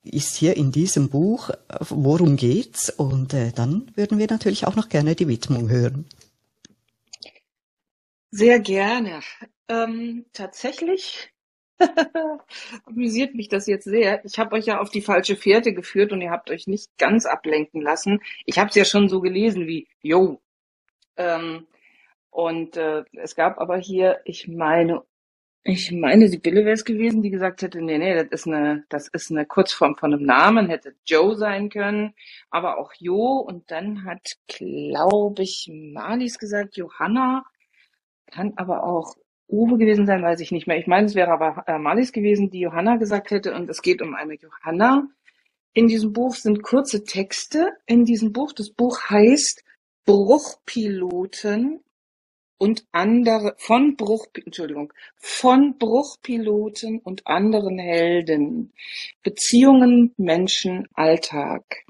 ist 0.03 0.35
hier 0.35 0.55
in 0.55 0.71
diesem 0.71 1.09
Buch, 1.09 1.49
worum 1.89 2.37
geht's? 2.37 2.89
Und 2.89 3.33
äh, 3.33 3.51
dann 3.51 3.91
würden 3.95 4.17
wir 4.17 4.27
natürlich 4.29 4.65
auch 4.65 4.75
noch 4.75 4.89
gerne 4.89 5.15
die 5.15 5.27
Widmung 5.27 5.69
hören. 5.69 6.05
Sehr 8.31 8.59
gerne. 8.59 9.21
Ähm, 9.67 10.25
tatsächlich 10.31 11.29
amüsiert 12.85 13.35
mich 13.35 13.49
das 13.49 13.67
jetzt 13.67 13.85
sehr. 13.85 14.23
Ich 14.25 14.39
habe 14.39 14.55
euch 14.55 14.65
ja 14.65 14.79
auf 14.79 14.89
die 14.89 15.01
falsche 15.01 15.35
Fährte 15.35 15.73
geführt 15.73 16.11
und 16.11 16.21
ihr 16.21 16.31
habt 16.31 16.49
euch 16.49 16.67
nicht 16.67 16.97
ganz 16.97 17.25
ablenken 17.25 17.81
lassen. 17.81 18.21
Ich 18.45 18.59
habe 18.59 18.69
es 18.69 18.75
ja 18.75 18.85
schon 18.85 19.09
so 19.09 19.21
gelesen 19.21 19.67
wie 19.67 19.87
Yo. 20.01 20.41
Ähm, 21.17 21.67
und 22.29 22.77
äh, 22.77 23.03
es 23.13 23.35
gab 23.35 23.59
aber 23.59 23.77
hier, 23.77 24.21
ich 24.25 24.47
meine, 24.47 25.03
ich 25.63 25.91
meine, 25.91 26.29
Sibylle 26.29 26.63
wäre 26.63 26.75
es 26.75 26.85
gewesen, 26.85 27.21
die 27.21 27.29
gesagt 27.29 27.61
hätte, 27.61 27.81
nee, 27.81 27.97
nee, 27.97 28.13
das 28.15 28.27
ist 28.31 28.47
eine, 28.47 28.85
das 28.87 29.09
ist 29.09 29.31
eine 29.31 29.45
Kurzform 29.45 29.97
von 29.97 30.13
einem 30.13 30.23
Namen, 30.23 30.69
hätte 30.69 30.95
Joe 31.05 31.35
sein 31.35 31.69
können, 31.69 32.13
aber 32.49 32.77
auch 32.77 32.93
Jo. 32.97 33.39
Und 33.39 33.69
dann 33.69 34.05
hat, 34.05 34.37
glaube 34.47 35.43
ich, 35.43 35.69
Marlies 35.69 36.39
gesagt, 36.39 36.77
Johanna, 36.77 37.43
kann 38.27 38.53
aber 38.55 38.83
auch 38.83 39.15
Uwe 39.49 39.77
gewesen 39.77 40.05
sein, 40.05 40.23
weiß 40.23 40.39
ich 40.41 40.51
nicht 40.51 40.67
mehr. 40.67 40.77
Ich 40.77 40.87
meine, 40.87 41.07
es 41.07 41.15
wäre 41.15 41.31
aber 41.31 41.63
äh, 41.67 41.77
Marlies 41.77 42.11
gewesen, 42.11 42.49
die 42.49 42.59
Johanna 42.59 42.97
gesagt 42.97 43.31
hätte. 43.31 43.53
Und 43.53 43.69
es 43.69 43.81
geht 43.81 44.01
um 44.01 44.15
eine 44.15 44.35
Johanna. 44.35 45.07
In 45.73 45.87
diesem 45.87 46.11
Buch 46.13 46.35
sind 46.35 46.63
kurze 46.63 47.03
Texte. 47.03 47.71
In 47.85 48.03
diesem 48.03 48.33
Buch, 48.33 48.51
das 48.51 48.71
Buch 48.71 48.99
heißt 49.09 49.63
Bruchpiloten 50.05 51.81
und 52.57 52.85
andere 52.91 53.55
von 53.57 53.95
Bruch 53.95 54.27
Entschuldigung 54.33 54.91
von 55.15 55.77
Bruchpiloten 55.77 56.99
und 56.99 57.27
anderen 57.27 57.77
Helden 57.77 58.73
Beziehungen 59.23 60.13
Menschen 60.17 60.87
Alltag 60.93 61.85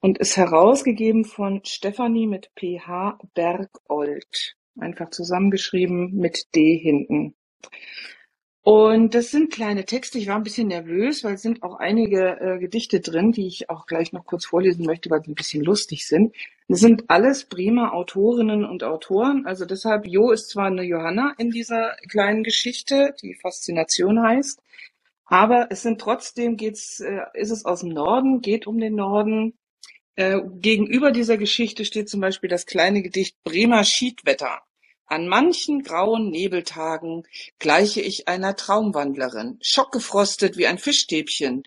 und 0.00 0.18
ist 0.18 0.36
herausgegeben 0.36 1.24
von 1.24 1.64
Stefanie 1.64 2.26
mit 2.26 2.50
PH 2.56 3.18
Bergold 3.34 4.56
einfach 4.78 5.10
zusammengeschrieben 5.10 6.14
mit 6.14 6.54
D 6.54 6.76
hinten 6.76 7.34
und 8.64 9.16
das 9.16 9.32
sind 9.32 9.52
kleine 9.52 9.84
Texte. 9.84 10.18
Ich 10.18 10.28
war 10.28 10.36
ein 10.36 10.44
bisschen 10.44 10.68
nervös, 10.68 11.24
weil 11.24 11.34
es 11.34 11.42
sind 11.42 11.64
auch 11.64 11.80
einige 11.80 12.40
äh, 12.40 12.58
Gedichte 12.60 13.00
drin, 13.00 13.32
die 13.32 13.48
ich 13.48 13.68
auch 13.70 13.86
gleich 13.86 14.12
noch 14.12 14.24
kurz 14.24 14.46
vorlesen 14.46 14.86
möchte, 14.86 15.10
weil 15.10 15.20
sie 15.24 15.32
ein 15.32 15.34
bisschen 15.34 15.64
lustig 15.64 16.06
sind. 16.06 16.32
Das 16.68 16.78
sind 16.78 17.10
alles 17.10 17.46
Bremer 17.46 17.92
Autorinnen 17.92 18.64
und 18.64 18.84
Autoren. 18.84 19.46
Also 19.46 19.64
deshalb, 19.64 20.06
Jo 20.06 20.30
ist 20.30 20.48
zwar 20.50 20.66
eine 20.66 20.84
Johanna 20.84 21.34
in 21.38 21.50
dieser 21.50 21.96
kleinen 22.08 22.44
Geschichte, 22.44 23.16
die 23.20 23.34
Faszination 23.34 24.22
heißt, 24.22 24.62
aber 25.24 25.66
es 25.70 25.82
sind 25.82 26.00
trotzdem 26.00 26.56
geht's, 26.56 27.00
äh, 27.00 27.22
ist 27.34 27.50
es 27.50 27.64
aus 27.64 27.80
dem 27.80 27.88
Norden, 27.88 28.42
geht 28.42 28.68
um 28.68 28.78
den 28.78 28.94
Norden. 28.94 29.54
Äh, 30.14 30.40
gegenüber 30.60 31.10
dieser 31.10 31.38
Geschichte 31.38 31.84
steht 31.84 32.08
zum 32.08 32.20
Beispiel 32.20 32.50
das 32.50 32.66
kleine 32.66 33.02
Gedicht 33.02 33.36
Bremer 33.44 33.84
Schiedwetter. 33.84 34.62
An 35.06 35.28
manchen 35.28 35.82
grauen 35.82 36.30
Nebeltagen 36.30 37.26
gleiche 37.58 38.00
ich 38.00 38.28
einer 38.28 38.56
Traumwandlerin, 38.56 39.58
schockgefrostet 39.60 40.56
wie 40.56 40.66
ein 40.66 40.78
Fischstäbchen. 40.78 41.64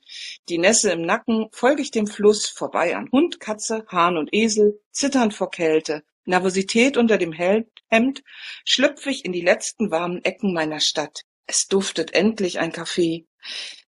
Die 0.49 0.57
Nässe 0.57 0.91
im 0.91 1.03
Nacken 1.03 1.47
folge 1.51 1.83
ich 1.83 1.91
dem 1.91 2.07
Fluss, 2.07 2.47
vorbei 2.47 2.95
an 2.95 3.09
Hund, 3.11 3.39
Katze, 3.39 3.85
Hahn 3.87 4.17
und 4.17 4.33
Esel, 4.33 4.79
zitternd 4.91 5.33
vor 5.33 5.51
Kälte, 5.51 6.03
Nervosität 6.25 6.97
unter 6.97 7.19
dem 7.19 7.33
Hemd, 7.33 8.23
schlüpfe 8.63 9.11
ich 9.11 9.25
in 9.25 9.31
die 9.31 9.41
letzten 9.41 9.91
warmen 9.91 10.23
Ecken 10.23 10.53
meiner 10.53 10.79
Stadt. 10.79 11.21
Es 11.45 11.67
duftet 11.67 12.15
endlich 12.15 12.57
ein 12.57 12.71
Kaffee. 12.71 13.27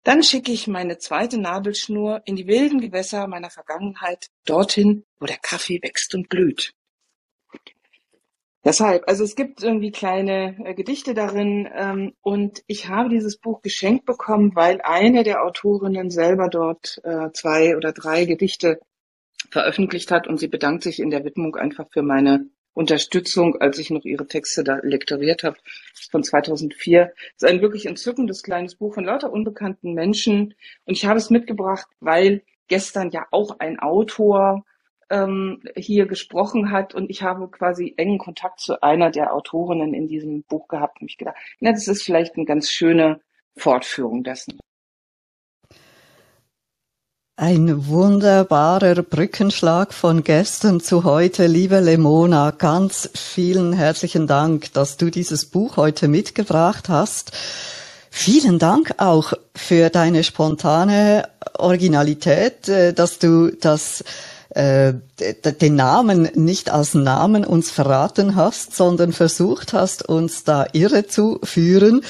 Dann 0.08 0.24
schicke 0.24 0.54
ich 0.54 0.70
meine 0.70 1.00
zweite 1.00 1.38
Nabelschnur 1.38 2.22
in 2.24 2.38
die 2.38 2.48
wilden 2.48 2.80
Gewässer 2.80 3.28
meiner 3.28 3.50
Vergangenheit, 3.50 4.30
dorthin, 4.46 5.04
wo 5.20 5.26
der 5.26 5.36
Kaffee 5.36 5.82
wächst 5.84 6.16
und 6.16 6.30
blüht. 6.30 6.72
Deshalb, 8.64 9.04
also 9.06 9.26
es 9.26 9.36
gibt 9.36 9.62
irgendwie 9.62 9.92
kleine 9.92 10.56
äh, 10.64 10.74
Gedichte 10.76 11.14
darin 11.14 11.68
ähm, 11.76 12.14
und 12.22 12.64
ich 12.68 12.88
habe 12.88 13.10
dieses 13.10 13.38
Buch 13.38 13.62
geschenkt 13.62 14.06
bekommen, 14.06 14.56
weil 14.56 14.80
eine 14.82 15.24
der 15.24 15.44
Autorinnen 15.44 16.10
selber 16.10 16.48
dort 16.48 17.02
äh, 17.04 17.30
zwei 17.34 17.76
oder 17.76 17.92
drei 17.92 18.24
Gedichte 18.24 18.80
veröffentlicht 19.52 20.10
hat 20.10 20.26
und 20.26 20.38
sie 20.38 20.48
bedankt 20.48 20.84
sich 20.84 21.02
in 21.02 21.10
der 21.10 21.26
Widmung 21.26 21.58
einfach 21.58 21.88
für 21.92 22.02
meine 22.02 22.46
Unterstützung, 22.78 23.56
als 23.56 23.80
ich 23.80 23.90
noch 23.90 24.06
ihre 24.06 24.28
Texte 24.28 24.64
da 24.64 24.80
lektoriert 24.84 25.44
habe, 25.44 25.58
von 26.12 26.24
2004. 26.24 27.12
Es 27.36 27.42
ist 27.42 27.50
ein 27.50 27.62
wirklich 27.62 27.88
entzückendes 27.88 28.44
kleines 28.44 28.76
Buch 28.76 28.94
von 28.94 29.04
lauter 29.04 29.32
unbekannten 29.34 29.94
Menschen 29.94 30.54
und 30.86 30.94
ich 30.94 31.08
habe 31.08 31.18
es 31.18 31.32
mitgebracht, 31.32 31.88
weil 32.00 32.44
gestern 32.68 33.10
ja 33.10 33.26
auch 33.32 33.58
ein 33.58 33.80
Autor 33.80 34.64
ähm, 35.10 35.64
hier 35.76 36.06
gesprochen 36.06 36.72
hat 36.72 36.94
und 36.94 37.10
ich 37.10 37.24
habe 37.24 37.50
quasi 37.50 37.96
engen 37.98 38.20
Kontakt 38.20 38.60
zu 38.60 38.84
einer 38.84 39.10
der 39.10 39.34
Autorinnen 39.34 39.96
in 39.96 40.08
diesem 40.08 40.44
Buch 40.44 40.68
gehabt 40.68 41.02
und 41.02 41.06
mich 41.06 41.18
gedacht, 41.18 41.38
na, 41.60 41.72
das 41.72 41.88
ist 41.88 42.04
vielleicht 42.04 42.36
eine 42.36 42.46
ganz 42.46 42.70
schöne 42.70 43.22
Fortführung 43.56 44.24
dessen. 44.24 44.60
Ein 47.40 47.86
wunderbarer 47.86 49.04
Brückenschlag 49.04 49.94
von 49.94 50.24
gestern 50.24 50.80
zu 50.80 51.04
heute. 51.04 51.46
Liebe 51.46 51.80
Lemona, 51.80 52.50
ganz 52.50 53.12
vielen 53.14 53.74
herzlichen 53.74 54.26
Dank, 54.26 54.74
dass 54.74 54.98
du 54.98 55.12
dieses 55.12 55.46
Buch 55.46 55.78
heute 55.78 56.08
mitgebracht 56.08 56.90
hast. 56.90 57.34
Vielen 58.10 58.58
Dank 58.58 58.96
auch 58.98 59.34
für 59.54 59.92
deine 59.92 60.24
spontane 60.24 61.30
Originalität, 61.60 62.70
äh, 62.70 62.94
dass 62.94 63.20
du 63.20 63.52
das 63.52 64.04
äh, 64.50 64.94
den 65.62 65.76
Namen 65.76 66.30
nicht 66.34 66.72
als 66.72 66.96
Namen 66.96 67.46
uns 67.46 67.70
verraten 67.70 68.36
hast, 68.36 68.76
sondern 68.76 69.14
versucht 69.14 69.74
hast, 69.74 70.10
uns 70.10 70.44
da 70.44 70.66
irre 70.74 71.06
zu 71.06 71.40
führen 71.44 72.02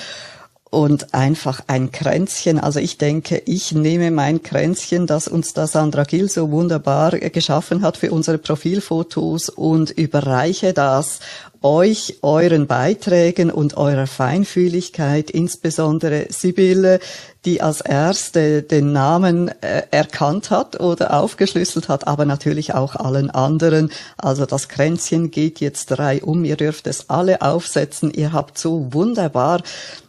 und 0.69 1.13
einfach 1.13 1.61
ein 1.67 1.91
Kränzchen. 1.91 2.59
Also 2.59 2.79
ich 2.79 2.97
denke, 2.97 3.41
ich 3.45 3.71
nehme 3.71 4.11
mein 4.11 4.43
Kränzchen, 4.43 5.07
das 5.07 5.27
uns 5.27 5.53
da 5.53 5.67
Sandra 5.67 6.03
Gill 6.03 6.29
so 6.29 6.51
wunderbar 6.51 7.11
geschaffen 7.11 7.81
hat 7.81 7.97
für 7.97 8.11
unsere 8.11 8.37
Profilfotos 8.37 9.49
und 9.49 9.91
überreiche 9.91 10.73
das 10.73 11.19
euch, 11.61 12.19
euren 12.21 12.67
Beiträgen 12.67 13.51
und 13.51 13.77
eurer 13.77 14.07
Feinfühligkeit, 14.07 15.29
insbesondere 15.29 16.27
Sibylle, 16.29 16.99
die 17.45 17.61
als 17.61 17.81
erste 17.81 18.61
den 18.61 18.91
Namen 18.91 19.47
äh, 19.61 19.83
erkannt 19.91 20.51
hat 20.51 20.79
oder 20.79 21.13
aufgeschlüsselt 21.13 21.87
hat, 21.87 22.07
aber 22.07 22.25
natürlich 22.25 22.73
auch 22.73 22.95
allen 22.95 23.29
anderen. 23.29 23.91
Also 24.17 24.45
das 24.45 24.67
Kränzchen 24.67 25.31
geht 25.31 25.59
jetzt 25.59 25.87
drei 25.87 26.21
um. 26.21 26.43
Ihr 26.43 26.57
dürft 26.57 26.87
es 26.87 27.09
alle 27.09 27.41
aufsetzen. 27.41 28.11
Ihr 28.11 28.33
habt 28.33 28.57
so 28.57 28.91
wunderbar 28.91 29.61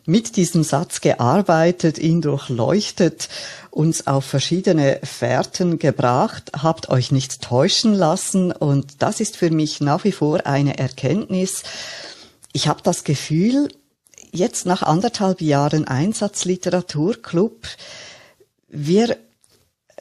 mit 0.05 0.37
diesem 0.37 0.65
Satz 0.65 1.01
gearbeitet, 1.01 1.99
ihn 1.99 2.23
durchleuchtet, 2.23 3.29
uns 3.71 4.07
auf 4.07 4.25
verschiedene 4.25 5.01
Fährten 5.03 5.79
gebracht, 5.79 6.53
habt 6.63 6.89
euch 6.89 7.13
nicht 7.13 7.43
täuschen 7.43 7.95
lassen 7.95 8.53
und 8.53 9.03
das 9.03 9.21
ist 9.21 9.37
für 9.37 9.51
mich 9.51 9.81
nach 9.81 10.05
wie 10.05 10.13
vor 10.13 10.47
eine 10.47 10.79
Erkenntnis. 10.79 11.63
Ich 12.53 12.69
habe 12.69 12.83
das 12.83 13.05
Gefühl, 13.05 13.69
jetzt 14.33 14.67
nach 14.67 14.83
anderthalb 14.83 15.41
Jahren 15.41 15.87
Einsatzliteraturclub, 15.87 17.67
wir 18.69 19.17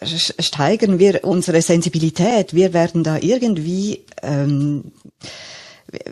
steigern 0.03 0.99
wir 0.99 1.23
unsere 1.23 1.61
Sensibilität, 1.61 2.53
wir 2.53 2.73
werden 2.73 3.03
da 3.03 3.17
irgendwie 3.17 4.05
ähm, 4.21 4.91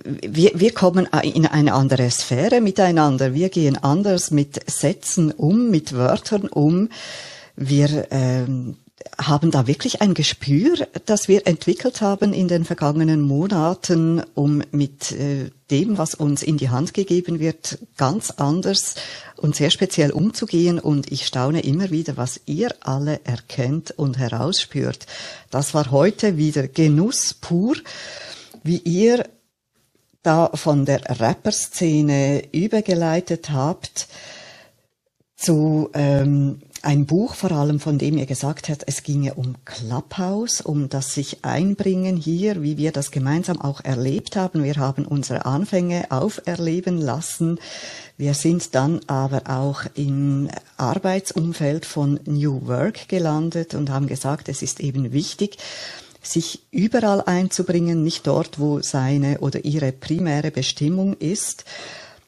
wir, 0.03 0.51
wir 0.55 0.73
kommen 0.73 1.07
in 1.23 1.45
eine 1.45 1.73
andere 1.73 2.09
Sphäre 2.09 2.61
miteinander. 2.61 3.33
Wir 3.33 3.49
gehen 3.49 3.77
anders 3.77 4.31
mit 4.31 4.69
Sätzen 4.69 5.31
um, 5.31 5.69
mit 5.69 5.93
Wörtern 5.93 6.47
um. 6.47 6.89
Wir 7.55 8.07
ähm, 8.11 8.77
haben 9.17 9.51
da 9.51 9.67
wirklich 9.67 10.01
ein 10.01 10.13
Gespür, 10.13 10.87
das 11.05 11.27
wir 11.27 11.47
entwickelt 11.47 12.01
haben 12.01 12.33
in 12.33 12.47
den 12.47 12.65
vergangenen 12.65 13.21
Monaten, 13.21 14.23
um 14.33 14.63
mit 14.71 15.11
äh, 15.11 15.51
dem, 15.71 15.97
was 15.97 16.15
uns 16.15 16.43
in 16.43 16.57
die 16.57 16.69
Hand 16.69 16.93
gegeben 16.93 17.39
wird, 17.39 17.79
ganz 17.97 18.31
anders 18.31 18.95
und 19.37 19.55
sehr 19.55 19.69
speziell 19.69 20.11
umzugehen. 20.11 20.79
Und 20.79 21.11
ich 21.11 21.25
staune 21.25 21.61
immer 21.61 21.91
wieder, 21.91 22.17
was 22.17 22.41
ihr 22.45 22.73
alle 22.81 23.21
erkennt 23.23 23.91
und 23.91 24.17
herausspürt. 24.17 25.05
Das 25.49 25.73
war 25.73 25.91
heute 25.91 26.37
wieder 26.37 26.67
Genuss 26.67 27.33
pur, 27.33 27.75
wie 28.63 28.79
ihr 28.79 29.25
da 30.23 30.49
von 30.55 30.85
der 30.85 31.19
Rapper-Szene 31.19 32.49
übergeleitet 32.51 33.51
habt 33.51 34.07
zu 35.35 35.89
ähm, 35.93 36.61
ein 36.85 37.07
Buch 37.07 37.33
vor 37.33 37.51
allem, 37.51 37.79
von 37.79 37.97
dem 37.97 38.17
ihr 38.17 38.27
gesagt 38.27 38.69
habt, 38.69 38.83
es 38.85 39.01
ginge 39.01 39.33
um 39.33 39.55
Clubhouse, 39.65 40.61
um 40.61 40.87
das 40.87 41.15
sich 41.15 41.43
einbringen 41.43 42.15
hier, 42.15 42.61
wie 42.61 42.77
wir 42.77 42.91
das 42.91 43.09
gemeinsam 43.09 43.59
auch 43.59 43.83
erlebt 43.83 44.35
haben. 44.35 44.63
Wir 44.63 44.75
haben 44.75 45.05
unsere 45.05 45.45
Anfänge 45.45 46.11
auferleben 46.11 46.99
lassen. 46.99 47.59
Wir 48.17 48.35
sind 48.35 48.75
dann 48.75 49.01
aber 49.07 49.41
auch 49.49 49.81
im 49.95 50.47
Arbeitsumfeld 50.77 51.85
von 51.87 52.19
New 52.25 52.67
Work 52.67 53.09
gelandet 53.09 53.73
und 53.73 53.89
haben 53.89 54.05
gesagt, 54.05 54.47
es 54.47 54.61
ist 54.61 54.79
eben 54.79 55.11
wichtig, 55.11 55.57
sich 56.21 56.61
überall 56.71 57.21
einzubringen, 57.21 58.03
nicht 58.03 58.27
dort, 58.27 58.59
wo 58.59 58.81
seine 58.81 59.39
oder 59.39 59.65
ihre 59.65 59.91
primäre 59.91 60.51
Bestimmung 60.51 61.13
ist. 61.17 61.65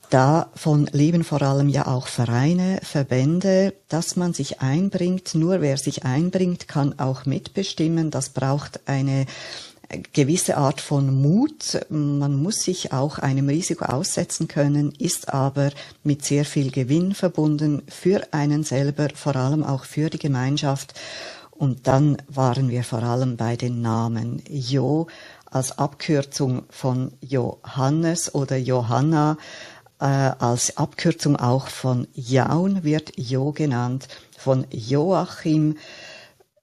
Davon 0.09 0.87
leben 0.93 1.25
vor 1.25 1.41
allem 1.41 1.67
ja 1.67 1.87
auch 1.87 2.07
Vereine, 2.07 2.79
Verbände, 2.81 3.73
dass 3.89 4.15
man 4.15 4.33
sich 4.33 4.61
einbringt. 4.61 5.35
Nur 5.35 5.59
wer 5.59 5.77
sich 5.77 6.05
einbringt, 6.05 6.69
kann 6.69 6.97
auch 6.97 7.25
mitbestimmen. 7.25 8.09
Das 8.09 8.29
braucht 8.29 8.79
eine 8.87 9.25
gewisse 10.13 10.57
Art 10.57 10.81
von 10.81 11.21
Mut. 11.21 11.79
Man 11.89 12.35
muss 12.35 12.61
sich 12.61 12.93
auch 12.93 13.19
einem 13.19 13.49
Risiko 13.49 13.85
aussetzen 13.85 14.47
können, 14.47 14.93
ist 14.97 15.33
aber 15.33 15.71
mit 16.03 16.23
sehr 16.23 16.45
viel 16.45 16.71
Gewinn 16.71 17.13
verbunden 17.13 17.83
für 17.87 18.21
einen 18.31 18.63
selber, 18.63 19.09
vor 19.13 19.35
allem 19.35 19.63
auch 19.63 19.83
für 19.83 20.09
die 20.09 20.19
Gemeinschaft. 20.19 20.93
Und 21.51 21.87
dann 21.87 22.17
waren 22.27 22.69
wir 22.69 22.83
vor 22.83 23.01
allem 23.01 23.35
bei 23.35 23.55
den 23.55 23.81
Namen 23.81 24.43
Jo 24.47 25.07
als 25.49 25.77
Abkürzung 25.77 26.63
von 26.69 27.13
Johannes 27.21 28.35
oder 28.35 28.57
Johanna, 28.57 29.37
äh, 29.99 30.05
als 30.05 30.77
Abkürzung 30.77 31.35
auch 31.35 31.67
von 31.67 32.07
Jaun 32.13 32.83
wird 32.83 33.13
Jo 33.15 33.51
genannt, 33.51 34.07
von 34.37 34.65
Joachim, 34.71 35.77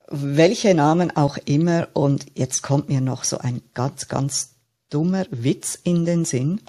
welche 0.09 0.75
Namen 0.75 1.17
auch 1.17 1.37
immer. 1.45 1.89
Und 1.93 2.27
jetzt 2.35 2.63
kommt 2.63 2.89
mir 2.89 3.01
noch 3.01 3.25
so 3.25 3.39
ein 3.39 3.63
ganz, 3.75 4.09
ganz 4.09 4.51
dummer 4.91 5.25
Witz 5.31 5.79
in 5.83 6.05
den 6.05 6.25
Sinn. 6.25 6.61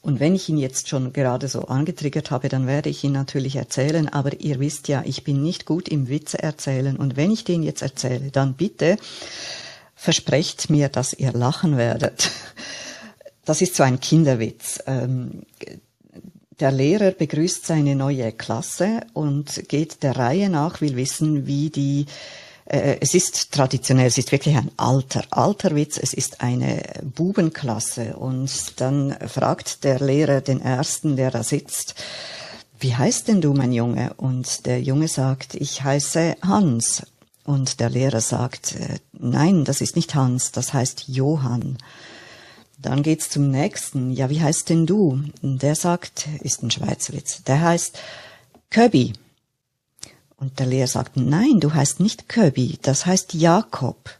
Und 0.00 0.20
wenn 0.20 0.34
ich 0.34 0.48
ihn 0.48 0.58
jetzt 0.58 0.88
schon 0.88 1.12
gerade 1.12 1.48
so 1.48 1.62
angetriggert 1.66 2.30
habe, 2.30 2.48
dann 2.48 2.66
werde 2.66 2.88
ich 2.88 3.04
ihn 3.04 3.12
natürlich 3.12 3.56
erzählen. 3.56 4.08
Aber 4.08 4.40
ihr 4.40 4.60
wisst 4.60 4.88
ja, 4.88 5.02
ich 5.04 5.24
bin 5.24 5.42
nicht 5.42 5.66
gut 5.66 5.88
im 5.88 6.08
Witze 6.08 6.42
erzählen. 6.42 6.96
Und 6.96 7.16
wenn 7.16 7.30
ich 7.30 7.44
den 7.44 7.62
jetzt 7.62 7.82
erzähle, 7.82 8.30
dann 8.30 8.54
bitte 8.54 8.96
versprecht 9.94 10.70
mir, 10.70 10.88
dass 10.88 11.12
ihr 11.12 11.32
lachen 11.32 11.76
werdet. 11.76 12.30
Das 13.48 13.62
ist 13.62 13.76
so 13.76 13.82
ein 13.82 13.98
Kinderwitz. 13.98 14.78
Ähm, 14.86 15.46
der 16.60 16.70
Lehrer 16.70 17.12
begrüßt 17.12 17.64
seine 17.64 17.96
neue 17.96 18.30
Klasse 18.32 19.06
und 19.14 19.70
geht 19.70 20.02
der 20.02 20.16
Reihe 20.16 20.50
nach, 20.50 20.82
will 20.82 20.96
wissen, 20.96 21.46
wie 21.46 21.70
die 21.70 22.04
äh, 22.66 22.98
es 23.00 23.14
ist 23.14 23.50
traditionell, 23.50 24.08
es 24.08 24.18
ist 24.18 24.32
wirklich 24.32 24.54
ein 24.54 24.70
alter, 24.76 25.24
alter 25.30 25.74
Witz, 25.74 25.96
es 25.96 26.12
ist 26.12 26.42
eine 26.42 26.82
Bubenklasse 27.02 28.16
und 28.16 28.78
dann 28.82 29.16
fragt 29.26 29.82
der 29.82 29.98
Lehrer 29.98 30.42
den 30.42 30.60
ersten, 30.60 31.16
der 31.16 31.30
da 31.30 31.42
sitzt, 31.42 31.94
wie 32.80 32.94
heißt 32.94 33.28
denn 33.28 33.40
du, 33.40 33.54
mein 33.54 33.72
Junge? 33.72 34.12
Und 34.18 34.66
der 34.66 34.82
Junge 34.82 35.08
sagt, 35.08 35.54
ich 35.54 35.82
heiße 35.82 36.36
Hans. 36.42 37.02
Und 37.44 37.80
der 37.80 37.88
Lehrer 37.88 38.20
sagt, 38.20 38.74
äh, 38.74 38.98
nein, 39.12 39.64
das 39.64 39.80
ist 39.80 39.96
nicht 39.96 40.14
Hans, 40.14 40.52
das 40.52 40.74
heißt 40.74 41.04
Johann. 41.08 41.78
Dann 42.80 43.02
geht's 43.02 43.28
zum 43.28 43.50
nächsten. 43.50 44.12
Ja, 44.12 44.30
wie 44.30 44.40
heißt 44.40 44.68
denn 44.68 44.86
du? 44.86 45.20
Der 45.42 45.74
sagt, 45.74 46.28
ist 46.42 46.62
ein 46.62 46.70
Schweizerwitz. 46.70 47.42
Der 47.42 47.60
heißt 47.60 47.98
Köbi. 48.70 49.14
Und 50.36 50.60
der 50.60 50.66
Lehrer 50.66 50.86
sagt, 50.86 51.16
nein, 51.16 51.58
du 51.58 51.74
heißt 51.74 51.98
nicht 51.98 52.28
Köbi, 52.28 52.78
das 52.80 53.06
heißt 53.06 53.34
Jakob. 53.34 54.10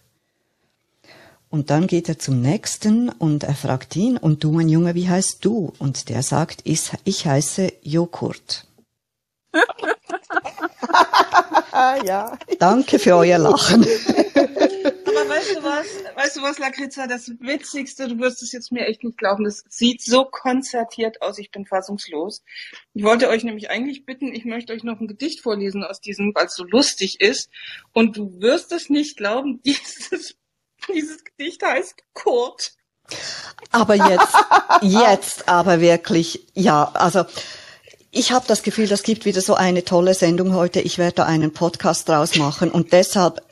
Und 1.48 1.70
dann 1.70 1.86
geht 1.86 2.09
er 2.09 2.18
zum 2.18 2.42
nächsten 2.42 3.09
und 3.09 3.44
er 3.44 3.54
fragt 3.54 3.94
ihn, 3.94 4.16
und 4.16 4.42
du, 4.42 4.50
mein 4.50 4.68
Junge, 4.68 4.96
wie 4.96 5.09
heißt 5.09 5.44
du? 5.44 5.72
Und 5.78 6.09
der 6.09 6.24
sagt, 6.24 6.61
ich, 6.64 6.90
ich 7.04 7.24
heiße 7.26 7.72
Joghurt. 7.82 8.66
ja. 12.04 12.36
Danke 12.59 12.98
für 12.98 13.14
euer 13.16 13.38
Lachen. 13.38 13.86
Aber 15.21 15.31
weißt 15.31 15.57
du 15.57 15.62
was, 15.62 15.87
weißt 16.14 16.37
du 16.37 16.43
was, 16.43 16.59
Lakritza, 16.59 17.07
das 17.07 17.29
Witzigste, 17.41 18.09
du 18.09 18.19
wirst 18.19 18.43
es 18.43 18.53
jetzt 18.53 18.71
mir 18.71 18.87
echt 18.87 19.03
nicht 19.03 19.19
glauben, 19.19 19.45
das 19.45 19.64
sieht 19.69 20.03
so 20.03 20.25
konzertiert 20.25 21.23
aus, 21.23 21.39
ich 21.39 21.51
bin 21.51 21.66
fassungslos. 21.66 22.43
Ich 22.95 23.03
wollte 23.03 23.29
euch 23.29 23.43
nämlich 23.45 23.71
eigentlich 23.71 24.07
bitten, 24.07 24.33
ich 24.33 24.45
möchte 24.45 24.73
euch 24.73 24.85
noch 24.85 25.01
ein 25.01 25.09
Gedicht 25.09 25.41
vorlesen 25.41 25.83
aus 25.83 26.01
diesem, 26.01 26.35
weil 26.35 26.47
es 26.47 26.55
so 26.55 26.64
lustig 26.64 27.21
ist. 27.21 27.51
Und 27.93 28.16
du 28.16 28.41
wirst 28.41 28.73
es 28.73 28.91
nicht 28.91 29.16
glauben, 29.16 29.61
dieses, 29.66 30.37
dieses 30.93 31.25
Gedicht 31.25 31.62
heißt 31.62 32.05
Kurt. 32.14 32.75
Aber 33.73 33.95
jetzt, 33.95 34.35
jetzt 34.83 35.49
aber 35.49 35.81
wirklich, 35.81 36.47
ja, 36.55 36.91
also 36.95 37.25
ich 38.11 38.33
habe 38.33 38.47
das 38.47 38.62
Gefühl, 38.62 38.87
das 38.87 39.03
gibt 39.03 39.25
wieder 39.25 39.41
so 39.41 39.55
eine 39.55 39.85
tolle 39.85 40.14
Sendung 40.14 40.55
heute. 40.55 40.81
Ich 40.81 40.99
werde 40.99 41.16
da 41.16 41.25
einen 41.25 41.53
Podcast 41.53 42.09
draus 42.09 42.37
machen 42.37 42.71
und 42.71 42.93
deshalb 42.93 43.43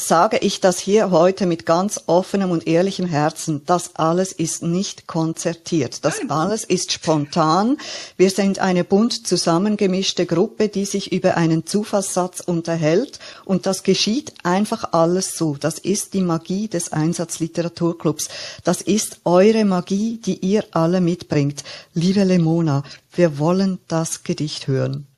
sage 0.00 0.38
ich 0.38 0.60
das 0.60 0.78
hier 0.78 1.10
heute 1.10 1.46
mit 1.46 1.66
ganz 1.66 2.00
offenem 2.06 2.50
und 2.50 2.66
ehrlichem 2.66 3.06
Herzen. 3.06 3.62
Das 3.66 3.96
alles 3.96 4.32
ist 4.32 4.62
nicht 4.62 5.06
konzertiert. 5.06 6.04
Das 6.04 6.20
alles 6.28 6.64
ist 6.64 6.92
spontan. 6.92 7.76
Wir 8.16 8.30
sind 8.30 8.58
eine 8.58 8.84
bunt 8.84 9.26
zusammengemischte 9.26 10.26
Gruppe, 10.26 10.68
die 10.68 10.84
sich 10.84 11.12
über 11.12 11.36
einen 11.36 11.66
Zufallssatz 11.66 12.40
unterhält. 12.40 13.18
Und 13.44 13.66
das 13.66 13.82
geschieht 13.82 14.32
einfach 14.42 14.92
alles 14.92 15.36
so. 15.36 15.56
Das 15.58 15.78
ist 15.78 16.14
die 16.14 16.22
Magie 16.22 16.68
des 16.68 16.92
Einsatzliteraturclubs. 16.92 18.28
Das 18.64 18.80
ist 18.82 19.20
eure 19.24 19.64
Magie, 19.64 20.18
die 20.18 20.38
ihr 20.38 20.64
alle 20.72 21.00
mitbringt. 21.00 21.62
Liebe 21.94 22.24
Lemona, 22.24 22.82
wir 23.12 23.38
wollen 23.38 23.78
das 23.88 24.22
Gedicht 24.22 24.66
hören 24.66 25.09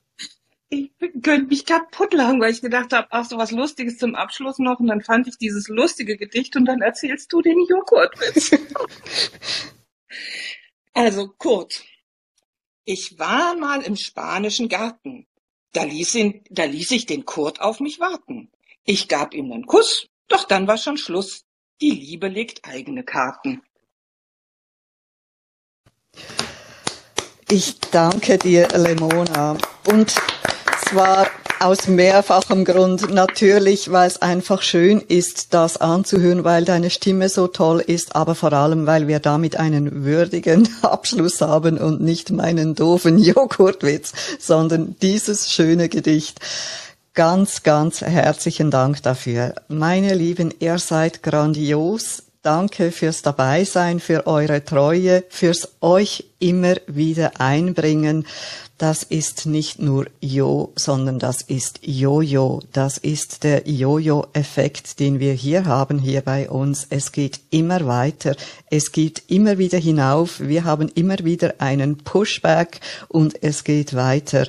ich 0.72 0.90
könnte 1.22 1.48
mich 1.48 1.66
kaputt 1.66 2.14
lachen, 2.14 2.40
weil 2.40 2.50
ich 2.50 2.62
gedacht 2.62 2.94
habe, 2.94 3.06
ach 3.10 3.26
so 3.26 3.36
was 3.36 3.50
Lustiges 3.50 3.98
zum 3.98 4.14
Abschluss 4.14 4.58
noch 4.58 4.80
und 4.80 4.86
dann 4.86 5.02
fand 5.02 5.28
ich 5.28 5.36
dieses 5.36 5.68
lustige 5.68 6.16
Gedicht 6.16 6.56
und 6.56 6.64
dann 6.64 6.80
erzählst 6.80 7.30
du 7.30 7.42
den 7.42 7.58
Joghurtwitz. 7.68 8.52
also 10.94 11.28
Kurt, 11.28 11.84
ich 12.86 13.18
war 13.18 13.54
mal 13.54 13.82
im 13.82 13.96
spanischen 13.96 14.70
Garten. 14.70 15.26
Da 15.74 15.84
ließ, 15.84 16.14
ihn, 16.14 16.42
da 16.48 16.64
ließ 16.64 16.90
ich 16.92 17.04
den 17.04 17.26
Kurt 17.26 17.60
auf 17.60 17.80
mich 17.80 18.00
warten. 18.00 18.50
Ich 18.84 19.08
gab 19.08 19.34
ihm 19.34 19.52
einen 19.52 19.66
Kuss, 19.66 20.08
doch 20.28 20.44
dann 20.44 20.66
war 20.66 20.78
schon 20.78 20.96
Schluss. 20.96 21.44
Die 21.82 21.90
Liebe 21.90 22.28
legt 22.28 22.64
eigene 22.64 23.04
Karten. 23.04 23.62
Ich 27.48 27.78
danke 27.90 28.38
dir, 28.38 28.68
Lemona. 28.68 29.58
Und 29.86 30.14
zwar 30.92 31.26
aus 31.60 31.88
mehrfachem 31.88 32.66
Grund. 32.66 33.10
Natürlich, 33.14 33.90
weil 33.92 34.08
es 34.08 34.20
einfach 34.20 34.60
schön 34.60 35.00
ist, 35.00 35.54
das 35.54 35.78
anzuhören, 35.78 36.44
weil 36.44 36.66
deine 36.66 36.90
Stimme 36.90 37.30
so 37.30 37.46
toll 37.46 37.80
ist, 37.80 38.14
aber 38.14 38.34
vor 38.34 38.52
allem, 38.52 38.86
weil 38.86 39.08
wir 39.08 39.18
damit 39.18 39.56
einen 39.56 40.04
würdigen 40.04 40.68
Abschluss 40.82 41.40
haben 41.40 41.78
und 41.78 42.02
nicht 42.02 42.30
meinen 42.30 42.74
doofen 42.74 43.18
Joghurtwitz, 43.18 44.12
sondern 44.38 44.96
dieses 45.00 45.50
schöne 45.50 45.88
Gedicht. 45.88 46.40
Ganz, 47.14 47.62
ganz 47.62 48.02
herzlichen 48.02 48.70
Dank 48.70 49.02
dafür. 49.02 49.54
Meine 49.68 50.14
Lieben, 50.14 50.52
ihr 50.58 50.78
seid 50.78 51.22
grandios. 51.22 52.22
Danke 52.42 52.90
fürs 52.90 53.22
Dabeisein, 53.22 54.00
für 54.00 54.26
eure 54.26 54.64
Treue, 54.64 55.22
fürs 55.28 55.76
euch 55.80 56.24
immer 56.40 56.74
wieder 56.88 57.40
einbringen. 57.40 58.26
Das 58.78 59.04
ist 59.04 59.46
nicht 59.46 59.78
nur 59.78 60.06
Jo, 60.20 60.72
sondern 60.74 61.20
das 61.20 61.42
ist 61.42 61.78
Jojo. 61.82 62.60
Das 62.72 62.98
ist 62.98 63.44
der 63.44 63.68
Jojo-Effekt, 63.68 64.98
den 64.98 65.20
wir 65.20 65.34
hier 65.34 65.66
haben, 65.66 66.00
hier 66.00 66.22
bei 66.22 66.50
uns. 66.50 66.88
Es 66.90 67.12
geht 67.12 67.38
immer 67.50 67.86
weiter. 67.86 68.34
Es 68.70 68.90
geht 68.90 69.22
immer 69.28 69.58
wieder 69.58 69.78
hinauf. 69.78 70.40
Wir 70.40 70.64
haben 70.64 70.88
immer 70.88 71.18
wieder 71.20 71.54
einen 71.58 71.98
Pushback 71.98 72.80
und 73.06 73.40
es 73.40 73.62
geht 73.62 73.94
weiter. 73.94 74.48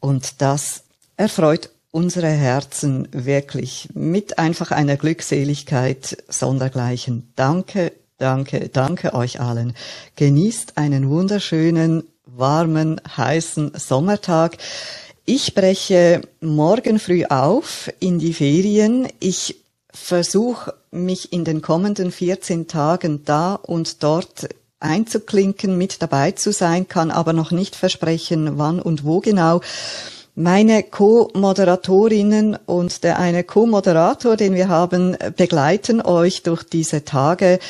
Und 0.00 0.42
das 0.42 0.82
erfreut 1.16 1.70
unsere 1.94 2.28
Herzen 2.28 3.06
wirklich 3.12 3.88
mit 3.94 4.36
einfach 4.40 4.72
einer 4.72 4.96
Glückseligkeit 4.96 6.24
sondergleichen. 6.28 7.32
Danke, 7.36 7.92
danke, 8.18 8.68
danke 8.68 9.14
euch 9.14 9.40
allen. 9.40 9.74
Genießt 10.16 10.76
einen 10.76 11.08
wunderschönen, 11.08 12.02
warmen, 12.26 13.00
heißen 13.16 13.74
Sommertag. 13.76 14.58
Ich 15.24 15.54
breche 15.54 16.22
morgen 16.40 16.98
früh 16.98 17.26
auf 17.26 17.92
in 18.00 18.18
die 18.18 18.34
Ferien. 18.34 19.06
Ich 19.20 19.62
versuche 19.92 20.74
mich 20.90 21.32
in 21.32 21.44
den 21.44 21.62
kommenden 21.62 22.10
14 22.10 22.66
Tagen 22.66 23.24
da 23.24 23.54
und 23.54 24.02
dort 24.02 24.48
einzuklinken, 24.80 25.78
mit 25.78 26.02
dabei 26.02 26.32
zu 26.32 26.52
sein, 26.52 26.88
kann 26.88 27.12
aber 27.12 27.32
noch 27.32 27.52
nicht 27.52 27.76
versprechen, 27.76 28.58
wann 28.58 28.80
und 28.80 29.04
wo 29.04 29.20
genau. 29.20 29.60
Meine 30.36 30.82
Co-Moderatorinnen 30.82 32.58
und 32.66 33.04
der 33.04 33.20
eine 33.20 33.44
Co-Moderator, 33.44 34.36
den 34.36 34.54
wir 34.54 34.66
haben, 34.66 35.16
begleiten 35.36 36.00
euch 36.00 36.42
durch 36.42 36.64
diese 36.64 37.04
Tage. 37.04 37.60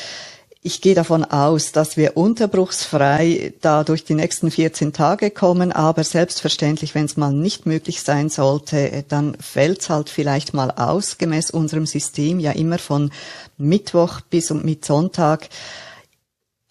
Ich 0.62 0.80
gehe 0.80 0.94
davon 0.94 1.24
aus, 1.24 1.72
dass 1.72 1.98
wir 1.98 2.16
unterbruchsfrei 2.16 3.52
da 3.60 3.84
durch 3.84 4.04
die 4.04 4.14
nächsten 4.14 4.50
14 4.50 4.94
Tage 4.94 5.30
kommen, 5.30 5.72
aber 5.72 6.04
selbstverständlich, 6.04 6.94
wenn 6.94 7.04
es 7.04 7.18
mal 7.18 7.34
nicht 7.34 7.66
möglich 7.66 8.00
sein 8.00 8.30
sollte, 8.30 9.04
dann 9.10 9.36
fällt's 9.38 9.90
halt 9.90 10.08
vielleicht 10.08 10.54
mal 10.54 10.70
aus, 10.70 11.18
gemäß 11.18 11.50
unserem 11.50 11.84
System 11.84 12.40
ja 12.40 12.52
immer 12.52 12.78
von 12.78 13.10
Mittwoch 13.58 14.22
bis 14.22 14.50
und 14.50 14.64
mit 14.64 14.86
Sonntag. 14.86 15.50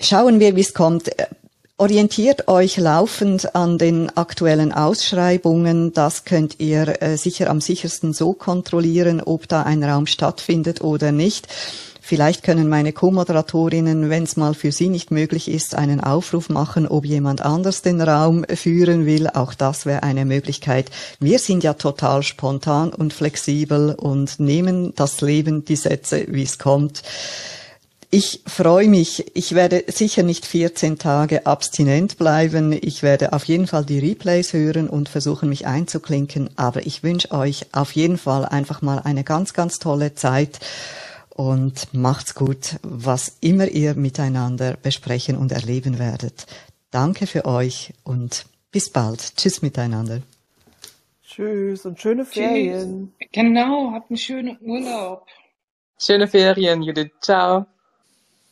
Schauen 0.01 0.39
wir, 0.39 0.55
wie 0.55 0.61
es 0.61 0.73
kommt. 0.73 1.11
Orientiert 1.83 2.47
euch 2.47 2.77
laufend 2.77 3.55
an 3.55 3.77
den 3.77 4.09
aktuellen 4.15 4.71
Ausschreibungen. 4.71 5.91
Das 5.91 6.23
könnt 6.23 6.61
ihr 6.61 7.01
äh, 7.01 7.17
sicher 7.17 7.49
am 7.49 7.59
sichersten 7.59 8.13
so 8.13 8.31
kontrollieren, 8.31 9.19
ob 9.19 9.49
da 9.49 9.63
ein 9.63 9.83
Raum 9.83 10.07
stattfindet 10.07 10.79
oder 10.79 11.11
nicht. 11.11 11.49
Vielleicht 11.99 12.41
können 12.41 12.69
meine 12.69 12.93
Co-Moderatorinnen, 12.93 14.09
wenn 14.09 14.23
es 14.23 14.37
mal 14.37 14.53
für 14.53 14.71
sie 14.71 14.87
nicht 14.87 15.11
möglich 15.11 15.51
ist, 15.51 15.75
einen 15.75 15.99
Aufruf 15.99 16.47
machen, 16.47 16.87
ob 16.87 17.03
jemand 17.03 17.41
anders 17.41 17.81
den 17.81 17.99
Raum 17.99 18.45
führen 18.45 19.05
will. 19.05 19.27
Auch 19.27 19.53
das 19.53 19.85
wäre 19.85 20.03
eine 20.03 20.23
Möglichkeit. 20.23 20.89
Wir 21.19 21.37
sind 21.37 21.65
ja 21.65 21.73
total 21.73 22.23
spontan 22.23 22.93
und 22.93 23.11
flexibel 23.11 23.93
und 23.93 24.39
nehmen 24.39 24.93
das 24.95 25.19
Leben, 25.19 25.65
die 25.65 25.75
Sätze, 25.75 26.27
wie 26.29 26.43
es 26.43 26.59
kommt. 26.59 27.03
Ich 28.15 28.43
freue 28.45 28.89
mich. 28.89 29.35
Ich 29.35 29.55
werde 29.55 29.85
sicher 29.87 30.21
nicht 30.21 30.45
14 30.45 30.99
Tage 30.99 31.47
abstinent 31.47 32.19
bleiben. 32.19 32.71
Ich 32.71 33.01
werde 33.01 33.33
auf 33.33 33.45
jeden 33.45 33.65
Fall 33.65 33.85
die 33.85 33.97
Replays 33.97 34.53
hören 34.53 34.87
und 34.87 35.09
versuchen, 35.09 35.49
mich 35.49 35.65
einzuklinken. 35.65 36.51
Aber 36.55 36.85
ich 36.85 37.01
wünsche 37.01 37.31
euch 37.31 37.65
auf 37.71 37.93
jeden 37.93 38.19
Fall 38.19 38.45
einfach 38.45 38.83
mal 38.83 38.99
eine 38.99 39.23
ganz, 39.23 39.55
ganz 39.55 39.79
tolle 39.79 40.13
Zeit 40.13 40.59
und 41.31 41.91
macht's 41.91 42.35
gut, 42.35 42.75
was 42.83 43.37
immer 43.41 43.69
ihr 43.69 43.95
miteinander 43.95 44.77
besprechen 44.79 45.35
und 45.35 45.51
erleben 45.51 45.97
werdet. 45.97 46.45
Danke 46.91 47.25
für 47.25 47.45
euch 47.45 47.95
und 48.03 48.45
bis 48.71 48.91
bald. 48.91 49.37
Tschüss 49.37 49.63
miteinander. 49.63 50.21
Tschüss 51.25 51.83
und 51.83 51.99
schöne 51.99 52.25
Ferien. 52.25 53.11
Tschüss. 53.19 53.29
Genau, 53.31 53.91
habt 53.91 54.11
einen 54.11 54.17
schönen 54.17 54.59
Urlaub. 54.61 55.25
Schöne 55.97 56.27
Ferien, 56.27 56.83
Judith. 56.83 57.09
Ciao 57.19 57.65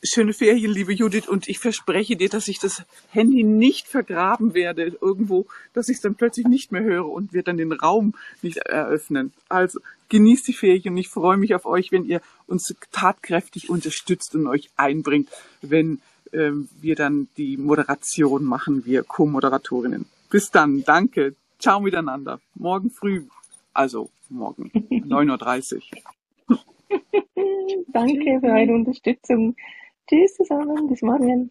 schöne 0.03 0.33
Ferien, 0.33 0.71
liebe 0.71 0.93
Judith, 0.93 1.27
und 1.27 1.47
ich 1.47 1.59
verspreche 1.59 2.15
dir, 2.15 2.29
dass 2.29 2.47
ich 2.47 2.59
das 2.59 2.83
Handy 3.09 3.43
nicht 3.43 3.87
vergraben 3.87 4.53
werde 4.53 4.97
irgendwo, 5.01 5.45
dass 5.73 5.89
ich 5.89 5.97
es 5.97 6.01
dann 6.01 6.15
plötzlich 6.15 6.47
nicht 6.47 6.71
mehr 6.71 6.83
höre 6.83 7.09
und 7.09 7.33
wir 7.33 7.43
dann 7.43 7.57
den 7.57 7.71
Raum 7.71 8.13
nicht 8.41 8.57
eröffnen. 8.57 9.33
Also 9.49 9.79
genießt 10.09 10.47
die 10.47 10.53
Ferien 10.53 10.93
und 10.93 10.97
ich 10.97 11.09
freue 11.09 11.37
mich 11.37 11.55
auf 11.55 11.65
euch, 11.65 11.91
wenn 11.91 12.05
ihr 12.05 12.21
uns 12.47 12.75
tatkräftig 12.91 13.69
unterstützt 13.69 14.35
und 14.35 14.47
euch 14.47 14.69
einbringt, 14.75 15.29
wenn 15.61 16.01
ähm, 16.33 16.67
wir 16.81 16.95
dann 16.95 17.27
die 17.37 17.57
Moderation 17.57 18.43
machen, 18.43 18.85
wir 18.85 19.03
Co-Moderatorinnen. 19.03 20.05
Bis 20.29 20.49
dann, 20.49 20.83
danke, 20.83 21.35
ciao 21.59 21.79
miteinander. 21.79 22.39
Morgen 22.55 22.89
früh, 22.89 23.23
also 23.73 24.09
morgen, 24.29 24.71
9.30 24.89 25.75
Uhr. 25.75 25.81
Danke 27.93 28.39
für 28.39 28.47
eure 28.47 28.73
Unterstützung. 28.73 29.55
Tschüss 30.11 30.33
zusammen, 30.35 30.89
bis 30.89 31.01
morgen. 31.01 31.49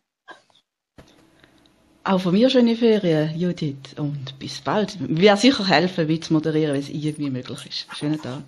Auch 2.05 2.21
von 2.21 2.33
mir 2.35 2.51
schöne 2.51 2.77
Ferien, 2.77 3.35
Judith. 3.35 3.95
Und 3.97 4.39
bis 4.39 4.61
bald. 4.61 4.99
Wir 5.01 5.35
sicher 5.39 5.67
helfen, 5.67 6.09
wie 6.09 6.21
zu 6.21 6.35
moderieren, 6.35 6.75
wenn 6.75 6.81
es 6.81 6.91
irgendwie 6.91 7.31
möglich 7.31 7.67
ist. 7.67 7.97
Schönen 7.97 8.21
Tag. 8.21 8.43